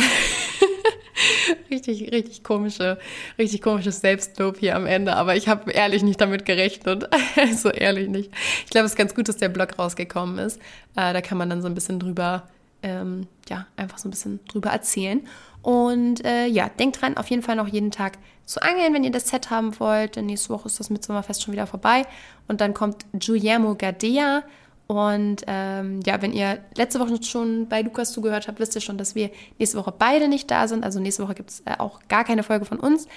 richtig, 1.70 2.10
richtig 2.10 2.42
komische, 2.42 2.98
richtig 3.36 3.60
komisches 3.60 4.00
Selbstlob 4.00 4.56
hier 4.58 4.76
am 4.76 4.86
Ende, 4.86 5.14
aber 5.14 5.36
ich 5.36 5.48
habe 5.48 5.70
ehrlich 5.70 6.02
nicht 6.02 6.22
damit 6.22 6.46
gerechnet. 6.46 7.10
also 7.36 7.68
ehrlich 7.68 8.08
nicht. 8.08 8.30
Ich 8.64 8.70
glaube, 8.70 8.86
es 8.86 8.92
ist 8.92 8.98
ganz 8.98 9.14
gut, 9.14 9.28
dass 9.28 9.36
der 9.36 9.50
Blog 9.50 9.78
rausgekommen 9.78 10.38
ist. 10.38 10.58
Äh, 10.96 11.12
da 11.12 11.20
kann 11.20 11.36
man 11.36 11.50
dann 11.50 11.60
so 11.60 11.68
ein 11.68 11.74
bisschen 11.74 12.00
drüber, 12.00 12.48
ähm, 12.82 13.26
ja, 13.50 13.66
einfach 13.76 13.98
so 13.98 14.08
ein 14.08 14.10
bisschen 14.10 14.40
drüber 14.46 14.70
erzählen. 14.70 15.26
Und 15.64 16.22
äh, 16.26 16.44
ja, 16.44 16.68
denkt 16.68 17.00
dran, 17.00 17.16
auf 17.16 17.30
jeden 17.30 17.40
Fall 17.40 17.56
noch 17.56 17.68
jeden 17.68 17.90
Tag 17.90 18.18
zu 18.44 18.60
angeln, 18.60 18.92
wenn 18.92 19.02
ihr 19.02 19.10
das 19.10 19.28
Set 19.28 19.48
haben 19.48 19.80
wollt. 19.80 20.16
Denn 20.16 20.26
nächste 20.26 20.50
Woche 20.50 20.66
ist 20.66 20.78
das 20.78 20.90
Mitsommerfest 20.90 21.42
schon 21.42 21.54
wieder 21.54 21.66
vorbei. 21.66 22.02
Und 22.48 22.60
dann 22.60 22.74
kommt 22.74 23.06
Guillermo 23.18 23.74
Gadea. 23.74 24.42
Und 24.88 25.36
ähm, 25.46 26.00
ja, 26.04 26.20
wenn 26.20 26.34
ihr 26.34 26.58
letzte 26.76 27.00
Woche 27.00 27.22
schon 27.22 27.66
bei 27.66 27.80
Lukas 27.80 28.12
zugehört 28.12 28.46
habt, 28.46 28.60
wisst 28.60 28.74
ihr 28.74 28.82
schon, 28.82 28.98
dass 28.98 29.14
wir 29.14 29.30
nächste 29.58 29.78
Woche 29.78 29.94
beide 29.98 30.28
nicht 30.28 30.50
da 30.50 30.68
sind. 30.68 30.84
Also 30.84 31.00
nächste 31.00 31.22
Woche 31.22 31.34
gibt 31.34 31.48
es 31.48 31.60
äh, 31.60 31.78
auch 31.78 32.00
gar 32.08 32.24
keine 32.24 32.42
Folge 32.42 32.66
von 32.66 32.78
uns. 32.78 33.08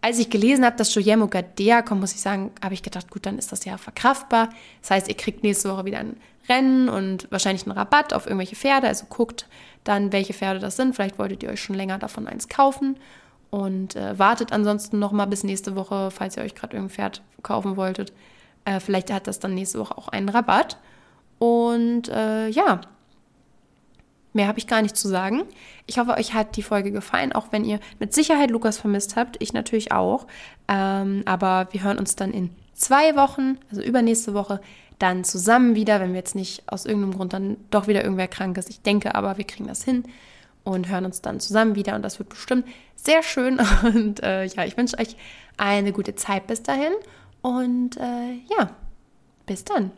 Als 0.00 0.18
ich 0.18 0.30
gelesen 0.30 0.64
habe, 0.64 0.76
dass 0.76 0.94
Guillermo 0.94 1.28
Gadea 1.28 1.82
kommt, 1.82 2.00
muss 2.00 2.14
ich 2.14 2.22
sagen, 2.22 2.52
habe 2.64 2.72
ich 2.72 2.82
gedacht, 2.82 3.10
gut, 3.10 3.26
dann 3.26 3.36
ist 3.36 3.52
das 3.52 3.66
ja 3.66 3.76
verkraftbar. 3.76 4.48
Das 4.80 4.92
heißt, 4.92 5.08
ihr 5.08 5.14
kriegt 5.14 5.42
nächste 5.42 5.70
Woche 5.70 5.84
wieder 5.84 5.98
ein 5.98 6.16
Rennen 6.48 6.88
und 6.88 7.30
wahrscheinlich 7.30 7.64
einen 7.64 7.76
Rabatt 7.76 8.12
auf 8.12 8.26
irgendwelche 8.26 8.56
Pferde. 8.56 8.88
Also 8.88 9.06
guckt 9.08 9.46
dann, 9.84 10.12
welche 10.12 10.32
Pferde 10.32 10.60
das 10.60 10.76
sind. 10.76 10.94
Vielleicht 10.94 11.18
wolltet 11.18 11.42
ihr 11.42 11.50
euch 11.50 11.62
schon 11.62 11.76
länger 11.76 11.98
davon 11.98 12.26
eins 12.26 12.48
kaufen 12.48 12.96
und 13.50 13.96
äh, 13.96 14.18
wartet 14.18 14.52
ansonsten 14.52 14.98
noch 14.98 15.12
mal 15.12 15.26
bis 15.26 15.44
nächste 15.44 15.76
Woche, 15.76 16.10
falls 16.10 16.36
ihr 16.36 16.42
euch 16.42 16.54
gerade 16.54 16.74
irgendein 16.74 16.94
Pferd 16.94 17.22
kaufen 17.42 17.76
wolltet. 17.76 18.12
Äh, 18.64 18.80
vielleicht 18.80 19.12
hat 19.12 19.26
das 19.26 19.40
dann 19.40 19.54
nächste 19.54 19.78
Woche 19.78 19.96
auch 19.96 20.08
einen 20.08 20.28
Rabatt. 20.28 20.78
Und 21.38 22.08
äh, 22.08 22.48
ja, 22.48 22.80
mehr 24.32 24.46
habe 24.46 24.58
ich 24.58 24.66
gar 24.66 24.82
nicht 24.82 24.96
zu 24.96 25.08
sagen. 25.08 25.42
Ich 25.86 25.98
hoffe, 25.98 26.12
euch 26.12 26.34
hat 26.34 26.56
die 26.56 26.62
Folge 26.62 26.92
gefallen, 26.92 27.32
auch 27.32 27.46
wenn 27.50 27.64
ihr 27.64 27.80
mit 27.98 28.14
Sicherheit 28.14 28.50
Lukas 28.50 28.78
vermisst 28.78 29.16
habt. 29.16 29.36
Ich 29.40 29.52
natürlich 29.52 29.92
auch. 29.92 30.26
Ähm, 30.68 31.22
aber 31.26 31.68
wir 31.72 31.82
hören 31.82 31.98
uns 31.98 32.16
dann 32.16 32.32
in 32.32 32.50
zwei 32.72 33.16
Wochen, 33.16 33.58
also 33.70 33.82
übernächste 33.82 34.34
Woche, 34.34 34.60
dann 35.02 35.24
zusammen 35.24 35.74
wieder, 35.74 36.00
wenn 36.00 36.10
wir 36.10 36.18
jetzt 36.18 36.34
nicht 36.34 36.62
aus 36.66 36.86
irgendeinem 36.86 37.14
Grund 37.16 37.32
dann 37.32 37.56
doch 37.70 37.88
wieder 37.88 38.04
irgendwer 38.04 38.28
krank 38.28 38.56
ist. 38.56 38.70
Ich 38.70 38.82
denke 38.82 39.14
aber, 39.14 39.36
wir 39.36 39.44
kriegen 39.44 39.66
das 39.66 39.82
hin 39.82 40.04
und 40.64 40.88
hören 40.88 41.04
uns 41.04 41.20
dann 41.20 41.40
zusammen 41.40 41.74
wieder 41.74 41.96
und 41.96 42.02
das 42.02 42.18
wird 42.20 42.28
bestimmt 42.28 42.66
sehr 42.94 43.22
schön. 43.24 43.60
Und 43.82 44.22
äh, 44.22 44.44
ja, 44.44 44.64
ich 44.64 44.76
wünsche 44.76 44.96
euch 44.98 45.16
eine 45.56 45.92
gute 45.92 46.14
Zeit 46.14 46.46
bis 46.46 46.62
dahin 46.62 46.92
und 47.40 47.96
äh, 47.96 48.34
ja, 48.56 48.70
bis 49.44 49.64
dann. 49.64 49.90